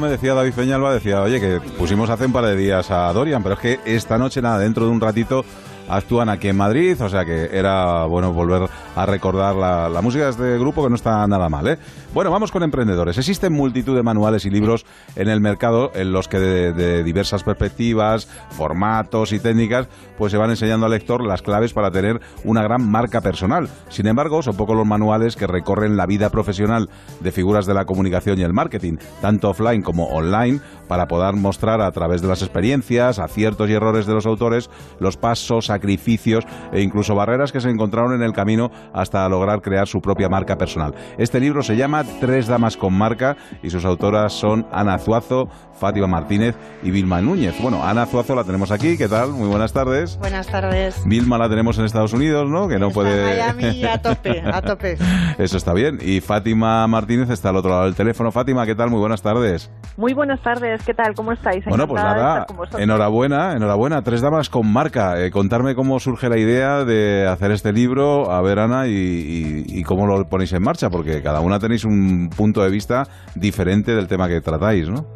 Me 0.00 0.08
decía 0.08 0.34
David 0.34 0.54
Peñalba, 0.54 0.94
decía, 0.94 1.22
oye, 1.22 1.40
que 1.40 1.60
pusimos 1.60 2.08
hace 2.10 2.26
un 2.26 2.32
par 2.32 2.44
de 2.46 2.56
días 2.56 2.90
a 2.90 3.12
Dorian, 3.12 3.42
pero 3.42 3.54
es 3.54 3.60
que 3.60 3.80
esta 3.84 4.18
noche, 4.18 4.40
nada, 4.40 4.58
dentro 4.58 4.86
de 4.86 4.90
un 4.90 5.00
ratito 5.00 5.44
actúan 5.90 6.28
aquí 6.28 6.48
en 6.48 6.56
Madrid, 6.56 7.00
o 7.02 7.08
sea 7.08 7.24
que 7.24 7.50
era 7.52 8.04
bueno 8.04 8.32
volver 8.32 8.68
a 8.96 9.06
recordar 9.06 9.54
la, 9.54 9.88
la 9.88 10.02
música 10.02 10.24
de 10.24 10.30
este 10.30 10.58
grupo 10.58 10.82
que 10.82 10.90
no 10.90 10.94
está 10.94 11.26
nada 11.26 11.48
mal. 11.48 11.66
¿eh? 11.68 11.78
Bueno, 12.14 12.30
vamos 12.30 12.50
con 12.50 12.62
emprendedores. 12.62 13.18
Existen 13.18 13.52
multitud 13.52 13.96
de 13.96 14.02
manuales 14.02 14.44
y 14.44 14.50
libros 14.50 14.86
en 15.16 15.28
el 15.28 15.40
mercado 15.40 15.90
en 15.94 16.12
los 16.12 16.28
que 16.28 16.38
de, 16.38 16.72
de 16.72 17.02
diversas 17.02 17.42
perspectivas, 17.42 18.26
formatos 18.50 19.32
y 19.32 19.40
técnicas, 19.40 19.88
pues 20.16 20.32
se 20.32 20.38
van 20.38 20.50
enseñando 20.50 20.86
al 20.86 20.92
lector 20.92 21.24
las 21.24 21.42
claves 21.42 21.72
para 21.72 21.90
tener 21.90 22.20
una 22.44 22.62
gran 22.62 22.88
marca 22.88 23.20
personal. 23.20 23.68
Sin 23.88 24.06
embargo, 24.06 24.42
son 24.42 24.56
pocos 24.56 24.76
los 24.76 24.86
manuales 24.86 25.36
que 25.36 25.46
recorren 25.46 25.96
la 25.96 26.06
vida 26.06 26.30
profesional 26.30 26.88
de 27.20 27.32
figuras 27.32 27.66
de 27.66 27.74
la 27.74 27.84
comunicación 27.84 28.38
y 28.38 28.42
el 28.42 28.52
marketing, 28.52 28.98
tanto 29.20 29.50
offline 29.50 29.82
como 29.82 30.06
online, 30.06 30.60
para 30.88 31.06
poder 31.06 31.34
mostrar 31.34 31.80
a 31.80 31.90
través 31.92 32.20
de 32.22 32.28
las 32.28 32.42
experiencias, 32.42 33.18
aciertos 33.18 33.68
y 33.70 33.74
errores 33.74 34.06
de 34.06 34.14
los 34.14 34.26
autores, 34.26 34.70
los 34.98 35.16
pasos 35.16 35.70
a 35.70 35.79
sacrificios 35.80 36.44
e 36.72 36.82
incluso 36.82 37.14
barreras 37.14 37.52
que 37.52 37.60
se 37.60 37.70
encontraron 37.70 38.12
en 38.12 38.22
el 38.22 38.32
camino 38.32 38.70
hasta 38.92 39.26
lograr 39.28 39.62
crear 39.62 39.88
su 39.88 40.00
propia 40.00 40.28
marca 40.28 40.58
personal. 40.58 40.94
Este 41.16 41.40
libro 41.40 41.62
se 41.62 41.76
llama 41.76 42.04
Tres 42.20 42.46
damas 42.46 42.76
con 42.76 42.92
marca 42.92 43.36
y 43.62 43.70
sus 43.70 43.84
autoras 43.84 44.32
son 44.32 44.66
Ana 44.70 44.98
Zuazo, 44.98 45.48
Fátima 45.80 46.06
Martínez 46.06 46.54
y 46.82 46.90
Vilma 46.90 47.20
Núñez. 47.22 47.54
Bueno, 47.60 47.82
Ana 47.82 48.04
Zuazo 48.04 48.34
la 48.34 48.44
tenemos 48.44 48.70
aquí, 48.70 48.98
¿qué 48.98 49.08
tal? 49.08 49.30
Muy 49.30 49.48
buenas 49.48 49.72
tardes. 49.72 50.18
Buenas 50.18 50.46
tardes. 50.46 51.02
Vilma 51.06 51.38
la 51.38 51.48
tenemos 51.48 51.78
en 51.78 51.86
Estados 51.86 52.12
Unidos, 52.12 52.48
¿no? 52.50 52.68
Que 52.68 52.78
no 52.78 52.90
puede... 52.90 53.24
Miami 53.24 53.84
a 53.84 54.00
tope, 54.00 54.42
a 54.44 54.60
tope. 54.62 54.98
Eso 55.38 55.56
está 55.56 55.72
bien. 55.72 55.98
Y 56.02 56.20
Fátima 56.20 56.86
Martínez 56.86 57.30
está 57.30 57.48
al 57.48 57.56
otro 57.56 57.70
lado 57.70 57.84
del 57.84 57.94
teléfono. 57.94 58.30
Fátima, 58.30 58.66
¿qué 58.66 58.74
tal? 58.74 58.90
Muy 58.90 59.00
buenas 59.00 59.22
tardes. 59.22 59.70
Muy 59.96 60.12
buenas 60.12 60.42
tardes, 60.42 60.82
¿qué 60.84 60.92
tal? 60.92 61.14
¿Cómo 61.14 61.32
estáis? 61.32 61.64
Bueno, 61.64 61.88
pues 61.88 62.02
nada, 62.02 62.46
enhorabuena, 62.78 63.52
enhorabuena. 63.52 64.02
Tres 64.02 64.20
damas 64.20 64.50
con 64.50 64.70
marca. 64.70 65.18
Eh, 65.20 65.30
contarme 65.30 65.74
cómo 65.74 65.98
surge 65.98 66.28
la 66.28 66.38
idea 66.38 66.84
de 66.84 67.26
hacer 67.26 67.50
este 67.52 67.72
libro, 67.72 68.30
a 68.30 68.42
ver 68.42 68.58
Ana, 68.58 68.86
y, 68.86 69.64
y 69.66 69.82
cómo 69.82 70.06
lo 70.06 70.28
ponéis 70.28 70.52
en 70.52 70.62
marcha, 70.62 70.90
porque 70.90 71.22
cada 71.22 71.40
una 71.40 71.58
tenéis 71.58 71.84
un 71.84 72.28
punto 72.36 72.62
de 72.62 72.70
vista 72.70 73.04
diferente 73.34 73.94
del 73.94 74.06
tema 74.08 74.28
que 74.28 74.40
tratáis, 74.40 74.88
¿no? 74.88 75.06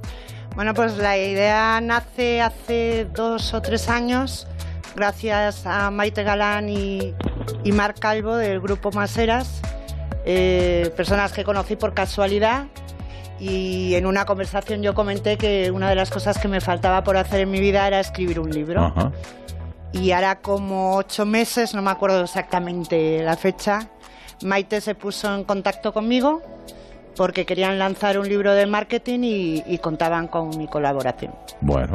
Bueno, 0.54 0.72
pues 0.72 0.96
la 0.98 1.18
idea 1.18 1.80
nace 1.80 2.40
hace 2.40 3.06
dos 3.12 3.54
o 3.54 3.60
tres 3.60 3.88
años 3.88 4.46
gracias 4.94 5.66
a 5.66 5.90
Maite 5.90 6.22
Galán 6.22 6.68
y, 6.68 7.12
y 7.64 7.72
Marc 7.72 7.98
Calvo 7.98 8.36
del 8.36 8.60
grupo 8.60 8.92
Maseras, 8.92 9.60
eh, 10.24 10.92
personas 10.96 11.32
que 11.32 11.42
conocí 11.42 11.74
por 11.74 11.92
casualidad 11.92 12.66
y 13.40 13.96
en 13.96 14.06
una 14.06 14.24
conversación 14.26 14.80
yo 14.80 14.94
comenté 14.94 15.36
que 15.36 15.72
una 15.72 15.88
de 15.88 15.96
las 15.96 16.10
cosas 16.10 16.38
que 16.38 16.46
me 16.46 16.60
faltaba 16.60 17.02
por 17.02 17.16
hacer 17.16 17.40
en 17.40 17.50
mi 17.50 17.58
vida 17.58 17.84
era 17.88 17.98
escribir 17.98 18.38
un 18.38 18.50
libro. 18.50 18.94
Y 19.92 20.12
ahora 20.12 20.40
como 20.40 20.96
ocho 20.96 21.26
meses, 21.26 21.74
no 21.74 21.82
me 21.82 21.90
acuerdo 21.90 22.22
exactamente 22.22 23.24
la 23.24 23.36
fecha, 23.36 23.88
Maite 24.42 24.80
se 24.80 24.94
puso 24.94 25.34
en 25.34 25.42
contacto 25.42 25.92
conmigo 25.92 26.42
porque 27.16 27.46
querían 27.46 27.78
lanzar 27.78 28.18
un 28.18 28.28
libro 28.28 28.54
de 28.54 28.66
marketing 28.66 29.20
y, 29.22 29.78
contaban 29.78 30.28
con 30.28 30.56
mi 30.56 30.66
colaboración. 30.66 31.32
Bueno, 31.60 31.94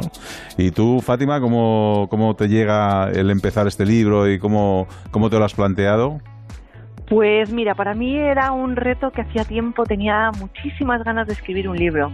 ¿y 0.56 0.70
tú, 0.70 1.00
Fátima, 1.00 1.40
cómo, 1.40 2.06
cómo 2.10 2.36
te 2.36 2.48
llega 2.48 3.10
el 3.10 3.30
empezar 3.30 3.66
este 3.66 3.84
libro 3.84 4.30
y 4.30 4.38
cómo, 4.38 4.86
cómo 5.10 5.28
te 5.28 5.38
lo 5.38 5.44
has 5.44 5.54
planteado? 5.54 6.20
Pues 7.08 7.50
mira, 7.50 7.74
para 7.74 7.94
mí 7.94 8.16
era 8.16 8.52
un 8.52 8.76
reto 8.76 9.10
que 9.10 9.22
hacía 9.22 9.44
tiempo 9.44 9.84
tenía 9.84 10.30
muchísimas 10.38 11.02
ganas 11.02 11.26
de 11.26 11.32
escribir 11.32 11.68
un 11.68 11.76
libro. 11.76 12.12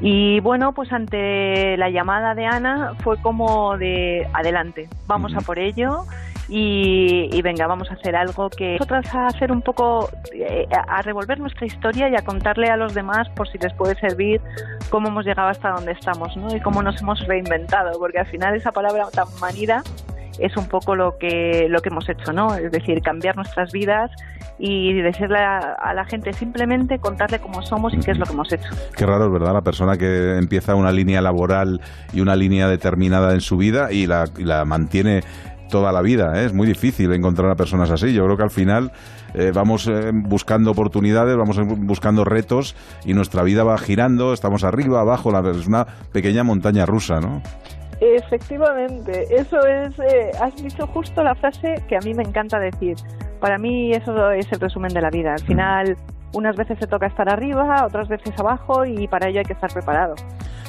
Y 0.00 0.40
bueno, 0.40 0.72
pues 0.72 0.90
ante 0.92 1.76
la 1.76 1.90
llamada 1.90 2.34
de 2.34 2.46
Ana 2.46 2.94
fue 3.02 3.20
como 3.20 3.76
de 3.76 4.26
adelante, 4.32 4.88
vamos 5.06 5.34
a 5.34 5.40
por 5.40 5.58
ello 5.58 6.04
y, 6.50 7.42
venga, 7.42 7.66
vamos 7.66 7.90
a 7.90 7.94
hacer 7.94 8.16
algo 8.16 8.48
que 8.48 8.74
nosotras 8.74 9.14
a 9.14 9.26
hacer 9.26 9.52
un 9.52 9.60
poco, 9.60 10.08
eh, 10.32 10.66
a 10.70 11.02
revolver 11.02 11.38
nuestra 11.38 11.66
historia 11.66 12.08
y 12.08 12.16
a 12.16 12.22
contarle 12.22 12.68
a 12.70 12.76
los 12.76 12.94
demás 12.94 13.28
por 13.30 13.48
si 13.48 13.58
les 13.58 13.72
puede 13.74 13.94
servir 13.96 14.40
cómo 14.88 15.08
hemos 15.08 15.26
llegado 15.26 15.48
hasta 15.48 15.70
donde 15.70 15.92
estamos, 15.92 16.34
¿no? 16.38 16.54
Y 16.56 16.60
cómo 16.60 16.82
nos 16.82 17.00
hemos 17.02 17.20
reinventado, 17.26 17.98
porque 17.98 18.20
al 18.20 18.26
final 18.26 18.56
esa 18.56 18.72
palabra 18.72 19.08
tan 19.12 19.26
manida 19.40 19.82
es 20.38 20.56
un 20.56 20.68
poco 20.68 20.94
lo 20.94 21.18
que 21.18 21.66
lo 21.68 21.80
que 21.80 21.90
hemos 21.90 22.08
hecho, 22.08 22.32
¿no? 22.32 22.54
Es 22.54 22.72
decir, 22.72 23.02
cambiar 23.02 23.36
nuestras 23.36 23.70
vidas 23.72 24.10
y 24.58 24.92
decirle 25.02 25.38
a, 25.38 25.92
la 25.94 26.04
gente 26.04 26.32
simplemente 26.32 26.98
contarle 26.98 27.38
cómo 27.38 27.62
somos 27.62 27.94
y 27.94 27.98
qué 27.98 28.10
es 28.12 28.18
lo 28.18 28.24
que 28.24 28.32
hemos 28.32 28.52
hecho. 28.52 28.68
Qué 28.96 29.06
raro 29.06 29.26
es 29.26 29.32
verdad 29.32 29.52
la 29.52 29.62
persona 29.62 29.96
que 29.96 30.36
empieza 30.36 30.74
una 30.74 30.90
línea 30.90 31.20
laboral 31.20 31.80
y 32.12 32.20
una 32.20 32.34
línea 32.34 32.68
determinada 32.68 33.34
en 33.34 33.40
su 33.40 33.56
vida 33.56 33.92
y 33.92 34.06
la, 34.06 34.24
y 34.36 34.44
la 34.44 34.64
mantiene 34.64 35.22
toda 35.68 35.92
la 35.92 36.02
vida. 36.02 36.32
¿eh? 36.40 36.46
Es 36.46 36.52
muy 36.52 36.66
difícil 36.66 37.12
encontrar 37.12 37.50
a 37.50 37.54
personas 37.54 37.90
así. 37.90 38.12
Yo 38.12 38.24
creo 38.24 38.36
que 38.36 38.42
al 38.42 38.50
final 38.50 38.92
eh, 39.34 39.52
vamos 39.54 39.86
eh, 39.88 40.10
buscando 40.12 40.70
oportunidades, 40.70 41.36
vamos 41.36 41.58
buscando 41.78 42.24
retos 42.24 42.74
y 43.04 43.14
nuestra 43.14 43.42
vida 43.42 43.64
va 43.64 43.78
girando, 43.78 44.32
estamos 44.32 44.64
arriba, 44.64 45.00
abajo, 45.00 45.30
es 45.50 45.66
una 45.66 45.86
pequeña 46.12 46.44
montaña 46.44 46.86
rusa, 46.86 47.20
¿no? 47.20 47.42
Efectivamente, 48.00 49.26
eso 49.30 49.58
es, 49.66 49.94
has 50.40 50.54
dicho 50.62 50.86
justo 50.86 51.22
la 51.22 51.34
frase 51.34 51.82
que 51.88 51.96
a 51.96 52.00
mí 52.04 52.14
me 52.14 52.22
encanta 52.22 52.58
decir. 52.58 52.94
Para 53.40 53.58
mí 53.58 53.92
eso 53.92 54.30
es 54.30 54.50
el 54.52 54.60
resumen 54.60 54.92
de 54.92 55.00
la 55.00 55.10
vida. 55.10 55.32
Al 55.32 55.44
final, 55.44 55.96
unas 56.32 56.56
veces 56.56 56.78
se 56.78 56.86
toca 56.86 57.06
estar 57.06 57.28
arriba, 57.28 57.84
otras 57.84 58.08
veces 58.08 58.32
abajo 58.38 58.84
y 58.84 59.08
para 59.08 59.28
ello 59.28 59.40
hay 59.40 59.44
que 59.44 59.54
estar 59.54 59.72
preparado. 59.72 60.14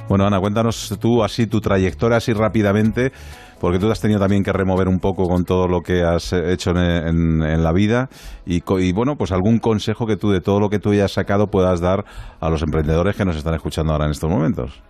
Bueno, 0.08 0.26
Ana, 0.26 0.40
cuéntanos 0.40 0.98
tú 1.00 1.24
así 1.24 1.46
tu 1.46 1.62
trayectoria, 1.62 2.18
así 2.18 2.34
rápidamente 2.34 3.12
porque 3.60 3.80
tú 3.80 3.90
has 3.92 4.00
tenido 4.00 4.20
también 4.20 4.44
que 4.44 4.54
remover 4.54 4.88
un 4.88 5.00
poco 5.00 5.28
con 5.28 5.46
todo 5.46 5.68
lo 5.68 5.82
que 5.82 6.04
has 6.04 6.34
hecho 6.34 6.72
en, 6.72 7.64
la 7.64 7.72
vida 7.74 8.10
y, 8.46 8.62
bueno, 8.94 9.16
pues 9.16 9.32
algún 9.32 9.60
consejo 9.60 10.06
que 10.06 10.16
tú 10.16 10.32
de 10.32 10.42
todo 10.42 10.60
lo 10.60 10.70
que 10.70 10.80
tú 10.80 10.92
hayas 10.92 11.12
sacado 11.12 11.48
puedas 11.48 11.82
dar 11.82 12.06
a 12.40 12.50
los 12.50 12.62
emprendedores 12.62 13.16
que 13.16 13.26
nos 13.26 13.36
están 13.36 13.54
escuchando 13.54 13.92
ahora 13.92 14.06
en 14.06 14.12
estos 14.12 14.30
momentos. 14.30 14.82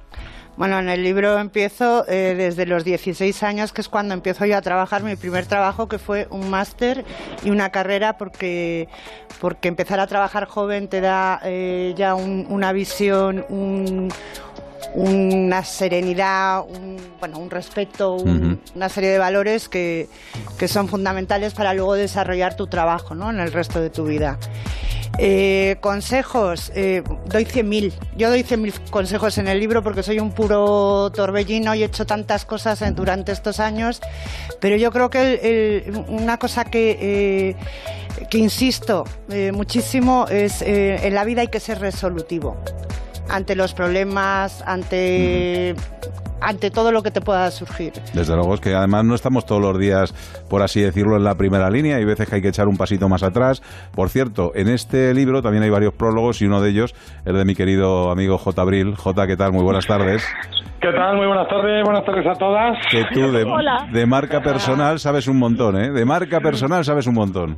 Bueno, 0.59 0.77
en 0.77 0.89
el 0.89 1.03
libro 1.03 1.39
empiezo 1.39 2.03
eh, 2.09 2.35
desde 2.37 2.65
los 2.65 2.83
16 2.83 3.43
años, 3.43 3.71
que 3.71 3.79
es 3.79 3.87
cuando 3.87 4.13
empiezo 4.13 4.45
yo 4.45 4.57
a 4.57 4.61
trabajar 4.61 5.03
mi 5.03 5.15
primer 5.15 5.45
trabajo, 5.45 5.87
que 5.87 5.99
fue 5.99 6.27
un 6.31 6.49
máster 6.49 7.05
y 7.45 7.49
una 7.49 7.69
carrera, 7.69 8.17
porque, 8.17 8.89
porque 9.39 9.69
empezar 9.69 10.01
a 10.01 10.07
trabajar 10.07 10.47
joven 10.47 10.89
te 10.89 10.99
da 10.99 11.39
eh, 11.45 11.93
ya 11.95 12.13
una 12.13 12.73
visión, 12.73 13.45
un, 13.47 14.09
una 14.93 15.63
serenidad, 15.63 16.61
un, 16.67 16.97
bueno, 17.19 17.39
un 17.39 17.49
respeto, 17.49 18.15
una 18.15 18.89
serie 18.89 19.09
de 19.09 19.17
valores 19.17 19.69
que, 19.69 20.07
son 20.67 20.87
fundamentales 20.87 21.53
para 21.53 21.73
luego 21.73 21.95
desarrollar 21.95 22.55
tu 22.55 22.67
trabajo 22.67 23.15
¿no? 23.15 23.29
en 23.29 23.39
el 23.39 23.51
resto 23.51 23.81
de 23.81 23.89
tu 23.89 24.05
vida. 24.05 24.37
Eh, 25.17 25.77
consejos, 25.81 26.71
eh, 26.75 27.03
doy 27.25 27.43
100.000. 27.43 27.93
Yo 28.15 28.29
doy 28.29 28.43
100.000 28.43 28.89
consejos 28.89 29.37
en 29.37 29.47
el 29.47 29.59
libro 29.59 29.83
porque 29.83 30.01
soy 30.01 30.19
un 30.19 30.31
puro 30.31 31.11
torbellino 31.11 31.75
y 31.75 31.81
he 31.81 31.85
hecho 31.85 32.05
tantas 32.05 32.45
cosas 32.45 32.81
durante 32.95 33.31
estos 33.31 33.59
años, 33.59 34.01
pero 34.61 34.77
yo 34.77 34.91
creo 34.91 35.09
que 35.09 35.91
una 36.07 36.37
cosa 36.37 36.63
que, 36.63 36.97
eh, 37.01 38.27
que 38.29 38.37
insisto 38.37 39.03
muchísimo 39.51 40.25
es 40.29 40.61
en 40.61 41.13
la 41.13 41.25
vida 41.25 41.41
hay 41.41 41.47
que 41.47 41.59
ser 41.59 41.79
resolutivo 41.79 42.57
ante 43.29 43.55
los 43.55 43.73
problemas, 43.73 44.63
ante 44.65 45.75
ante 46.41 46.71
todo 46.71 46.91
lo 46.91 47.03
que 47.03 47.11
te 47.11 47.21
pueda 47.21 47.49
surgir. 47.51 47.93
Desde 48.13 48.35
luego 48.35 48.53
es 48.53 48.61
que 48.61 48.73
además 48.73 49.05
no 49.05 49.15
estamos 49.15 49.45
todos 49.45 49.61
los 49.61 49.77
días, 49.77 50.13
por 50.49 50.61
así 50.61 50.81
decirlo, 50.81 51.15
en 51.17 51.23
la 51.23 51.35
primera 51.35 51.69
línea, 51.69 51.97
hay 51.97 52.05
veces 52.05 52.29
que 52.29 52.35
hay 52.35 52.41
que 52.41 52.49
echar 52.49 52.67
un 52.67 52.77
pasito 52.77 53.09
más 53.09 53.23
atrás. 53.23 53.61
Por 53.95 54.09
cierto, 54.09 54.51
en 54.55 54.69
este 54.69 55.13
libro 55.13 55.41
también 55.41 55.63
hay 55.63 55.69
varios 55.69 55.93
prólogos 55.93 56.41
y 56.41 56.45
uno 56.45 56.61
de 56.61 56.69
ellos 56.71 56.93
es 57.25 57.33
de 57.33 57.45
mi 57.45 57.55
querido 57.55 58.11
amigo 58.11 58.37
J. 58.37 58.61
Abril. 58.61 58.95
J, 58.95 59.27
¿qué 59.27 59.37
tal? 59.37 59.51
Muy 59.51 59.63
buenas 59.63 59.85
tardes. 59.85 60.27
¿Qué 60.81 60.93
tal? 60.93 61.17
Muy 61.17 61.27
buenas 61.27 61.49
tardes, 61.49 61.83
buenas 61.83 62.05
tardes 62.05 62.25
a 62.25 62.33
todas. 62.35 62.77
Que 62.89 63.03
tú 63.13 63.31
de, 63.31 64.05
marca 64.05 64.41
personal 64.41 64.97
sabes 64.97 65.27
un 65.27 65.37
montón, 65.37 65.77
¿eh? 65.77 65.91
De 65.91 66.05
marca 66.05 66.39
personal 66.39 66.85
sabes 66.85 67.05
un 67.05 67.15
montón. 67.15 67.57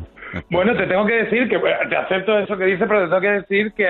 Bueno, 0.50 0.76
te 0.76 0.88
tengo 0.88 1.06
que 1.06 1.24
decir 1.24 1.48
que 1.48 1.60
te 1.60 1.96
acepto 1.96 2.38
eso 2.40 2.58
que 2.58 2.66
dice, 2.66 2.86
pero 2.88 3.02
te 3.02 3.08
tengo 3.08 3.22
que 3.22 3.42
decir 3.42 3.74
que 3.74 3.88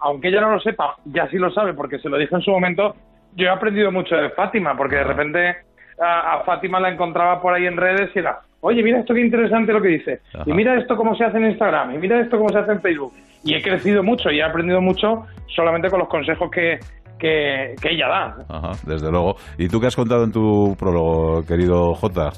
aunque 0.00 0.28
ella 0.28 0.40
no 0.40 0.52
lo 0.52 0.60
sepa, 0.60 0.96
ya 1.04 1.28
sí 1.28 1.36
lo 1.36 1.50
sabe 1.50 1.74
porque 1.74 1.98
se 1.98 2.08
lo 2.08 2.16
dije 2.16 2.34
en 2.34 2.40
su 2.40 2.50
momento, 2.50 2.94
yo 3.34 3.46
he 3.46 3.50
aprendido 3.50 3.90
mucho 3.90 4.16
de 4.16 4.30
Fátima, 4.30 4.76
porque 4.76 4.96
de 4.96 5.04
repente 5.04 5.56
a, 6.00 6.42
Fátima 6.44 6.80
la 6.80 6.90
encontraba 6.90 7.40
por 7.40 7.54
ahí 7.54 7.66
en 7.66 7.76
redes 7.76 8.10
y 8.14 8.18
era, 8.18 8.40
oye, 8.60 8.82
mira 8.82 9.00
esto 9.00 9.14
qué 9.14 9.20
interesante 9.20 9.72
lo 9.72 9.80
que 9.80 9.88
dice, 9.88 10.20
y 10.46 10.52
mira 10.52 10.78
esto 10.78 10.96
cómo 10.96 11.14
se 11.14 11.24
hace 11.24 11.38
en 11.38 11.50
Instagram, 11.50 11.94
y 11.94 11.98
mira 11.98 12.20
esto 12.20 12.38
cómo 12.38 12.50
se 12.50 12.58
hace 12.58 12.72
en 12.72 12.80
Facebook. 12.80 13.12
Y 13.44 13.54
he 13.54 13.62
crecido 13.62 14.02
mucho 14.02 14.30
y 14.30 14.38
he 14.38 14.42
aprendido 14.42 14.80
mucho 14.80 15.26
solamente 15.48 15.90
con 15.90 15.98
los 15.98 16.08
consejos 16.08 16.50
que, 16.50 16.78
que, 17.18 17.74
ella 17.82 18.08
da. 18.08 18.36
Ajá, 18.48 18.72
desde 18.86 19.10
luego. 19.10 19.36
¿Y 19.58 19.68
tú 19.68 19.80
qué 19.80 19.88
has 19.88 19.96
contado 19.96 20.24
en 20.24 20.32
tu 20.32 20.76
prólogo, 20.78 21.44
querido 21.44 21.94
J? 21.94 22.32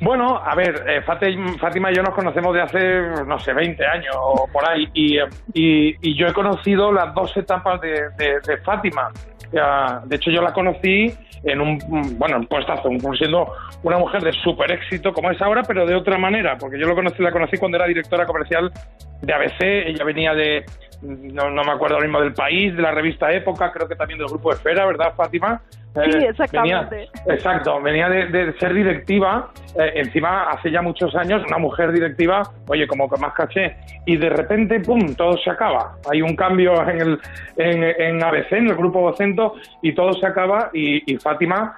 Bueno, 0.00 0.40
a 0.42 0.54
ver, 0.54 0.82
eh, 0.88 1.02
Fátima 1.02 1.90
y 1.90 1.94
yo 1.94 2.02
nos 2.02 2.14
conocemos 2.14 2.54
de 2.54 2.62
hace, 2.62 3.00
no 3.26 3.38
sé, 3.38 3.52
20 3.52 3.86
años 3.86 4.16
o 4.18 4.48
por 4.50 4.66
ahí, 4.66 4.88
y, 4.94 6.14
yo 6.14 6.26
he 6.26 6.32
conocido 6.32 6.90
las 6.90 7.14
dos 7.14 7.36
etapas 7.36 7.80
de, 7.82 8.08
de, 8.16 8.56
Fátima. 8.64 9.10
De 9.50 10.16
hecho, 10.16 10.30
yo 10.30 10.40
la 10.40 10.54
conocí 10.54 11.12
en 11.44 11.60
un, 11.60 11.78
bueno, 12.18 12.36
en 12.36 12.46
puestazo, 12.46 12.88
siendo 13.18 13.52
una 13.82 13.98
mujer 13.98 14.22
de 14.22 14.32
súper 14.32 14.72
éxito 14.72 15.12
como 15.12 15.30
es 15.30 15.40
ahora, 15.42 15.62
pero 15.64 15.84
de 15.84 15.94
otra 15.94 16.16
manera, 16.16 16.56
porque 16.56 16.78
yo 16.78 16.86
lo 16.86 16.94
conocí, 16.94 17.22
la 17.22 17.32
conocí 17.32 17.58
cuando 17.58 17.76
era 17.76 17.86
directora 17.86 18.24
comercial 18.24 18.72
de 19.20 19.32
ABC, 19.34 19.60
ella 19.60 20.04
venía 20.04 20.34
de, 20.34 20.64
no, 21.02 21.50
no 21.50 21.62
me 21.62 21.72
acuerdo 21.72 21.96
ahora 21.96 22.06
mismo 22.06 22.20
del 22.20 22.32
país, 22.32 22.74
de 22.74 22.82
la 22.82 22.92
revista 22.92 23.32
Época, 23.32 23.70
creo 23.72 23.86
que 23.86 23.96
también 23.96 24.18
del 24.18 24.28
grupo 24.28 24.52
Esfera, 24.52 24.86
¿verdad, 24.86 25.14
Fátima? 25.14 25.60
Sí, 25.94 26.18
eh, 26.18 26.28
exactamente. 26.28 27.08
exacto, 27.26 27.80
venía 27.82 28.08
de, 28.08 28.52
ser 28.60 28.72
directiva, 28.72 29.50
eh, 29.74 29.92
encima 29.96 30.44
hace 30.50 30.70
ya 30.70 30.82
muchos 30.82 31.14
años, 31.16 31.42
una 31.48 31.58
mujer 31.58 31.90
directiva, 31.90 32.42
oye, 32.68 32.86
como 32.86 33.08
con 33.08 33.20
más 33.20 33.34
caché, 33.34 33.76
y 34.06 34.16
de 34.16 34.30
repente, 34.30 34.78
¡pum!, 34.80 35.14
todo 35.16 35.36
se 35.38 35.50
acaba. 35.50 35.96
Hay 36.10 36.22
un 36.22 36.36
cambio 36.36 36.88
en, 36.88 37.00
el, 37.00 37.20
en, 37.56 38.22
ABC, 38.22 38.52
en 38.52 38.68
el 38.68 38.76
grupo 38.76 39.00
Vocento, 39.00 39.54
y 39.82 39.92
todo 39.92 40.12
se 40.12 40.26
acaba, 40.26 40.70
y, 40.72 41.16
Fátima 41.16 41.76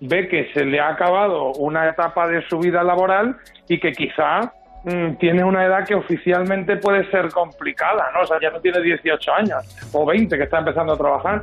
ve 0.00 0.28
que 0.28 0.52
se 0.52 0.64
le 0.64 0.78
ha 0.78 0.90
acabado 0.90 1.52
una 1.54 1.88
etapa 1.88 2.28
de 2.28 2.46
su 2.48 2.58
vida 2.58 2.84
laboral 2.84 3.36
y 3.66 3.80
que 3.80 3.90
quizá 3.90 4.52
mm, 4.84 5.14
tiene 5.14 5.42
una 5.42 5.64
edad 5.64 5.84
que 5.84 5.96
oficialmente 5.96 6.76
puede 6.76 7.10
ser 7.10 7.30
complicada, 7.30 8.08
¿no? 8.14 8.20
O 8.20 8.26
sea, 8.26 8.38
ya 8.40 8.50
no 8.50 8.60
tiene 8.60 8.80
18 8.80 9.32
años 9.32 9.90
o 9.92 10.06
20 10.06 10.36
que 10.36 10.44
está 10.44 10.58
empezando 10.58 10.92
a 10.92 10.96
trabajar. 10.96 11.42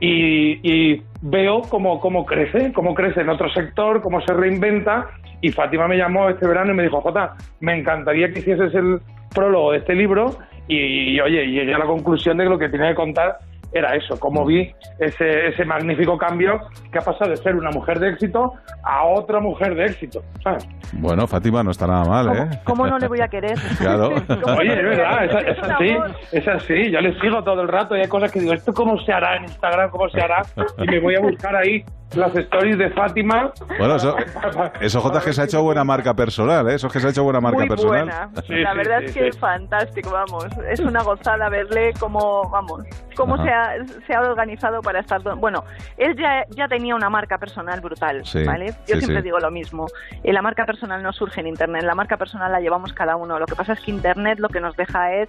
Y, 0.00 0.58
y 0.62 1.02
veo 1.22 1.62
cómo, 1.62 2.00
cómo 2.00 2.26
crece, 2.26 2.72
cómo 2.72 2.94
crece 2.94 3.20
en 3.20 3.28
otro 3.28 3.48
sector, 3.50 4.02
cómo 4.02 4.20
se 4.20 4.32
reinventa. 4.34 5.08
Y 5.40 5.50
Fátima 5.50 5.86
me 5.88 5.96
llamó 5.96 6.28
este 6.28 6.46
verano 6.46 6.72
y 6.72 6.76
me 6.76 6.82
dijo, 6.84 7.00
Jota, 7.00 7.34
me 7.60 7.78
encantaría 7.78 8.32
que 8.32 8.40
hicieses 8.40 8.74
el 8.74 9.00
prólogo 9.34 9.72
de 9.72 9.78
este 9.78 9.94
libro. 9.94 10.36
Y, 10.66 11.20
oye, 11.20 11.46
llegué 11.46 11.74
a 11.74 11.78
la 11.78 11.86
conclusión 11.86 12.38
de 12.38 12.44
que 12.44 12.50
lo 12.50 12.58
que 12.58 12.68
tenía 12.68 12.88
que 12.88 12.94
contar 12.94 13.38
era 13.74 13.94
eso, 13.96 14.18
cómo 14.18 14.46
vi 14.46 14.72
ese, 14.98 15.48
ese 15.48 15.64
magnífico 15.64 16.16
cambio 16.16 16.60
que 16.92 16.98
ha 16.98 17.02
pasado 17.02 17.30
de 17.30 17.36
ser 17.36 17.56
una 17.56 17.70
mujer 17.70 17.98
de 17.98 18.10
éxito 18.10 18.52
a 18.84 19.04
otra 19.04 19.40
mujer 19.40 19.74
de 19.74 19.86
éxito. 19.86 20.22
¿sabes? 20.42 20.66
Bueno, 20.92 21.26
Fátima 21.26 21.62
no 21.62 21.70
está 21.70 21.86
nada 21.86 22.04
mal, 22.04 22.36
¿eh? 22.36 22.60
¿Cómo 22.64 22.86
no 22.86 22.98
le 22.98 23.08
voy 23.08 23.20
a 23.20 23.28
querer? 23.28 23.58
Claro. 23.78 24.08
Oye, 24.58 24.72
es 24.72 24.82
verdad, 24.82 25.24
es, 25.24 25.58
es 25.58 25.62
así, 25.62 25.96
es 26.32 26.48
así. 26.48 26.90
Yo 26.90 27.00
le 27.00 27.18
sigo 27.20 27.42
todo 27.42 27.60
el 27.62 27.68
rato 27.68 27.96
y 27.96 28.00
hay 28.00 28.08
cosas 28.08 28.30
que 28.30 28.40
digo, 28.40 28.52
¿esto 28.52 28.72
cómo 28.72 28.98
se 29.04 29.12
hará 29.12 29.36
en 29.36 29.44
Instagram? 29.44 29.90
¿Cómo 29.90 30.08
se 30.08 30.20
hará? 30.20 30.42
Y 30.78 30.86
me 30.86 31.00
voy 31.00 31.16
a 31.16 31.20
buscar 31.20 31.54
ahí 31.56 31.84
las 32.16 32.34
stories 32.36 32.78
de 32.78 32.90
Fátima. 32.90 33.52
Bueno, 33.78 33.96
eso, 33.96 34.16
eso 34.80 35.00
J 35.00 35.20
que 35.20 35.32
se 35.32 35.42
ha 35.42 35.44
hecho 35.44 35.62
buena 35.62 35.84
marca 35.84 36.14
personal, 36.14 36.68
¿eh? 36.68 36.74
Eso 36.74 36.88
que 36.88 37.00
se 37.00 37.08
ha 37.08 37.10
hecho 37.10 37.24
buena 37.24 37.40
marca 37.40 37.58
Muy 37.58 37.68
personal. 37.68 38.04
buena. 38.04 38.30
Sí, 38.46 38.54
la 38.54 38.74
verdad 38.74 38.98
sí, 39.00 39.04
es 39.06 39.14
que 39.14 39.28
es 39.28 39.38
fantástico, 39.38 40.10
vamos. 40.12 40.46
Es 40.70 40.80
una 40.80 41.02
gozada 41.02 41.48
verle 41.48 41.92
cómo, 41.98 42.48
vamos, 42.50 42.82
cómo 43.16 43.34
Ajá. 43.34 43.44
se 43.44 43.50
ha, 43.50 43.63
se 44.06 44.14
ha 44.14 44.20
organizado 44.20 44.80
para 44.80 45.00
estar... 45.00 45.20
Bueno, 45.36 45.64
él 45.96 46.16
ya, 46.16 46.44
ya 46.56 46.68
tenía 46.68 46.94
una 46.94 47.10
marca 47.10 47.38
personal 47.38 47.80
brutal, 47.80 48.24
Sí, 48.24 48.44
¿vale? 48.44 48.66
Yo 48.86 48.94
sí, 48.94 49.00
siempre 49.00 49.18
sí. 49.18 49.24
digo 49.24 49.38
lo 49.38 49.50
mismo. 49.50 49.86
Eh, 50.22 50.32
La 50.32 50.42
marca 50.42 50.64
personal 50.66 51.02
no 51.02 51.12
surge 51.12 51.40
en 51.40 51.46
Internet, 51.48 51.82
la 51.84 51.94
marca 51.94 52.16
personal 52.16 52.50
la 52.52 52.60
llevamos 52.60 52.92
cada 52.92 53.16
uno. 53.16 53.38
Lo 53.38 53.46
que 53.46 53.54
pasa 53.54 53.74
es 53.74 53.80
que 53.80 53.90
Internet 53.90 54.38
lo 54.38 54.48
que 54.48 54.60
nos 54.60 54.76
deja 54.76 55.12
es 55.14 55.28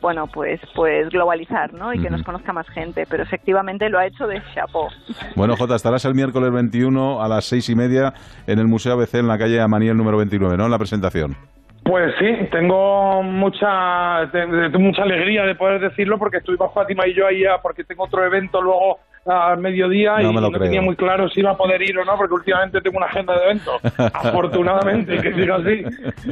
bueno, 0.00 0.26
pues, 0.26 0.60
pues 0.74 1.08
globalizar, 1.08 1.72
¿no? 1.72 1.92
Y 1.92 2.00
que 2.00 2.10
nos 2.10 2.22
conozca 2.22 2.52
más 2.52 2.68
gente, 2.68 3.06
pero 3.08 3.22
efectivamente 3.22 3.88
lo 3.88 3.98
ha 3.98 4.06
hecho 4.06 4.26
de 4.26 4.42
chapeau. 4.54 4.88
Bueno, 5.34 5.56
Jota, 5.56 5.74
estarás 5.74 6.04
el 6.04 6.14
miércoles 6.14 6.52
21 6.52 7.22
a 7.22 7.28
las 7.28 7.46
seis 7.46 7.68
y 7.70 7.74
media 7.74 8.12
en 8.46 8.58
el 8.58 8.66
Museo 8.68 8.92
ABC 8.92 9.14
en 9.14 9.26
la 9.26 9.38
calle 9.38 9.60
Amaniel 9.60 9.96
número 9.96 10.18
29, 10.18 10.58
¿no? 10.58 10.66
En 10.66 10.70
la 10.70 10.78
presentación. 10.78 11.36
Pues 11.86 12.14
sí, 12.18 12.26
tengo 12.50 13.22
mucha 13.22 14.28
tengo 14.32 14.78
mucha 14.80 15.02
alegría 15.02 15.44
de 15.44 15.54
poder 15.54 15.80
decirlo 15.80 16.18
porque 16.18 16.38
estuvimos 16.38 16.72
Fátima 16.74 17.06
y 17.06 17.14
yo 17.14 17.26
ahí 17.26 17.44
a- 17.44 17.58
porque 17.62 17.84
tengo 17.84 18.04
otro 18.04 18.24
evento 18.24 18.60
luego 18.60 18.98
al 19.24 19.58
mediodía 19.58 20.18
No 20.18 20.30
y 20.30 20.34
me 20.34 20.40
no 20.40 20.48
creo. 20.50 20.62
tenía 20.62 20.80
muy 20.82 20.94
claro 20.96 21.28
si 21.28 21.40
iba 21.40 21.50
a 21.50 21.56
poder 21.56 21.82
ir 21.82 21.98
o 21.98 22.04
no 22.04 22.16
porque 22.16 22.34
últimamente 22.34 22.80
tengo 22.80 22.96
una 22.98 23.06
agenda 23.06 23.34
de 23.36 23.44
eventos 23.44 23.80
afortunadamente 24.14 25.16
que 25.18 25.32
siga 25.34 25.56
así 25.56 25.84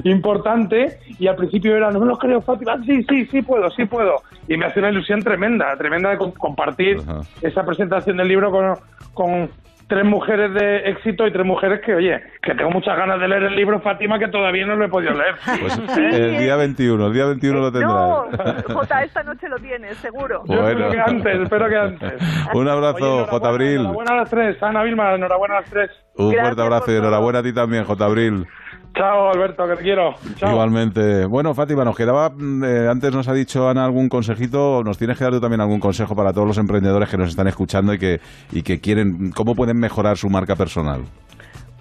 importante. 0.04 0.98
Y 1.18 1.26
al 1.26 1.36
principio 1.36 1.76
era 1.76 1.90
no 1.90 2.00
me 2.00 2.06
lo 2.06 2.18
creo 2.18 2.40
Fátima 2.40 2.76
sí 2.84 3.04
sí 3.08 3.26
sí 3.26 3.42
puedo 3.42 3.70
sí 3.70 3.84
puedo 3.84 4.22
y 4.48 4.56
me 4.56 4.66
hace 4.66 4.80
una 4.80 4.90
ilusión 4.90 5.22
tremenda 5.22 5.76
tremenda 5.76 6.10
de 6.10 6.18
com- 6.18 6.32
compartir 6.32 6.98
esa 7.42 7.64
presentación 7.64 8.16
del 8.16 8.28
libro 8.28 8.50
con, 8.50 8.74
con 9.12 9.50
tres 9.88 10.04
mujeres 10.04 10.52
de 10.54 10.88
éxito 10.90 11.26
y 11.26 11.32
tres 11.32 11.44
mujeres 11.46 11.80
que 11.84 11.94
oye 11.94 12.22
que 12.42 12.54
tengo 12.54 12.70
muchas 12.70 12.96
ganas 12.96 13.20
de 13.20 13.28
leer 13.28 13.44
el 13.44 13.56
libro 13.56 13.80
Fátima 13.80 14.18
que 14.18 14.28
todavía 14.28 14.66
no 14.66 14.76
lo 14.76 14.84
he 14.84 14.88
podido 14.88 15.12
leer 15.12 15.34
Pues 15.60 15.78
el 15.98 16.38
día 16.38 16.56
21, 16.56 17.06
el 17.06 17.12
día 17.12 17.26
21 17.26 17.58
lo 17.58 17.70
No, 17.70 18.26
tendrás. 18.30 18.64
Jota, 18.64 19.02
esta 19.02 19.22
noche 19.22 19.48
lo 19.48 19.56
tienes, 19.56 19.96
seguro. 19.98 20.42
Yo 20.46 20.68
espero 20.68 20.90
que 20.90 21.00
antes, 21.00 21.40
espero 21.40 21.68
que 21.68 21.76
antes. 21.76 22.12
Un 22.54 22.68
abrazo, 22.68 23.26
J. 23.26 23.48
Abril. 23.48 23.80
Enhorabuena 23.80 24.12
a 24.12 24.16
las 24.16 24.30
tres. 24.30 24.62
Ana 24.62 24.82
Vilma, 24.82 25.14
enhorabuena 25.14 25.56
a 25.56 25.60
las 25.60 25.70
tres. 25.70 25.90
Un 26.16 26.32
fuerte 26.32 26.62
abrazo 26.62 26.92
y 26.92 26.96
enhorabuena 26.96 27.38
a 27.40 27.42
ti 27.42 27.52
también, 27.52 27.84
J. 27.84 28.04
Abril. 28.04 28.46
Chao, 28.94 29.30
Alberto, 29.30 29.66
que 29.66 29.76
te 29.76 29.82
quiero. 29.82 30.14
Chao. 30.36 30.52
Igualmente. 30.52 31.26
Bueno, 31.26 31.52
Fátima, 31.54 31.84
nos 31.84 31.96
quedaba, 31.96 32.30
mm, 32.30 32.64
eh, 32.64 32.88
antes 32.88 33.12
nos 33.12 33.28
ha 33.28 33.32
dicho 33.32 33.68
Ana 33.68 33.84
algún 33.84 34.08
consejito, 34.08 34.82
nos 34.84 34.98
tienes 34.98 35.18
que 35.18 35.24
dar 35.24 35.32
tú 35.32 35.40
también 35.40 35.60
algún 35.60 35.80
consejo 35.80 36.14
para 36.14 36.32
todos 36.32 36.46
los 36.46 36.58
emprendedores 36.58 37.08
que 37.08 37.16
nos 37.16 37.30
están 37.30 37.48
escuchando 37.48 37.92
y 37.92 37.98
que, 37.98 38.20
y 38.52 38.62
que 38.62 38.80
quieren, 38.80 39.32
cómo 39.32 39.54
pueden 39.54 39.78
mejorar 39.78 40.16
su 40.16 40.30
marca 40.30 40.54
personal. 40.54 41.02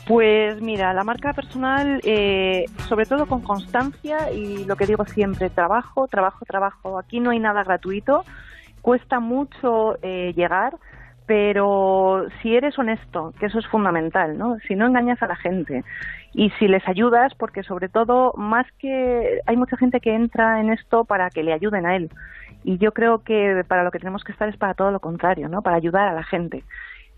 Pues 0.07 0.61
mira, 0.61 0.93
la 0.93 1.05
marca 1.05 1.31
personal, 1.31 2.01
eh, 2.03 2.65
sobre 2.89 3.05
todo 3.05 3.25
con 3.25 3.41
constancia 3.41 4.31
y 4.31 4.65
lo 4.65 4.75
que 4.75 4.85
digo 4.85 5.05
siempre, 5.05 5.49
trabajo, 5.49 6.07
trabajo, 6.09 6.43
trabajo. 6.45 6.99
Aquí 6.99 7.21
no 7.21 7.29
hay 7.29 7.39
nada 7.39 7.63
gratuito, 7.63 8.25
cuesta 8.81 9.21
mucho 9.21 9.97
eh, 10.01 10.33
llegar, 10.35 10.73
pero 11.25 12.25
si 12.41 12.55
eres 12.55 12.77
honesto, 12.77 13.33
que 13.39 13.45
eso 13.47 13.59
es 13.59 13.67
fundamental, 13.67 14.37
¿no? 14.37 14.57
Si 14.67 14.75
no 14.75 14.87
engañas 14.87 15.21
a 15.21 15.27
la 15.27 15.35
gente 15.35 15.83
y 16.33 16.49
si 16.51 16.67
les 16.67 16.87
ayudas, 16.87 17.33
porque 17.35 17.63
sobre 17.63 17.89
todo, 17.89 18.33
más 18.35 18.65
que 18.79 19.39
hay 19.45 19.55
mucha 19.55 19.77
gente 19.77 19.99
que 19.99 20.13
entra 20.13 20.59
en 20.59 20.71
esto 20.71 21.05
para 21.05 21.29
que 21.29 21.43
le 21.43 21.53
ayuden 21.53 21.85
a 21.85 21.95
él. 21.95 22.09
Y 22.63 22.77
yo 22.77 22.93
creo 22.93 23.23
que 23.23 23.63
para 23.67 23.83
lo 23.83 23.91
que 23.91 23.99
tenemos 23.99 24.23
que 24.23 24.31
estar 24.31 24.49
es 24.49 24.57
para 24.57 24.73
todo 24.73 24.91
lo 24.91 24.99
contrario, 24.99 25.49
¿no? 25.49 25.61
Para 25.61 25.77
ayudar 25.77 26.07
a 26.07 26.13
la 26.13 26.23
gente 26.23 26.63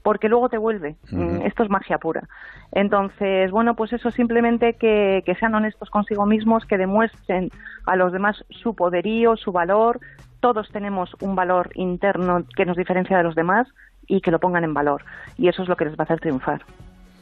porque 0.05 0.29
luego 0.29 0.49
te 0.49 0.59
vuelve. 0.59 0.97
Mm, 1.09 1.41
Esto 1.47 1.63
es 1.63 1.69
magia 1.71 1.97
pura. 1.97 2.29
Entonces, 2.71 3.49
bueno, 3.49 3.75
pues 3.75 3.91
eso 3.91 4.11
simplemente 4.11 4.73
que, 4.73 5.23
que 5.25 5.33
sean 5.33 5.55
honestos 5.55 5.89
consigo 5.89 6.27
mismos, 6.27 6.63
que 6.65 6.77
demuestren 6.77 7.49
a 7.87 7.95
los 7.95 8.13
demás 8.13 8.45
su 8.51 8.75
poderío, 8.75 9.35
su 9.35 9.51
valor. 9.51 9.99
Todos 10.41 10.69
tenemos 10.69 11.09
un 11.21 11.35
valor 11.35 11.71
interno 11.73 12.43
que 12.55 12.67
nos 12.67 12.77
diferencia 12.77 13.17
de 13.17 13.23
los 13.23 13.33
demás 13.33 13.67
y 14.07 14.21
que 14.21 14.31
lo 14.31 14.39
pongan 14.39 14.63
en 14.63 14.73
valor. 14.73 15.03
Y 15.37 15.47
eso 15.47 15.63
es 15.63 15.69
lo 15.69 15.75
que 15.75 15.85
les 15.85 15.93
va 15.93 15.99
a 15.99 16.03
hacer 16.03 16.19
triunfar. 16.19 16.61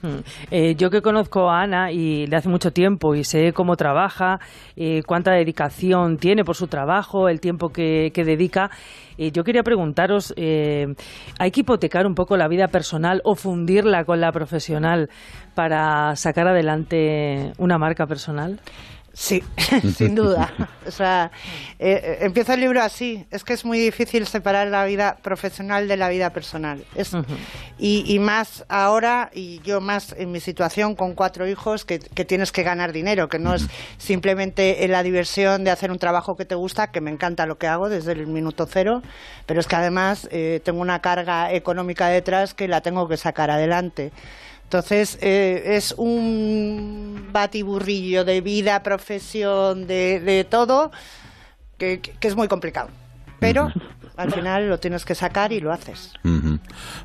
Mm. 0.03 0.19
Eh, 0.51 0.75
yo 0.75 0.89
que 0.89 1.01
conozco 1.01 1.49
a 1.49 1.61
Ana 1.61 1.91
y 1.91 2.27
le 2.27 2.35
hace 2.35 2.49
mucho 2.49 2.71
tiempo 2.71 3.15
y 3.15 3.23
sé 3.23 3.53
cómo 3.53 3.77
trabaja, 3.77 4.39
eh, 4.75 5.01
cuánta 5.05 5.31
dedicación 5.31 6.17
tiene 6.17 6.43
por 6.43 6.55
su 6.55 6.67
trabajo, 6.67 7.29
el 7.29 7.39
tiempo 7.39 7.69
que, 7.69 8.11
que 8.13 8.25
dedica, 8.25 8.69
eh, 9.17 9.31
yo 9.31 9.45
quería 9.45 9.63
preguntaros, 9.63 10.33
¿hay 10.37 11.51
que 11.51 11.61
hipotecar 11.61 12.05
un 12.05 12.15
poco 12.15 12.35
la 12.35 12.49
vida 12.49 12.67
personal 12.67 13.21
o 13.23 13.35
fundirla 13.35 14.03
con 14.03 14.19
la 14.19 14.31
profesional 14.33 15.09
para 15.55 16.15
sacar 16.17 16.49
adelante 16.49 17.53
una 17.57 17.77
marca 17.77 18.05
personal? 18.05 18.59
Sí, 19.13 19.43
sin 19.95 20.15
duda. 20.15 20.51
O 20.87 20.91
sea, 20.91 21.31
eh, 21.77 22.01
eh, 22.03 22.17
empieza 22.21 22.55
el 22.55 22.61
libro 22.61 22.81
así. 22.81 23.25
Es 23.29 23.43
que 23.43 23.53
es 23.53 23.63
muy 23.63 23.77
difícil 23.77 24.25
separar 24.25 24.67
la 24.67 24.85
vida 24.85 25.17
profesional 25.21 25.87
de 25.87 25.97
la 25.97 26.09
vida 26.09 26.31
personal. 26.31 26.83
Es, 26.95 27.11
y, 27.77 28.03
y 28.07 28.19
más 28.19 28.65
ahora, 28.69 29.29
y 29.33 29.59
yo 29.61 29.81
más 29.81 30.15
en 30.17 30.31
mi 30.31 30.39
situación 30.39 30.95
con 30.95 31.13
cuatro 31.13 31.47
hijos, 31.47 31.85
que, 31.85 31.99
que 31.99 32.25
tienes 32.25 32.51
que 32.51 32.63
ganar 32.63 32.91
dinero, 32.91 33.29
que 33.29 33.37
no 33.37 33.53
es 33.53 33.67
simplemente 33.97 34.85
la 34.87 35.03
diversión 35.03 35.63
de 35.63 35.69
hacer 35.69 35.91
un 35.91 35.99
trabajo 35.99 36.35
que 36.35 36.45
te 36.45 36.55
gusta, 36.55 36.87
que 36.87 36.99
me 36.99 37.11
encanta 37.11 37.45
lo 37.45 37.57
que 37.57 37.67
hago 37.67 37.89
desde 37.89 38.13
el 38.13 38.27
minuto 38.27 38.65
cero, 38.65 39.01
pero 39.45 39.59
es 39.59 39.67
que 39.67 39.75
además 39.75 40.27
eh, 40.31 40.59
tengo 40.63 40.81
una 40.81 40.99
carga 40.99 41.53
económica 41.53 42.07
detrás 42.07 42.53
que 42.55 42.67
la 42.67 42.81
tengo 42.81 43.07
que 43.07 43.17
sacar 43.17 43.51
adelante. 43.51 44.11
Entonces, 44.73 45.19
eh, 45.21 45.75
es 45.75 45.93
un 45.95 47.29
batiburrillo 47.31 48.25
de 48.25 48.41
vida, 48.41 48.81
profesión, 48.81 49.85
de, 49.85 50.47
todo, 50.49 50.91
que, 51.77 51.99
que 52.01 52.27
es 52.27 52.35
muy 52.35 52.47
complicado. 52.47 52.89
Pero 53.39 53.71
al 54.17 54.31
final 54.31 54.69
lo 54.69 54.77
tienes 54.77 55.05
que 55.05 55.15
sacar 55.15 55.51
y 55.51 55.59
lo 55.59 55.71
haces. 55.71 56.13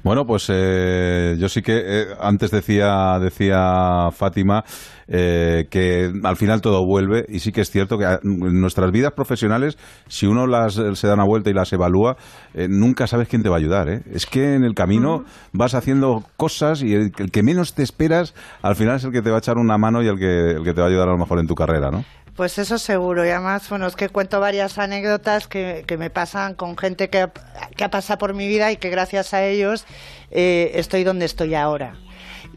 Bueno, 0.02 0.24
pues 0.26 0.46
eh, 0.50 1.36
yo 1.38 1.48
sí 1.48 1.62
que 1.62 1.78
eh, 1.78 2.06
antes 2.20 2.50
decía 2.50 3.18
decía 3.20 4.10
Fátima 4.12 4.64
eh, 5.06 5.66
que 5.70 6.10
al 6.22 6.36
final 6.36 6.60
todo 6.60 6.84
vuelve 6.84 7.24
y 7.28 7.38
sí 7.38 7.50
que 7.52 7.62
es 7.62 7.70
cierto 7.70 7.96
que 7.98 8.04
a- 8.04 8.20
en 8.22 8.60
nuestras 8.60 8.90
vidas 8.92 9.12
profesionales, 9.12 9.78
si 10.06 10.26
uno 10.26 10.46
las 10.46 10.76
eh, 10.78 10.94
se 10.94 11.06
da 11.08 11.14
una 11.14 11.24
vuelta 11.24 11.48
y 11.50 11.54
las 11.54 11.72
evalúa, 11.72 12.16
eh, 12.54 12.66
nunca 12.68 13.06
sabes 13.06 13.28
quién 13.28 13.42
te 13.42 13.48
va 13.48 13.56
a 13.56 13.58
ayudar. 13.58 13.88
¿eh? 13.88 14.02
Es 14.12 14.26
que 14.26 14.54
en 14.54 14.64
el 14.64 14.74
camino 14.74 15.24
vas 15.52 15.74
haciendo 15.74 16.24
cosas 16.36 16.82
y 16.82 16.94
el, 16.94 17.12
el 17.18 17.30
que 17.30 17.42
menos 17.42 17.74
te 17.74 17.82
esperas, 17.82 18.34
al 18.62 18.76
final 18.76 18.96
es 18.96 19.04
el 19.04 19.12
que 19.12 19.22
te 19.22 19.30
va 19.30 19.36
a 19.36 19.38
echar 19.40 19.56
una 19.56 19.78
mano 19.78 20.02
y 20.02 20.08
el 20.08 20.18
que, 20.18 20.50
el 20.56 20.64
que 20.64 20.74
te 20.74 20.80
va 20.80 20.86
a 20.86 20.90
ayudar 20.90 21.08
a 21.08 21.12
lo 21.12 21.18
mejor 21.18 21.38
en 21.40 21.46
tu 21.46 21.54
carrera, 21.54 21.90
¿no? 21.90 22.04
Pues 22.38 22.56
eso 22.56 22.78
seguro. 22.78 23.26
Y 23.26 23.30
además, 23.30 23.68
bueno, 23.68 23.88
es 23.88 23.96
que 23.96 24.10
cuento 24.10 24.38
varias 24.38 24.78
anécdotas 24.78 25.48
que, 25.48 25.82
que 25.88 25.96
me 25.96 26.08
pasan 26.08 26.54
con 26.54 26.78
gente 26.78 27.10
que, 27.10 27.28
que 27.76 27.82
ha 27.82 27.90
pasado 27.90 28.16
por 28.18 28.32
mi 28.32 28.46
vida 28.46 28.70
y 28.70 28.76
que 28.76 28.90
gracias 28.90 29.34
a 29.34 29.44
ellos 29.44 29.86
eh, 30.30 30.70
estoy 30.74 31.02
donde 31.02 31.24
estoy 31.24 31.56
ahora. 31.56 31.96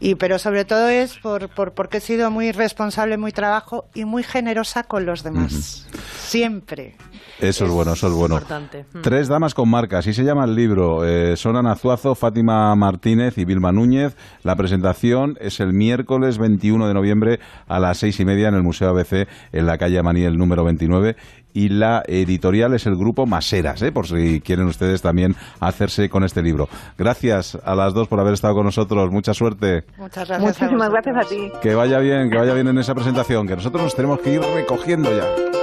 Y, 0.04 0.16
pero 0.16 0.40
sobre 0.40 0.64
todo 0.64 0.88
es 0.88 1.16
por, 1.18 1.48
por, 1.48 1.74
porque 1.74 1.98
he 1.98 2.00
sido 2.00 2.28
muy 2.32 2.50
responsable, 2.50 3.16
muy 3.18 3.30
trabajo 3.30 3.84
y 3.94 4.04
muy 4.04 4.24
generosa 4.24 4.82
con 4.82 5.06
los 5.06 5.22
demás. 5.22 5.86
Siempre. 6.18 6.96
Eso 7.38 7.66
es, 7.66 7.70
bueno, 7.70 7.92
eso 7.92 8.08
es 8.08 8.12
bueno. 8.12 8.34
Importante. 8.34 8.84
Tres 9.00 9.28
damas 9.28 9.54
con 9.54 9.68
marca, 9.70 9.98
así 9.98 10.12
se 10.12 10.24
llama 10.24 10.44
el 10.44 10.56
libro. 10.56 11.04
Eh, 11.04 11.36
son 11.36 11.56
Ana 11.56 11.76
Zuazo, 11.76 12.16
Fátima 12.16 12.74
Martínez 12.74 13.38
y 13.38 13.44
Vilma 13.44 13.70
Núñez. 13.70 14.16
La 14.42 14.56
presentación 14.56 15.36
es 15.40 15.60
el 15.60 15.72
miércoles 15.72 16.38
21 16.38 16.88
de 16.88 16.94
noviembre 16.94 17.38
a 17.68 17.78
las 17.78 17.98
seis 17.98 18.18
y 18.18 18.24
media 18.24 18.48
en 18.48 18.54
el 18.54 18.62
Museo 18.64 18.88
ABC 18.90 19.28
en 19.52 19.66
la 19.66 19.78
calle 19.78 20.02
Maniel 20.02 20.36
número 20.36 20.64
29. 20.64 21.14
Y 21.54 21.68
la 21.68 22.02
editorial 22.06 22.74
es 22.74 22.86
el 22.86 22.96
grupo 22.96 23.26
Maseras, 23.26 23.82
¿eh? 23.82 23.92
por 23.92 24.06
si 24.06 24.40
quieren 24.40 24.66
ustedes 24.66 25.02
también 25.02 25.36
hacerse 25.60 26.08
con 26.08 26.24
este 26.24 26.42
libro. 26.42 26.68
Gracias 26.98 27.58
a 27.64 27.74
las 27.74 27.94
dos 27.94 28.08
por 28.08 28.20
haber 28.20 28.34
estado 28.34 28.54
con 28.54 28.64
nosotros. 28.64 29.10
Mucha 29.10 29.34
suerte. 29.34 29.84
Muchas 29.98 30.28
gracias. 30.28 30.60
Muchísimas 30.60 30.90
gracias 30.90 31.16
a 31.16 31.28
ti. 31.28 31.52
Que 31.60 31.74
vaya 31.74 31.98
bien, 31.98 32.30
que 32.30 32.38
vaya 32.38 32.54
bien 32.54 32.68
en 32.68 32.78
esa 32.78 32.94
presentación, 32.94 33.46
que 33.46 33.56
nosotros 33.56 33.82
nos 33.82 33.94
tenemos 33.94 34.20
que 34.20 34.34
ir 34.34 34.40
recogiendo 34.40 35.10
ya. 35.14 35.61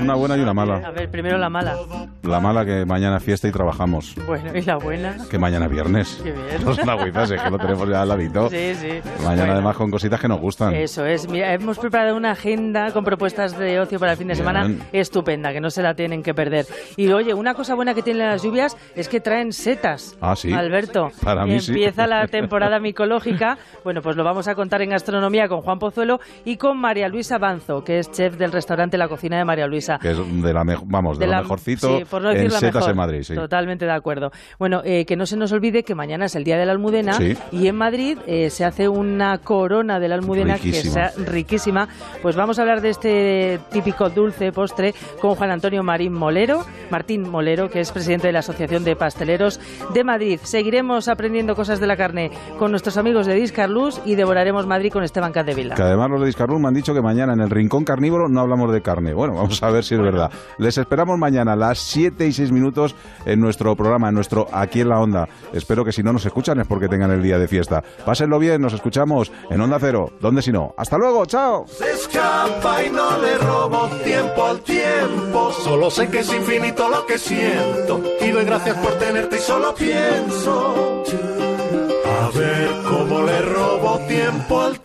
Una 0.00 0.14
buena 0.14 0.36
y 0.36 0.40
una 0.40 0.54
mala. 0.54 0.76
A 0.86 0.90
ver, 0.90 1.10
primero 1.10 1.38
la 1.38 1.48
mala. 1.48 1.76
La 2.28 2.40
mala 2.40 2.64
que 2.64 2.84
mañana 2.84 3.18
fiesta 3.20 3.48
y 3.48 3.52
trabajamos. 3.52 4.14
Bueno, 4.26 4.50
y 4.54 4.62
la 4.62 4.76
buena. 4.76 5.16
Que 5.30 5.38
mañana 5.38 5.66
viernes. 5.68 6.20
Qué 6.22 6.32
bien. 6.32 6.44
No 6.64 6.72
es 6.72 6.78
que 7.42 7.50
lo 7.50 7.58
tenemos 7.58 7.88
ya 7.88 8.02
al 8.02 8.08
ladito. 8.08 8.50
Sí, 8.50 8.74
sí. 8.74 8.88
Mañana 9.24 9.36
Bueno. 9.36 9.52
además 9.54 9.76
con 9.76 9.90
cositas 9.90 10.20
que 10.20 10.28
nos 10.28 10.40
gustan. 10.40 10.74
Eso 10.74 11.04
es. 11.06 11.28
Mira, 11.28 11.52
hemos 11.54 11.78
preparado 11.78 12.16
una 12.16 12.32
agenda 12.32 12.92
con 12.92 13.04
propuestas 13.04 13.56
de 13.58 13.80
ocio 13.80 13.98
para 13.98 14.12
el 14.12 14.18
fin 14.18 14.28
de 14.28 14.34
Bien. 14.34 14.44
semana 14.46 14.70
estupenda, 14.92 15.52
que 15.52 15.60
no 15.60 15.70
se 15.70 15.82
la 15.82 15.94
tienen 15.94 16.22
que 16.22 16.34
perder. 16.34 16.66
Y 16.96 17.08
oye, 17.12 17.34
una 17.34 17.54
cosa 17.54 17.74
buena 17.74 17.94
que 17.94 18.02
tienen 18.02 18.26
las 18.28 18.42
lluvias 18.42 18.76
es 18.94 19.08
que 19.08 19.20
traen 19.20 19.52
setas. 19.52 20.16
Ah, 20.20 20.36
sí. 20.36 20.52
Alberto. 20.52 21.10
Para 21.22 21.44
mí 21.46 21.60
sí. 21.60 21.72
Empieza 21.72 22.06
la 22.06 22.26
temporada 22.28 22.78
micológica. 22.80 23.58
Bueno, 23.84 24.02
pues 24.02 24.16
lo 24.16 24.24
vamos 24.24 24.48
a 24.48 24.54
contar 24.54 24.82
en 24.82 24.90
gastronomía 24.90 25.48
con 25.48 25.60
Juan 25.62 25.78
Pozuelo 25.78 26.20
y 26.44 26.56
con 26.56 26.78
María 26.78 27.08
Luisa 27.08 27.38
Banzo, 27.38 27.82
que 27.84 27.98
es 28.00 28.10
chef 28.10 28.36
del 28.36 28.52
restaurante 28.52 28.98
La 28.98 29.08
Cocina 29.08 29.38
de 29.38 29.44
María 29.44 29.66
Luisa. 29.66 29.98
Que 29.98 30.10
es 30.10 30.42
de 30.42 30.52
la 30.52 30.64
mejo- 30.64 30.84
vamos, 30.86 31.18
de, 31.18 31.24
De 31.26 31.30
lo 31.30 31.36
la- 31.36 31.42
mejorcito 31.42 31.98
sí, 31.98 32.04
por 32.18 32.22
no 32.24 32.28
decir 32.30 32.46
en 32.46 32.52
la 32.52 32.58
setas 32.60 32.74
mejor. 32.76 32.90
en 32.90 32.96
Madrid, 32.96 33.22
sí. 33.22 33.34
Totalmente 33.34 33.84
de 33.84 33.92
acuerdo. 33.92 34.30
Bueno, 34.58 34.82
eh, 34.84 35.04
que 35.04 35.16
no 35.16 35.26
se 35.26 35.36
nos 35.36 35.52
olvide 35.52 35.82
que 35.82 35.94
mañana 35.94 36.26
es 36.26 36.34
el 36.36 36.44
Día 36.44 36.56
de 36.58 36.66
la 36.66 36.72
Almudena 36.72 37.14
Sí. 37.14 37.36
y 37.52 37.66
en 37.68 37.76
Madrid 37.76 38.18
eh, 38.26 38.50
se 38.50 38.64
hace 38.64 38.88
una 38.88 39.38
corona 39.38 39.98
de 40.00 40.08
la 40.08 40.14
Almudena 40.16 40.54
Riquísima. 40.56 40.82
que 40.82 40.88
sea 40.90 41.12
riquísima. 41.26 41.88
Pues 42.22 42.36
vamos 42.36 42.58
a 42.58 42.62
hablar 42.62 42.80
de 42.80 42.90
este 42.90 43.60
típico 43.72 44.08
dulce 44.10 44.52
postre 44.52 44.94
con 45.20 45.34
Juan 45.34 45.50
Antonio 45.50 45.82
Marín 45.82 46.12
Molero, 46.12 46.64
Martín 46.90 47.28
Molero, 47.28 47.70
que 47.70 47.80
es 47.80 47.90
presidente 47.92 48.26
de 48.28 48.32
la 48.32 48.40
Asociación 48.40 48.84
de 48.84 48.96
Pasteleros 48.96 49.60
de 49.94 50.04
Madrid. 50.04 50.40
Seguiremos 50.42 51.08
aprendiendo 51.08 51.54
cosas 51.54 51.80
de 51.80 51.86
la 51.86 51.96
carne 51.96 52.30
con 52.58 52.70
nuestros 52.70 52.96
amigos 52.96 53.26
de 53.26 53.34
Discarlus 53.34 54.00
y 54.04 54.14
devoraremos 54.14 54.66
Madrid 54.66 54.92
con 54.92 55.02
Esteban 55.04 55.32
Cadevila. 55.32 55.74
Que 55.74 55.82
además 55.82 56.10
los 56.10 56.20
de 56.20 56.26
Discarruz 56.26 56.60
me 56.60 56.68
han 56.68 56.74
dicho 56.74 56.94
que 56.94 57.02
mañana 57.02 57.32
en 57.32 57.40
el 57.40 57.50
Rincón 57.50 57.84
Carnívoro 57.84 58.28
no 58.28 58.40
hablamos 58.40 58.72
de 58.72 58.82
carne. 58.82 59.14
Bueno, 59.14 59.34
vamos 59.34 59.62
a 59.62 59.70
ver 59.70 59.84
si 59.84 59.94
es 59.94 60.00
verdad. 60.00 60.30
Les 60.58 60.76
esperamos 60.78 61.18
mañana 61.18 61.52
a 61.52 61.56
las 61.56 61.78
7 61.78 62.07
y 62.26 62.32
6 62.32 62.52
minutos 62.52 62.94
en 63.24 63.40
nuestro 63.40 63.74
programa, 63.76 64.08
en 64.08 64.14
nuestro 64.14 64.46
Aquí 64.52 64.80
en 64.80 64.88
la 64.88 65.00
Onda. 65.00 65.28
Espero 65.52 65.84
que 65.84 65.92
si 65.92 66.02
no 66.02 66.12
nos 66.12 66.24
escuchan 66.24 66.60
es 66.60 66.66
porque 66.66 66.88
tengan 66.88 67.10
el 67.10 67.22
día 67.22 67.38
de 67.38 67.48
fiesta. 67.48 67.82
Pásenlo 68.04 68.38
bien, 68.38 68.60
nos 68.60 68.72
escuchamos 68.72 69.30
en 69.50 69.60
Onda 69.60 69.78
Cero. 69.80 70.12
¿Dónde 70.20 70.42
si 70.42 70.52
no? 70.52 70.74
Hasta 70.76 70.98
luego, 70.98 71.26
chao. 71.26 71.66
Se 71.66 71.90
escapa 71.90 72.84
y 72.84 72.90
no 72.90 73.18
le 73.18 73.38
robo 73.38 73.88
tiempo 74.04 74.44
al 74.44 74.60
tiempo. 74.60 75.52
Solo 75.52 75.90
sé 75.90 76.08
que 76.08 76.20
es 76.20 76.32
infinito 76.32 76.88
lo 76.88 77.06
que 77.06 77.18
siento. 77.18 78.02
Y 78.20 78.30
doy 78.30 78.44
gracias 78.44 78.76
por 78.78 78.92
tenerte 78.98 79.36
y 79.36 79.40
solo 79.40 79.74
pienso. 79.74 81.04
A 82.20 82.30
ver 82.36 82.70
cómo 82.88 83.22
le 83.22 83.40
robo 83.42 83.98
tiempo 84.08 84.60
al 84.60 84.76